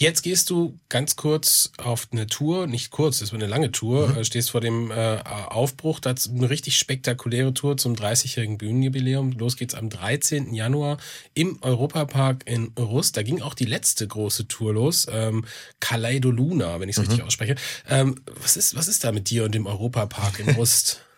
Jetzt 0.00 0.22
gehst 0.22 0.48
du 0.48 0.80
ganz 0.88 1.14
kurz 1.14 1.72
auf 1.76 2.08
eine 2.10 2.26
Tour, 2.26 2.66
nicht 2.66 2.90
kurz, 2.90 3.18
das 3.18 3.32
wird 3.32 3.42
eine 3.42 3.50
lange 3.50 3.70
Tour, 3.70 4.16
äh, 4.16 4.24
stehst 4.24 4.50
vor 4.50 4.62
dem 4.62 4.90
äh, 4.90 5.18
Aufbruch, 5.26 6.00
das 6.00 6.24
ist 6.24 6.32
eine 6.32 6.48
richtig 6.48 6.78
spektakuläre 6.78 7.52
Tour 7.52 7.76
zum 7.76 7.96
30-jährigen 7.96 8.56
Bühnenjubiläum. 8.56 9.32
Los 9.32 9.58
geht's 9.58 9.74
am 9.74 9.90
13. 9.90 10.54
Januar 10.54 10.96
im 11.34 11.58
Europapark 11.60 12.46
in 12.46 12.72
Rust. 12.78 13.18
Da 13.18 13.22
ging 13.22 13.42
auch 13.42 13.52
die 13.52 13.66
letzte 13.66 14.08
große 14.08 14.48
Tour 14.48 14.72
los, 14.72 15.06
ähm, 15.12 15.44
Kaleidoluna, 15.80 16.80
wenn 16.80 16.88
ich 16.88 16.96
es 16.96 17.02
richtig 17.02 17.22
ausspreche. 17.22 17.56
Ähm, 17.86 18.14
was, 18.40 18.56
ist, 18.56 18.74
was 18.74 18.88
ist 18.88 19.04
da 19.04 19.12
mit 19.12 19.28
dir 19.28 19.44
und 19.44 19.54
dem 19.54 19.66
Europapark 19.66 20.38
in 20.38 20.48
Rust? 20.54 21.02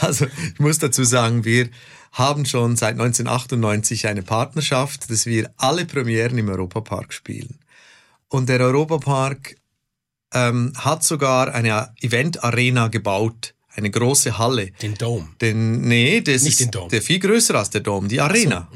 Also 0.00 0.26
ich 0.26 0.58
muss 0.58 0.78
dazu 0.78 1.04
sagen, 1.04 1.44
wir 1.44 1.68
haben 2.12 2.46
schon 2.46 2.76
seit 2.76 2.92
1998 2.92 4.06
eine 4.06 4.22
Partnerschaft, 4.22 5.10
dass 5.10 5.26
wir 5.26 5.50
alle 5.58 5.84
Premieren 5.84 6.38
im 6.38 6.48
Europapark 6.48 7.12
spielen. 7.12 7.58
Und 8.32 8.48
der 8.48 8.60
Europapark 8.60 9.56
ähm, 10.32 10.72
hat 10.76 11.04
sogar 11.04 11.52
eine 11.54 11.92
Event-Arena 12.00 12.88
gebaut, 12.88 13.54
eine 13.74 13.90
große 13.90 14.38
Halle. 14.38 14.70
Den 14.82 14.94
Dome. 14.94 15.28
Den, 15.40 15.82
nee, 15.82 16.20
das 16.22 16.42
Nicht 16.42 16.52
ist 16.52 16.60
den 16.60 16.70
Dom. 16.70 16.88
der 16.88 17.02
viel 17.02 17.18
größer 17.18 17.54
als 17.54 17.70
der 17.70 17.82
Dom, 17.82 18.08
die 18.08 18.20
Arena. 18.20 18.68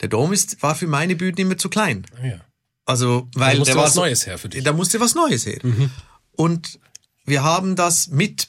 Der 0.00 0.08
Dom 0.08 0.32
ist, 0.32 0.62
war 0.62 0.74
für 0.76 0.86
meine 0.86 1.16
Bühnen 1.16 1.36
immer 1.38 1.56
zu 1.58 1.68
klein. 1.68 2.06
Ah, 2.20 2.26
ja. 2.26 2.40
Also, 2.84 3.28
weil 3.34 3.58
musste 3.58 3.72
der 3.72 3.78
war 3.78 3.86
was 3.86 3.94
so- 3.94 4.00
Neues 4.02 4.26
her 4.26 4.38
für 4.38 4.48
dich. 4.48 4.62
Da 4.62 4.72
musste 4.72 5.00
was 5.00 5.14
Neues 5.14 5.46
her. 5.46 5.58
Und 6.36 6.78
wir 7.24 7.42
haben 7.42 7.74
das 7.76 8.08
mit, 8.08 8.48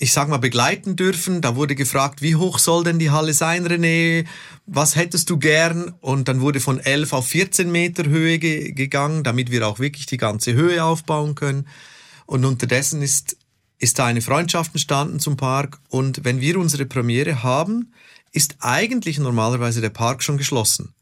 ich 0.00 0.14
sag 0.14 0.28
mal, 0.28 0.38
begleiten 0.38 0.96
dürfen. 0.96 1.42
Da 1.42 1.56
wurde 1.56 1.74
gefragt, 1.74 2.22
wie 2.22 2.34
hoch 2.34 2.58
soll 2.58 2.84
denn 2.84 2.98
die 2.98 3.10
Halle 3.10 3.34
sein, 3.34 3.66
René? 3.66 4.24
Was 4.66 4.96
hättest 4.96 5.28
du 5.28 5.38
gern? 5.38 5.94
Und 6.00 6.26
dann 6.26 6.40
wurde 6.40 6.58
von 6.58 6.80
11 6.80 7.12
auf 7.12 7.28
14 7.28 7.70
Meter 7.70 8.06
Höhe 8.06 8.38
ge 8.38 8.72
gegangen, 8.72 9.22
damit 9.22 9.50
wir 9.50 9.68
auch 9.68 9.78
wirklich 9.78 10.06
die 10.06 10.16
ganze 10.16 10.54
Höhe 10.54 10.82
aufbauen 10.82 11.34
können. 11.34 11.68
Und 12.24 12.46
unterdessen 12.46 13.02
ist, 13.02 13.36
ist 13.78 13.98
da 13.98 14.06
eine 14.06 14.22
Freundschaft 14.22 14.72
entstanden 14.72 15.20
zum 15.20 15.36
Park. 15.36 15.78
Und 15.90 16.24
wenn 16.24 16.40
wir 16.40 16.58
unsere 16.58 16.86
Premiere 16.86 17.42
haben, 17.42 17.92
ist 18.32 18.56
eigentlich 18.60 19.18
normalerweise 19.18 19.82
der 19.82 19.90
Park 19.90 20.22
schon 20.22 20.38
geschlossen 20.38 20.94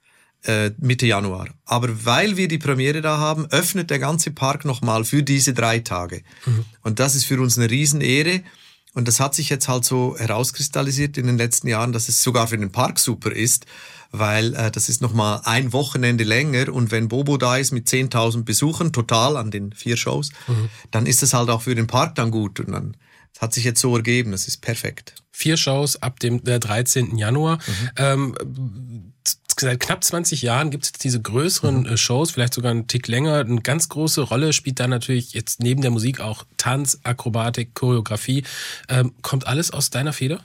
äh, 0.43 0.71
Mitte 0.79 1.07
Januar. 1.07 1.49
Aber 1.65 2.05
weil 2.05 2.37
wir 2.37 2.49
die 2.49 2.59
Premiere 2.59 3.01
da 3.01 3.19
haben, 3.19 3.47
öffnet 3.47 3.91
der 3.91 3.99
ganze 4.01 4.33
Park 4.33 4.65
nochmal 4.65 5.05
für 5.05 5.23
diese 5.23 5.55
drei 5.55 5.79
Tage. 5.79 6.23
Und 6.83 6.99
das 6.99 7.15
ist 7.15 7.25
für 7.25 7.41
uns 7.41 7.59
eine 7.59 7.71
Riesenehre. 7.71 8.43
Und 8.95 9.07
das 9.07 9.21
hat 9.21 9.35
sich 9.35 9.49
jetzt 9.51 9.69
halt 9.69 9.85
so 9.85 10.17
herauskristallisiert 10.19 11.19
in 11.19 11.27
den 11.27 11.37
letzten 11.39 11.69
Jahren, 11.69 11.93
dass 11.93 12.09
es 12.09 12.23
sogar 12.23 12.49
für 12.49 12.59
den 12.59 12.73
Park 12.73 12.99
super 12.99 13.31
ist, 13.31 13.67
weil 14.11 14.55
äh, 14.55 14.71
das 14.71 14.89
ist 14.89 15.03
nochmal 15.03 15.43
ein 15.45 15.73
Wochenende 15.73 16.25
länger 16.25 16.73
und 16.73 16.91
wenn 16.91 17.09
Bobo 17.09 17.37
da 17.37 17.57
ist 17.59 17.71
mit 17.73 17.87
10.000 17.87 18.45
Besuchern 18.45 18.93
total 18.93 19.37
an 19.37 19.51
den 19.51 19.73
vier 19.73 19.97
Shows, 19.97 20.31
dann 20.91 21.07
ist 21.07 21.23
das 21.23 21.35
halt 21.35 21.51
auch 21.51 21.63
für 21.63 21.75
den 21.75 21.87
Park 21.87 22.15
dann 22.15 22.31
gut 22.31 22.61
und 22.61 22.73
dann 22.73 22.97
hat 23.39 23.53
sich 23.55 23.65
jetzt 23.65 23.81
so 23.81 23.95
ergeben, 23.95 24.33
das 24.33 24.49
ist 24.49 24.63
perfekt. 24.63 25.15
Vier 25.31 25.57
Shows 25.57 26.03
ab 26.03 26.19
dem 26.19 26.43
äh, 26.47 26.59
13. 26.59 27.17
Januar. 27.19 27.59
Ähm, 27.97 28.35
z- 29.23 29.38
seit 29.61 29.81
knapp 29.81 30.03
20 30.05 30.43
Jahren 30.43 30.71
gibt 30.71 30.85
es 30.85 30.91
jetzt 30.91 31.05
diese 31.05 31.21
größeren 31.21 31.87
äh, 31.87 31.97
Shows, 31.97 32.31
vielleicht 32.31 32.55
sogar 32.55 32.71
einen 32.71 32.87
Tick 32.87 33.09
länger. 33.09 33.37
Eine 33.41 33.61
ganz 33.61 33.89
große 33.89 34.21
Rolle 34.23 34.53
spielt 34.53 34.81
da 34.81 34.87
natürlich 34.89 35.33
jetzt 35.35 35.61
neben 35.61 35.83
der 35.83 35.91
Musik 35.91 36.21
auch 36.21 36.45
Tanz, 36.57 36.99
Akrobatik, 37.03 37.75
Choreografie. 37.75 38.45
Ähm, 38.89 39.13
kommt 39.23 39.47
alles 39.47 39.71
aus 39.71 39.91
deiner 39.91 40.13
Feder? 40.13 40.41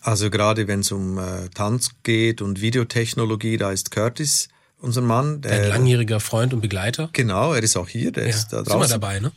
Also 0.00 0.30
gerade 0.30 0.66
wenn 0.68 0.80
es 0.80 0.90
um 0.92 1.18
äh, 1.18 1.48
Tanz 1.54 1.90
geht 2.02 2.42
und 2.42 2.60
Videotechnologie, 2.60 3.56
da 3.56 3.70
ist 3.72 3.90
Curtis 3.90 4.48
unser 4.78 5.00
Mann. 5.00 5.34
Ein 5.36 5.40
Der, 5.42 5.68
langjähriger 5.68 6.18
Freund 6.18 6.52
und 6.52 6.60
Begleiter. 6.60 7.08
genau, 7.12 7.52
er 7.52 7.62
ist 7.62 7.76
auch 7.76 7.88
hier, 7.88 8.10
der 8.10 8.24
Ja, 8.24 8.30
ist 8.30 8.48
da 8.52 8.60
ist 8.62 8.66
immer 8.68 8.78
draußen. 8.80 8.90
dabei, 9.00 9.20
ne? 9.20 9.30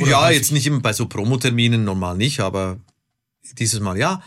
Oder 0.00 0.10
ja, 0.10 0.24
häufig? 0.24 0.36
jetzt 0.38 0.52
nicht 0.52 0.66
immer 0.66 0.80
bei 0.80 0.92
so 0.92 1.06
Promoterminen, 1.06 1.84
normal 1.84 2.16
nicht, 2.16 2.40
aber 2.40 2.78
dieses 3.58 3.80
Mal 3.80 3.98
ja. 3.98 4.22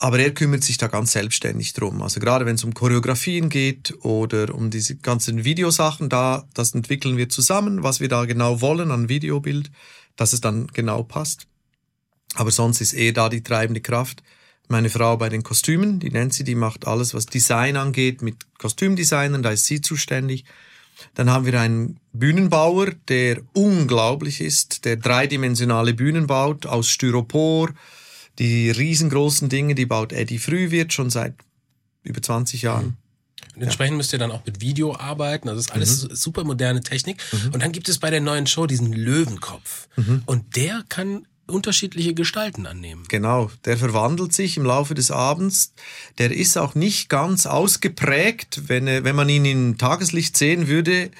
Aber 0.00 0.20
er 0.20 0.32
kümmert 0.32 0.62
sich 0.62 0.78
da 0.78 0.86
ganz 0.86 1.12
selbstständig 1.12 1.72
drum. 1.72 2.02
Also 2.02 2.20
gerade 2.20 2.46
wenn 2.46 2.54
es 2.54 2.62
um 2.62 2.72
Choreografien 2.72 3.48
geht 3.48 3.94
oder 4.04 4.54
um 4.54 4.70
diese 4.70 4.96
ganzen 4.96 5.44
Videosachen, 5.44 6.08
da, 6.08 6.46
das 6.54 6.72
entwickeln 6.72 7.16
wir 7.16 7.28
zusammen, 7.28 7.82
was 7.82 7.98
wir 7.98 8.08
da 8.08 8.24
genau 8.24 8.60
wollen 8.60 8.92
an 8.92 9.08
Videobild, 9.08 9.72
dass 10.14 10.32
es 10.32 10.40
dann 10.40 10.68
genau 10.68 11.02
passt. 11.02 11.48
Aber 12.34 12.52
sonst 12.52 12.80
ist 12.80 12.92
er 12.92 13.12
da 13.12 13.28
die 13.28 13.42
treibende 13.42 13.80
Kraft. 13.80 14.22
meine 14.70 14.90
Frau 14.90 15.16
bei 15.16 15.30
den 15.30 15.42
Kostümen, 15.42 15.98
die 15.98 16.10
Nancy, 16.10 16.44
die 16.44 16.54
macht 16.54 16.86
alles, 16.86 17.14
was 17.14 17.24
Design 17.26 17.76
angeht, 17.76 18.20
mit 18.20 18.36
Kostümdesignern, 18.58 19.42
da 19.42 19.50
ist 19.50 19.64
sie 19.64 19.80
zuständig. 19.80 20.44
Dann 21.14 21.30
haben 21.30 21.46
wir 21.46 21.58
einen 21.58 21.98
Bühnenbauer, 22.12 22.92
der 23.08 23.40
unglaublich 23.54 24.40
ist, 24.42 24.84
der 24.84 24.96
dreidimensionale 24.96 25.94
Bühnen 25.94 26.26
baut 26.26 26.66
aus 26.66 26.88
Styropor. 26.88 27.70
Die 28.38 28.70
riesengroßen 28.70 29.48
Dinge, 29.48 29.74
die 29.74 29.86
baut 29.86 30.12
Eddie 30.12 30.38
Frühwirt 30.38 30.92
schon 30.92 31.10
seit 31.10 31.34
über 32.02 32.22
20 32.22 32.62
Jahren. 32.62 32.96
Und 33.54 33.62
entsprechend 33.62 33.96
müsst 33.96 34.12
ihr 34.12 34.18
dann 34.18 34.30
auch 34.30 34.44
mit 34.46 34.60
Video 34.60 34.94
arbeiten. 34.94 35.48
Also 35.48 35.60
das 35.60 35.66
ist 35.66 35.72
alles 35.72 36.20
super 36.22 36.44
moderne 36.44 36.80
Technik. 36.80 37.20
Und 37.52 37.62
dann 37.62 37.72
gibt 37.72 37.88
es 37.88 37.98
bei 37.98 38.10
der 38.10 38.20
neuen 38.20 38.46
Show 38.46 38.66
diesen 38.66 38.92
Löwenkopf. 38.92 39.88
Und 40.26 40.56
der 40.56 40.84
kann 40.88 41.26
unterschiedliche 41.48 42.14
Gestalten 42.14 42.66
annehmen. 42.66 43.04
Genau, 43.08 43.50
der 43.64 43.78
verwandelt 43.78 44.32
sich 44.32 44.56
im 44.56 44.64
Laufe 44.64 44.94
des 44.94 45.10
Abends. 45.10 45.72
Der 46.18 46.30
ist 46.30 46.56
auch 46.58 46.74
nicht 46.74 47.08
ganz 47.08 47.46
ausgeprägt. 47.46 48.68
Wenn, 48.68 48.86
wenn 48.86 49.16
man 49.16 49.28
ihn 49.28 49.44
im 49.44 49.78
Tageslicht 49.78 50.36
sehen 50.36 50.68
würde, 50.68 51.10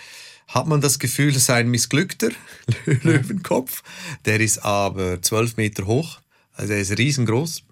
hat 0.46 0.66
man 0.66 0.80
das 0.80 0.98
Gefühl, 0.98 1.34
es 1.34 1.46
sei 1.46 1.60
ein 1.60 1.68
missglückter 1.68 2.30
Löwenkopf. 2.84 3.82
Der 4.24 4.40
ist 4.40 4.58
aber 4.64 5.20
zwölf 5.22 5.56
Meter 5.56 5.86
hoch, 5.86 6.20
also 6.58 6.72
er 6.72 6.80
ist 6.80 6.96
riesengroß. 6.96 7.62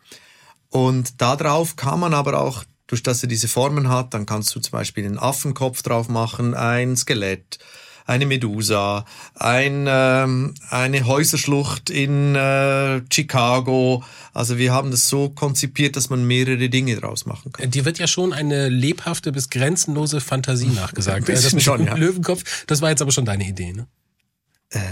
Und 0.70 1.20
darauf 1.20 1.76
kann 1.76 2.01
man 2.01 2.14
aber 2.14 2.41
auch, 2.41 2.64
durch 2.87 3.03
dass 3.03 3.22
er 3.22 3.28
diese 3.28 3.49
Formen 3.49 3.89
hat, 3.89 4.14
dann 4.14 4.26
kannst 4.26 4.55
du 4.55 4.61
zum 4.61 4.72
Beispiel 4.72 5.05
einen 5.05 5.18
Affenkopf 5.18 5.82
drauf 5.82 6.09
machen, 6.09 6.55
ein 6.55 6.97
Skelett, 6.97 7.59
eine 8.07 8.26
Medusa, 8.26 9.05
ein, 9.34 9.87
ähm, 9.89 10.55
eine 10.70 11.07
Häuserschlucht 11.07 11.91
in 11.91 12.37
äh, 12.37 13.03
Chicago. 13.12 14.05
Also 14.32 14.59
wir 14.59 14.72
haben 14.72 14.93
das 14.93 15.09
so 15.09 15.30
konzipiert, 15.30 15.97
dass 15.97 16.09
man 16.09 16.24
mehrere 16.24 16.68
Dinge 16.68 16.95
draus 16.97 17.26
machen 17.26 17.53
kann. 17.53 17.70
Dir 17.70 17.84
wird 17.84 17.99
ja 17.99 18.07
schon 18.07 18.32
eine 18.32 18.68
lebhafte 18.68 19.32
bis 19.32 19.51
grenzenlose 19.51 20.20
Fantasie 20.20 20.68
nachgesagt. 20.68 21.28
Das 21.37 21.53
mit 21.53 21.62
schon, 21.62 21.84
ja. 21.84 21.95
Löwenkopf, 21.95 22.64
das 22.66 22.80
war 22.82 22.91
jetzt 22.91 23.03
aber 23.03 23.12
schon 23.12 23.24
deine 23.24 23.47
Idee, 23.47 23.72
ne? 23.72 23.87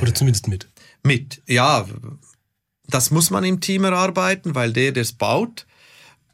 Oder 0.01 0.14
zumindest 0.14 0.49
mit. 0.49 0.68
Mit, 1.03 1.42
ja, 1.47 1.86
das 2.89 3.11
muss 3.11 3.30
man 3.30 3.45
im 3.45 3.61
Team 3.61 3.85
erarbeiten, 3.85 4.55
weil 4.55 4.72
der, 4.72 4.93
der 4.93 5.03
es 5.03 5.12
baut, 5.12 5.66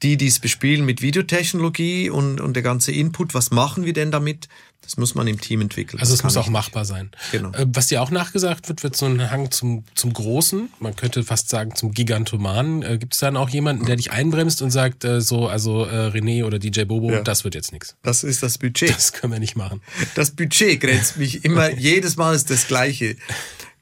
die, 0.03 0.16
die 0.16 0.26
es 0.28 0.38
bespielen 0.38 0.84
mit 0.86 1.03
Videotechnologie 1.03 2.09
und, 2.11 2.40
und 2.40 2.55
der 2.55 2.62
ganze 2.62 2.90
Input, 2.92 3.34
was 3.34 3.51
machen 3.51 3.84
wir 3.84 3.92
denn 3.92 4.11
damit, 4.11 4.48
das 4.82 4.96
muss 4.96 5.14
man 5.14 5.26
im 5.28 5.38
Team 5.38 5.61
entwickeln. 5.61 6.01
Also 6.01 6.14
es 6.14 6.24
muss 6.24 6.38
auch 6.38 6.48
machbar 6.48 6.86
sein. 6.86 7.11
Genau. 7.32 7.53
Äh, 7.53 7.66
Was 7.68 7.88
dir 7.88 8.01
auch 8.03 8.11
nachgesagt 8.11 8.68
wird, 8.70 8.82
wird 8.82 8.96
so 8.96 9.05
ein 9.07 9.30
Hang 9.30 9.51
zum, 9.51 9.84
zum 9.94 10.12
Großen, 10.14 10.70
man 10.80 10.96
könnte 10.96 11.22
fast 11.22 11.51
sagen 11.51 11.74
zum 11.76 11.92
Gigantomanen. 11.92 12.82
Äh, 12.82 12.96
Gibt 12.98 13.12
es 13.12 13.20
dann 13.20 13.36
auch 13.36 13.51
jemanden, 13.51 13.84
der 13.84 13.96
dich 13.96 14.11
einbremst 14.11 14.62
und 14.62 14.70
sagt, 14.70 15.05
äh, 15.05 15.20
so, 15.20 15.46
also 15.48 15.84
René 15.84 16.44
oder 16.44 16.59
DJ 16.59 16.84
Bobo, 16.84 17.11
Ja. 17.12 17.20
das 17.20 17.44
wird 17.44 17.55
jetzt 17.55 17.70
nichts. 17.72 17.94
Das 18.03 18.24
ist 18.24 18.42
das 18.42 18.57
Budget. 18.57 18.88
Das 18.90 19.12
können 19.12 19.34
wir 19.34 19.38
nicht 19.40 19.55
machen. 19.55 19.82
Das 20.14 20.30
Budget 20.30 20.80
grenzt 20.80 21.18
mich 21.18 21.44
immer, 21.44 21.70
jedes 21.78 22.16
Mal 22.16 22.34
ist 22.34 22.48
das 22.51 22.66
Gleiche. 22.66 23.16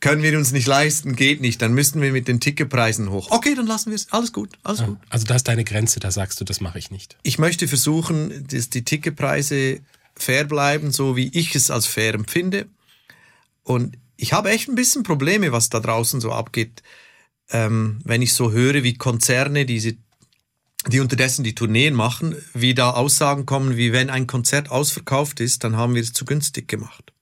Können 0.01 0.23
wir 0.23 0.39
uns 0.39 0.53
nicht 0.53 0.67
leisten, 0.67 1.17
geht 1.17 1.41
nicht, 1.41 1.61
dann 1.61 1.75
müssten 1.75 2.01
wir 2.01 2.13
mit 2.13 2.29
den 2.29 2.39
Ticketpreisen 2.39 3.11
hoch. 3.11 3.33
Okay, 3.33 3.57
dann 3.57 3.67
lassen 3.67 3.91
wir 3.91 3.97
es. 3.97 4.07
Alles 4.13 4.33
gut, 4.33 4.57
alles 4.63 4.85
gut. 4.85 4.99
Also 5.09 5.27
da 5.27 5.35
ist 5.35 5.49
deine 5.49 5.65
Grenze, 5.65 5.99
da 5.99 6.13
sagst 6.13 6.41
du, 6.41 6.45
das 6.45 6.61
mache 6.61 6.79
ich 6.79 6.93
nicht. 6.93 7.17
Ich 7.25 7.39
möchte 7.39 7.67
versuchen, 7.67 8.47
dass 8.47 8.71
die 8.71 8.85
Ticketpreise 8.85 9.81
fair 10.15 10.45
bleiben, 10.45 10.93
so 10.93 11.17
wie 11.17 11.29
ich 11.29 11.55
es 11.57 11.71
als 11.71 11.87
fair 11.87 12.15
empfinde. 12.15 12.67
Und 13.65 13.99
ich 14.17 14.33
habe 14.33 14.51
echt 14.51 14.69
ein 14.69 14.77
bisschen 14.77 15.03
Probleme, 15.03 15.51
was 15.51 15.69
da 15.69 15.81
draußen 15.81 16.21
so 16.21 16.33
abgeht, 16.33 16.83
ähm, 17.51 17.99
wenn 18.05 18.23
ich 18.23 18.35
so 18.35 18.53
höre, 18.53 18.83
wie 18.85 18.95
Konzerne, 18.95 19.67
diese, 19.67 19.97
die 20.87 21.01
unterdessen 21.01 21.43
die 21.45 21.55
Tourneen 21.55 21.95
machen, 21.95 22.37
wie 22.55 22.75
da 22.75 22.91
Aussagen 22.91 23.47
kommen, 23.47 23.77
wie 23.77 23.93
wenn 23.93 24.11
ein 24.11 24.27
Konzert 24.29 24.71
ausverkauft 24.71 25.41
ist, 25.41 25.65
dann 25.65 25.77
haben 25.77 25.95
wir 25.95 26.03
es 26.03 26.13
zu 26.13 26.25
günstig 26.25 26.69
gemacht. 26.69 27.13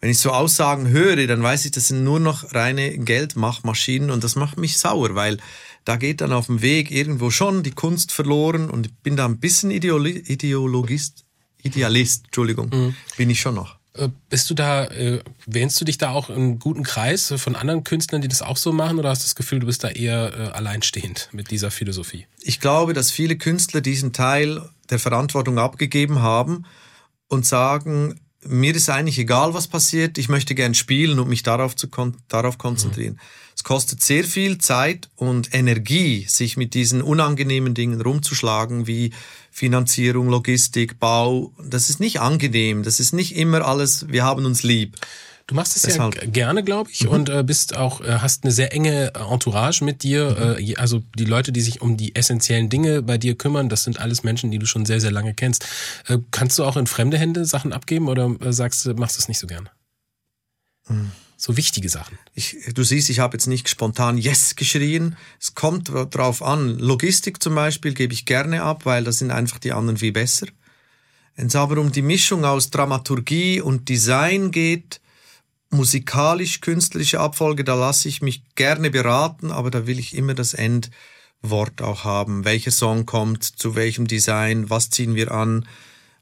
Wenn 0.00 0.10
ich 0.10 0.18
so 0.18 0.30
Aussagen 0.30 0.88
höre, 0.88 1.26
dann 1.26 1.42
weiß 1.42 1.64
ich, 1.64 1.72
das 1.72 1.88
sind 1.88 2.04
nur 2.04 2.20
noch 2.20 2.54
reine 2.54 2.96
Geldmachmaschinen 2.98 4.10
und 4.10 4.22
das 4.22 4.36
macht 4.36 4.56
mich 4.56 4.78
sauer, 4.78 5.14
weil 5.14 5.38
da 5.84 5.96
geht 5.96 6.20
dann 6.20 6.32
auf 6.32 6.46
dem 6.46 6.62
Weg 6.62 6.90
irgendwo 6.90 7.30
schon 7.30 7.62
die 7.62 7.72
Kunst 7.72 8.12
verloren 8.12 8.70
und 8.70 8.86
ich 8.86 8.94
bin 9.02 9.16
da 9.16 9.24
ein 9.24 9.38
bisschen 9.38 9.70
Ideoli 9.70 10.18
Ideologist, 10.18 11.24
Idealist, 11.62 12.26
Entschuldigung, 12.26 12.94
bin 13.16 13.30
ich 13.30 13.40
schon 13.40 13.54
noch. 13.54 13.78
Äh, 13.94 14.08
Bist 14.30 14.48
du 14.50 14.54
da, 14.54 14.84
äh, 14.86 15.20
wähnst 15.46 15.80
du 15.80 15.84
dich 15.84 15.98
da 15.98 16.10
auch 16.10 16.30
im 16.30 16.58
guten 16.58 16.84
Kreis 16.84 17.30
äh, 17.30 17.38
von 17.38 17.56
anderen 17.56 17.84
Künstlern, 17.84 18.22
die 18.22 18.28
das 18.28 18.42
auch 18.42 18.56
so 18.56 18.72
machen, 18.72 18.98
oder 18.98 19.10
hast 19.10 19.22
du 19.22 19.26
das 19.26 19.34
Gefühl, 19.34 19.58
du 19.60 19.66
bist 19.66 19.82
da 19.82 19.88
eher 19.88 20.32
äh, 20.32 20.42
alleinstehend 20.56 21.28
mit 21.32 21.50
dieser 21.50 21.70
Philosophie? 21.70 22.26
Ich 22.42 22.60
glaube, 22.60 22.92
dass 22.92 23.10
viele 23.10 23.36
Künstler 23.36 23.80
diesen 23.80 24.12
Teil 24.12 24.62
der 24.90 24.98
Verantwortung 24.98 25.58
abgegeben 25.58 26.22
haben 26.22 26.64
und 27.28 27.44
sagen, 27.44 28.20
mir 28.48 28.74
ist 28.74 28.88
eigentlich 28.88 29.18
egal, 29.18 29.54
was 29.54 29.68
passiert, 29.68 30.18
ich 30.18 30.28
möchte 30.28 30.54
gern 30.54 30.74
spielen 30.74 31.18
und 31.18 31.28
mich 31.28 31.42
darauf, 31.42 31.76
zu 31.76 31.88
kon 31.88 32.16
darauf 32.28 32.58
konzentrieren. 32.58 33.18
Es 33.54 33.64
kostet 33.64 34.02
sehr 34.02 34.24
viel 34.24 34.58
Zeit 34.58 35.08
und 35.16 35.52
Energie, 35.52 36.24
sich 36.28 36.56
mit 36.56 36.74
diesen 36.74 37.02
unangenehmen 37.02 37.74
Dingen 37.74 38.00
rumzuschlagen, 38.00 38.86
wie 38.86 39.12
Finanzierung, 39.50 40.28
Logistik, 40.28 41.00
Bau. 41.00 41.52
Das 41.62 41.90
ist 41.90 41.98
nicht 41.98 42.20
angenehm, 42.20 42.84
das 42.84 43.00
ist 43.00 43.12
nicht 43.12 43.36
immer 43.36 43.66
alles, 43.66 44.06
wir 44.08 44.24
haben 44.24 44.46
uns 44.46 44.62
lieb. 44.62 44.96
Du 45.48 45.54
machst 45.54 45.74
es 45.76 45.82
Deshalb. 45.82 46.14
ja 46.14 46.26
gerne, 46.30 46.62
glaube 46.62 46.90
ich, 46.90 47.08
und 47.08 47.30
äh, 47.30 47.42
bist 47.42 47.74
auch 47.74 48.02
äh, 48.02 48.18
hast 48.18 48.44
eine 48.44 48.52
sehr 48.52 48.72
enge 48.74 49.14
Entourage 49.14 49.82
mit 49.82 50.02
dir. 50.02 50.56
Äh, 50.58 50.62
je- 50.62 50.76
also 50.76 51.02
die 51.18 51.24
Leute, 51.24 51.52
die 51.52 51.62
sich 51.62 51.80
um 51.80 51.96
die 51.96 52.14
essentiellen 52.14 52.68
Dinge 52.68 53.00
bei 53.00 53.16
dir 53.16 53.34
kümmern, 53.34 53.70
das 53.70 53.82
sind 53.84 53.98
alles 53.98 54.22
Menschen, 54.22 54.50
die 54.50 54.58
du 54.58 54.66
schon 54.66 54.84
sehr 54.84 55.00
sehr 55.00 55.10
lange 55.10 55.32
kennst. 55.32 55.64
Äh, 56.06 56.18
kannst 56.32 56.58
du 56.58 56.64
auch 56.64 56.76
in 56.76 56.86
fremde 56.86 57.16
Hände 57.16 57.46
Sachen 57.46 57.72
abgeben 57.72 58.08
oder 58.08 58.30
äh, 58.42 58.52
sagst 58.52 58.84
du, 58.84 58.92
machst 58.92 59.16
du 59.16 59.20
es 59.20 59.28
nicht 59.28 59.38
so 59.38 59.46
gerne? 59.46 59.70
So 61.38 61.56
wichtige 61.56 61.88
Sachen. 61.88 62.18
Ich, 62.34 62.56
du 62.74 62.82
siehst, 62.82 63.08
ich 63.08 63.18
habe 63.20 63.36
jetzt 63.36 63.46
nicht 63.46 63.68
spontan 63.70 64.18
Yes 64.18 64.54
geschrien. 64.54 65.16
Es 65.40 65.54
kommt 65.54 65.90
drauf 65.90 66.42
an. 66.42 66.78
Logistik 66.78 67.42
zum 67.42 67.54
Beispiel 67.54 67.94
gebe 67.94 68.12
ich 68.12 68.26
gerne 68.26 68.62
ab, 68.62 68.84
weil 68.84 69.04
da 69.04 69.12
sind 69.12 69.30
einfach 69.30 69.58
die 69.58 69.72
anderen 69.72 69.96
viel 69.98 70.12
besser. 70.12 70.46
Wenn 71.36 71.46
es 71.46 71.56
aber 71.56 71.78
um 71.78 71.90
die 71.92 72.02
Mischung 72.02 72.44
aus 72.44 72.68
Dramaturgie 72.70 73.60
und 73.62 73.88
Design 73.88 74.50
geht, 74.50 75.00
musikalisch-künstlerische 75.70 77.20
Abfolge, 77.20 77.64
da 77.64 77.74
lasse 77.74 78.08
ich 78.08 78.22
mich 78.22 78.42
gerne 78.54 78.90
beraten, 78.90 79.50
aber 79.52 79.70
da 79.70 79.86
will 79.86 79.98
ich 79.98 80.16
immer 80.16 80.34
das 80.34 80.54
Endwort 80.54 81.82
auch 81.82 82.04
haben. 82.04 82.44
Welcher 82.44 82.70
Song 82.70 83.06
kommt, 83.06 83.44
zu 83.44 83.74
welchem 83.74 84.06
Design, 84.06 84.70
was 84.70 84.90
ziehen 84.90 85.14
wir 85.14 85.30
an, 85.30 85.66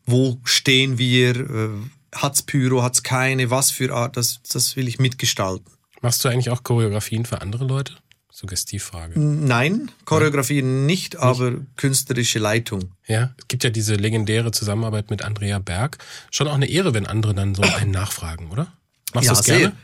wo 0.04 0.40
stehen 0.44 0.98
wir, 0.98 1.36
äh, 1.36 1.68
hat's 2.14 2.42
Pyro, 2.42 2.82
hat's 2.82 3.02
keine, 3.02 3.50
was 3.50 3.70
für 3.70 3.94
Art, 3.94 4.16
das, 4.16 4.40
das 4.50 4.76
will 4.76 4.88
ich 4.88 4.98
mitgestalten. 4.98 5.72
Machst 6.00 6.24
du 6.24 6.28
eigentlich 6.28 6.50
auch 6.50 6.62
Choreografien 6.62 7.24
für 7.24 7.40
andere 7.40 7.64
Leute? 7.64 7.94
Suggestivfrage. 8.30 9.18
Nein, 9.18 9.90
Choreografie 10.04 10.60
nicht, 10.60 11.16
aber 11.16 11.54
künstlerische 11.76 12.38
Leitung. 12.38 12.92
Ja, 13.06 13.34
es 13.38 13.48
gibt 13.48 13.64
ja 13.64 13.70
diese 13.70 13.94
legendäre 13.94 14.50
Zusammenarbeit 14.52 15.08
mit 15.08 15.22
Andrea 15.22 15.58
Berg. 15.58 15.96
Schon 16.30 16.46
auch 16.46 16.54
eine 16.54 16.68
Ehre, 16.68 16.92
wenn 16.92 17.06
andere 17.06 17.34
dann 17.34 17.54
so 17.54 17.62
einen 17.78 17.92
nachfragen, 17.92 18.50
oder? 18.50 18.70
Machst 19.14 19.28
du 19.28 19.32
es 19.32 19.44
gerne? 19.44 19.76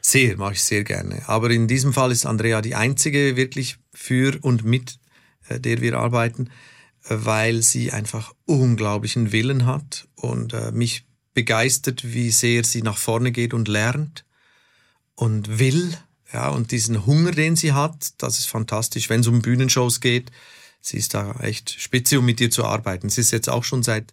Sehr, 0.00 0.28
sehr, 0.28 0.36
mache 0.36 0.54
ich 0.54 0.62
sehr 0.62 0.84
gerne. 0.84 1.22
Aber 1.28 1.50
in 1.50 1.68
diesem 1.68 1.92
Fall 1.92 2.12
ist 2.12 2.26
Andrea 2.26 2.62
die 2.62 2.74
einzige 2.74 3.36
wirklich 3.36 3.76
für 3.92 4.38
und 4.42 4.64
mit 4.64 5.00
äh, 5.50 5.60
der 5.60 5.80
wir 5.80 5.98
arbeiten, 5.98 6.48
äh, 7.04 7.16
weil 7.18 7.62
sie 7.62 7.92
einfach 7.92 8.32
unglaublichen 8.46 9.32
Willen 9.32 9.66
hat 9.66 10.08
und 10.14 10.54
äh, 10.54 10.72
mich 10.72 11.04
begeistert, 11.34 12.12
wie 12.12 12.30
sehr 12.30 12.64
sie 12.64 12.82
nach 12.82 12.98
vorne 12.98 13.32
geht 13.32 13.52
und 13.54 13.68
lernt 13.68 14.24
und 15.14 15.58
will. 15.58 15.96
Ja, 16.32 16.48
und 16.48 16.70
diesen 16.70 17.06
Hunger, 17.06 17.32
den 17.32 17.56
sie 17.56 17.72
hat, 17.72 18.12
das 18.18 18.38
ist 18.38 18.46
fantastisch. 18.46 19.10
Wenn 19.10 19.20
es 19.20 19.26
um 19.26 19.42
Bühnenshows 19.42 20.00
geht, 20.00 20.30
sie 20.80 20.96
ist 20.96 21.14
da 21.14 21.32
echt 21.40 21.70
spitze, 21.80 22.20
um 22.20 22.24
mit 22.24 22.40
ihr 22.40 22.50
zu 22.50 22.64
arbeiten. 22.64 23.08
Es 23.08 23.18
ist 23.18 23.32
jetzt 23.32 23.48
auch 23.48 23.64
schon 23.64 23.82
seit 23.82 24.12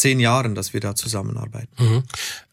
zehn 0.00 0.18
Jahren, 0.20 0.54
dass 0.54 0.72
wir 0.72 0.80
da 0.80 0.94
zusammenarbeiten. 0.94 1.68
Mhm. 1.78 2.02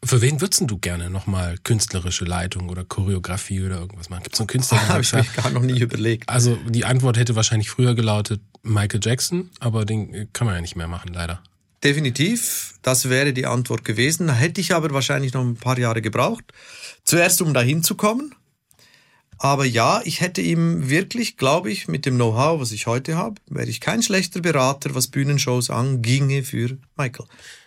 Für 0.03 0.21
wen 0.21 0.41
würdest 0.41 0.63
du 0.65 0.77
gerne 0.77 1.09
nochmal 1.09 1.57
künstlerische 1.63 2.25
Leitung 2.25 2.69
oder 2.69 2.83
Choreografie 2.83 3.63
oder 3.63 3.79
irgendwas 3.79 4.09
machen? 4.09 4.23
Gibt 4.23 4.35
es 4.35 4.39
einen 4.39 4.47
Künstler, 4.47 4.87
Habe 4.89 5.01
ich 5.01 5.13
mir 5.13 5.25
gar 5.35 5.49
noch 5.51 5.61
nie 5.61 5.79
überlegt. 5.79 6.29
also 6.29 6.57
die 6.67 6.85
Antwort 6.85 7.17
hätte 7.17 7.35
wahrscheinlich 7.35 7.69
früher 7.69 7.95
gelautet 7.95 8.41
Michael 8.63 8.99
Jackson, 9.01 9.49
aber 9.59 9.85
den 9.85 10.13
äh, 10.13 10.27
kann 10.33 10.45
man 10.45 10.55
ja 10.55 10.61
nicht 10.61 10.75
mehr 10.75 10.87
machen, 10.87 11.11
leider. 11.13 11.41
Definitiv, 11.83 12.73
das 12.81 13.07
wäre 13.09 13.33
die 13.33 13.45
Antwort 13.45 13.85
gewesen. 13.85 14.29
Hätte 14.33 14.59
ich 14.59 14.73
aber 14.73 14.89
wahrscheinlich 14.91 15.33
noch 15.33 15.43
ein 15.43 15.55
paar 15.55 15.77
Jahre 15.77 16.01
gebraucht. 16.01 16.43
Zuerst, 17.03 17.41
um 17.41 17.53
dahin 17.53 17.83
zu 17.83 17.95
kommen. 17.95 18.33
Aber 19.39 19.65
ja, 19.65 20.01
ich 20.03 20.21
hätte 20.21 20.41
ihm 20.41 20.89
wirklich, 20.89 21.37
glaube 21.37 21.71
ich, 21.71 21.87
mit 21.87 22.05
dem 22.05 22.15
Know-how, 22.15 22.59
was 22.59 22.71
ich 22.71 22.87
heute 22.87 23.15
habe, 23.17 23.35
wäre 23.47 23.69
ich 23.69 23.79
kein 23.81 24.01
schlechter 24.01 24.41
Berater, 24.41 24.95
was 24.95 25.07
Bühnenshows 25.07 25.69
anginge 25.69 26.43
für 26.43 26.77
Michael. 26.97 27.25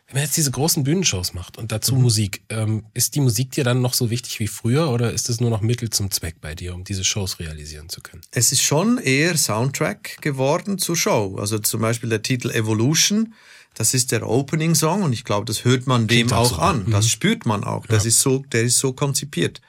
Wenn 0.09 0.17
man 0.17 0.25
jetzt 0.25 0.37
diese 0.37 0.51
großen 0.51 0.83
Bühnenshows 0.83 1.35
macht 1.35 1.57
und 1.57 1.71
dazu 1.71 1.95
Mhm. 1.95 2.03
Musik, 2.03 2.43
ähm, 2.49 2.85
ist 2.95 3.15
die 3.15 3.21
Musik 3.21 3.53
dir 3.53 3.63
dann 3.63 3.81
noch 3.81 3.95
so 3.95 4.11
wichtig 4.11 4.41
wie 4.41 4.49
früher 4.49 4.91
oder 4.91 5.13
ist 5.13 5.31
es 5.31 5.41
nur 5.41 5.51
noch 5.51 5.61
Mittel 5.61 5.91
zum 5.91 6.11
Zweck 6.11 6.41
bei 6.41 6.57
dir, 6.57 6.75
um 6.75 6.83
diese 6.83 7.05
Shows 7.05 7.39
realisieren 7.39 7.89
zu 7.89 8.01
können? 8.01 8.23
Es 8.33 8.51
ist 8.51 8.63
schon 8.63 8.99
eher 8.99 9.37
Soundtrack 9.37 10.17
geworden 10.21 10.79
zur 10.79 10.97
Show. 10.97 11.37
Also 11.39 11.61
zum 11.61 11.81
Beispiel 11.81 12.09
der 12.11 12.23
Titel 12.23 12.51
Evolution, 12.51 13.35
das 13.75 13.95
ist 13.95 14.11
der 14.11 14.29
Opening-Song 14.29 15.05
und 15.05 15.13
ich 15.13 15.23
glaube, 15.25 15.45
das 15.47 15.65
hört 15.65 15.87
man 15.87 16.09
dem 16.09 16.27
Klingt 16.27 16.33
auch 16.33 16.51
auch 16.51 16.57
so. 16.57 16.61
an. 16.63 16.91
Das 16.91 17.09
spürt 17.09 17.47
man 17.47 17.63
auch. 17.63 17.87
Das 17.87 18.05
ist 18.05 18.21
so, 18.21 18.41
der 18.51 18.63
ist 18.63 18.79
so 18.79 18.93
konzipiert. 18.93 19.61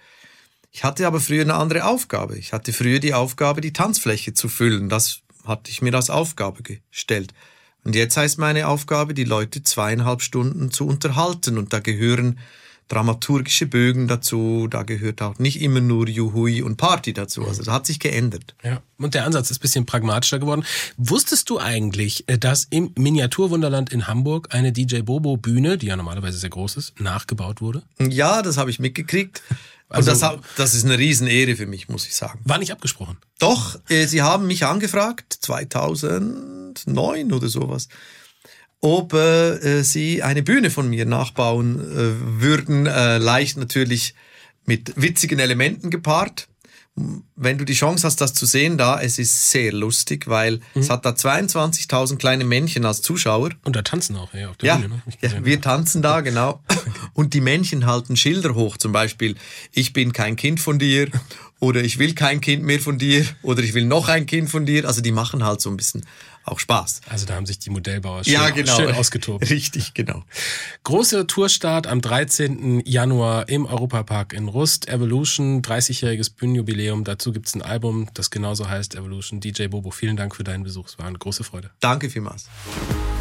Ich 0.71 0.83
hatte 0.83 1.05
aber 1.05 1.19
früher 1.19 1.41
eine 1.41 1.55
andere 1.55 1.85
Aufgabe. 1.85 2.37
Ich 2.37 2.53
hatte 2.53 2.71
früher 2.71 2.99
die 2.99 3.13
Aufgabe, 3.13 3.61
die 3.61 3.73
Tanzfläche 3.73 4.33
zu 4.33 4.47
füllen. 4.47 4.87
Das 4.87 5.19
hatte 5.45 5.69
ich 5.69 5.81
mir 5.81 5.93
als 5.93 6.09
Aufgabe 6.09 6.63
gestellt. 6.63 7.33
Und 7.83 7.95
jetzt 7.95 8.15
heißt 8.15 8.37
meine 8.37 8.67
Aufgabe, 8.67 9.13
die 9.13 9.23
Leute 9.23 9.63
zweieinhalb 9.63 10.21
Stunden 10.21 10.71
zu 10.71 10.87
unterhalten. 10.87 11.57
Und 11.57 11.73
da 11.73 11.79
gehören 11.79 12.39
dramaturgische 12.87 13.65
Bögen 13.65 14.07
dazu. 14.07 14.67
Da 14.69 14.83
gehört 14.83 15.21
auch 15.21 15.39
nicht 15.39 15.61
immer 15.61 15.81
nur 15.81 16.07
Juhui 16.07 16.61
und 16.61 16.77
Party 16.77 17.13
dazu. 17.13 17.45
Also 17.45 17.63
das 17.63 17.73
hat 17.73 17.85
sich 17.85 17.99
geändert. 17.99 18.55
Ja. 18.63 18.81
Und 18.97 19.13
der 19.13 19.25
Ansatz 19.25 19.49
ist 19.49 19.59
ein 19.59 19.61
bisschen 19.61 19.85
pragmatischer 19.85 20.39
geworden. 20.39 20.63
Wusstest 20.97 21.49
du 21.49 21.59
eigentlich, 21.59 22.27
äh, 22.27 22.37
dass 22.37 22.65
im 22.69 22.91
Miniaturwunderland 22.97 23.91
in 23.91 24.07
Hamburg 24.07 24.53
eine 24.53 24.71
DJ 24.71 25.01
Bobo 25.01 25.37
Bühne, 25.37 25.77
die 25.77 25.87
ja 25.87 25.95
normalerweise 25.95 26.37
sehr 26.37 26.49
groß 26.49 26.77
ist, 26.77 26.99
nachgebaut 26.99 27.61
wurde? 27.61 27.83
Ja, 27.99 28.41
das 28.41 28.57
habe 28.57 28.69
ich 28.69 28.79
mitgekriegt. 28.79 29.41
Und 29.91 29.97
Also- 29.97 30.11
das, 30.11 30.39
das 30.55 30.73
ist 30.73 30.85
eine 30.85 30.97
Riesenehre 30.97 31.55
für 31.55 31.65
mich, 31.67 31.89
muss 31.89 32.07
ich 32.07 32.15
sagen. 32.15 32.39
War 32.45 32.57
nicht 32.57 32.71
abgesprochen. 32.71 33.17
Doch, 33.39 33.79
äh, 33.89 34.07
sie 34.07 34.21
haben 34.21 34.47
mich 34.47 34.65
angefragt, 34.65 35.37
2009 35.41 37.31
oder 37.33 37.49
sowas, 37.49 37.87
ob 38.79 39.13
äh, 39.13 39.83
sie 39.83 40.23
eine 40.23 40.43
Bühne 40.43 40.69
von 40.71 40.89
mir 40.89 41.05
nachbauen 41.05 41.79
äh, 41.79 42.41
würden. 42.41 42.85
Äh, 42.87 43.17
leicht 43.17 43.57
natürlich 43.57 44.15
mit 44.65 44.93
witzigen 44.95 45.39
Elementen 45.39 45.89
gepaart. 45.89 46.47
Wenn 46.95 47.57
du 47.57 47.63
die 47.63 47.73
Chance 47.73 48.05
hast, 48.05 48.19
das 48.19 48.33
zu 48.33 48.45
sehen, 48.45 48.77
da, 48.77 48.99
es 48.99 49.17
ist 49.17 49.49
sehr 49.49 49.71
lustig, 49.71 50.27
weil 50.27 50.59
es 50.75 50.89
hat 50.89 51.05
da 51.05 51.11
22.000 51.11 52.17
kleine 52.17 52.43
Männchen 52.43 52.85
als 52.85 53.01
Zuschauer. 53.01 53.51
Und 53.63 53.75
da 53.77 53.81
tanzen 53.81 54.17
auch 54.17 54.33
ja, 54.33 54.49
auf 54.49 54.57
der 54.57 54.67
Ja, 54.67 54.75
Bühne. 54.75 54.95
Ne? 54.95 55.01
Ja, 55.21 55.45
wir 55.45 55.61
tanzen 55.61 56.01
da, 56.01 56.19
genau. 56.19 56.61
Und 57.13 57.33
die 57.33 57.41
Männchen 57.41 57.85
halten 57.85 58.17
Schilder 58.17 58.55
hoch, 58.55 58.77
zum 58.77 58.91
Beispiel, 58.91 59.35
ich 59.71 59.93
bin 59.93 60.11
kein 60.11 60.35
Kind 60.35 60.59
von 60.59 60.79
dir 60.79 61.07
oder 61.61 61.81
ich 61.81 61.97
will 61.97 62.13
kein 62.13 62.41
Kind 62.41 62.63
mehr 62.63 62.79
von 62.79 62.97
dir 62.97 63.25
oder 63.41 63.61
ich 63.63 63.73
will 63.73 63.85
noch 63.85 64.09
ein 64.09 64.25
Kind 64.25 64.49
von 64.49 64.65
dir. 64.65 64.85
Also 64.85 65.01
die 65.01 65.11
machen 65.11 65.45
halt 65.45 65.61
so 65.61 65.69
ein 65.69 65.77
bisschen 65.77 66.05
auch 66.43 66.59
Spaß. 66.59 67.01
Also 67.09 67.25
da 67.25 67.35
haben 67.35 67.45
sich 67.45 67.59
die 67.59 67.69
Modellbauer 67.69 68.23
schön, 68.23 68.67
schön 68.67 68.95
ausgetobt. 68.95 69.49
Richtig, 69.49 69.93
genau. 69.93 70.23
Großer 70.83 71.27
Tourstart 71.27 71.87
am 71.87 72.01
13. 72.01 72.83
Januar 72.85 73.49
im 73.49 73.65
Europapark 73.65 74.33
in 74.33 74.47
Rust. 74.47 74.87
Evolution, 74.89 75.61
30-jähriges 75.61 76.35
Bühnenjubiläum. 76.35 77.03
Dazu 77.03 77.31
gibt's 77.31 77.55
ein 77.55 77.61
Album, 77.61 78.09
das 78.13 78.29
genauso 78.31 78.69
heißt 78.69 78.95
Evolution. 78.95 79.39
DJ 79.39 79.67
Bobo, 79.67 79.91
vielen 79.91 80.17
Dank 80.17 80.35
für 80.35 80.43
deinen 80.43 80.63
Besuch. 80.63 80.87
Es 80.87 80.97
war 80.97 81.05
eine 81.05 81.17
große 81.17 81.43
Freude. 81.43 81.71
Danke 81.79 82.09
vielmals. 82.09 82.47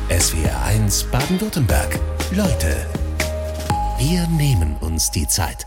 SWR 0.08 0.62
1 0.64 1.04
Baden-Württemberg. 1.04 1.98
Leute, 2.32 2.86
wir 3.98 4.26
nehmen 4.28 4.76
uns 4.78 5.10
die 5.10 5.26
Zeit. 5.28 5.66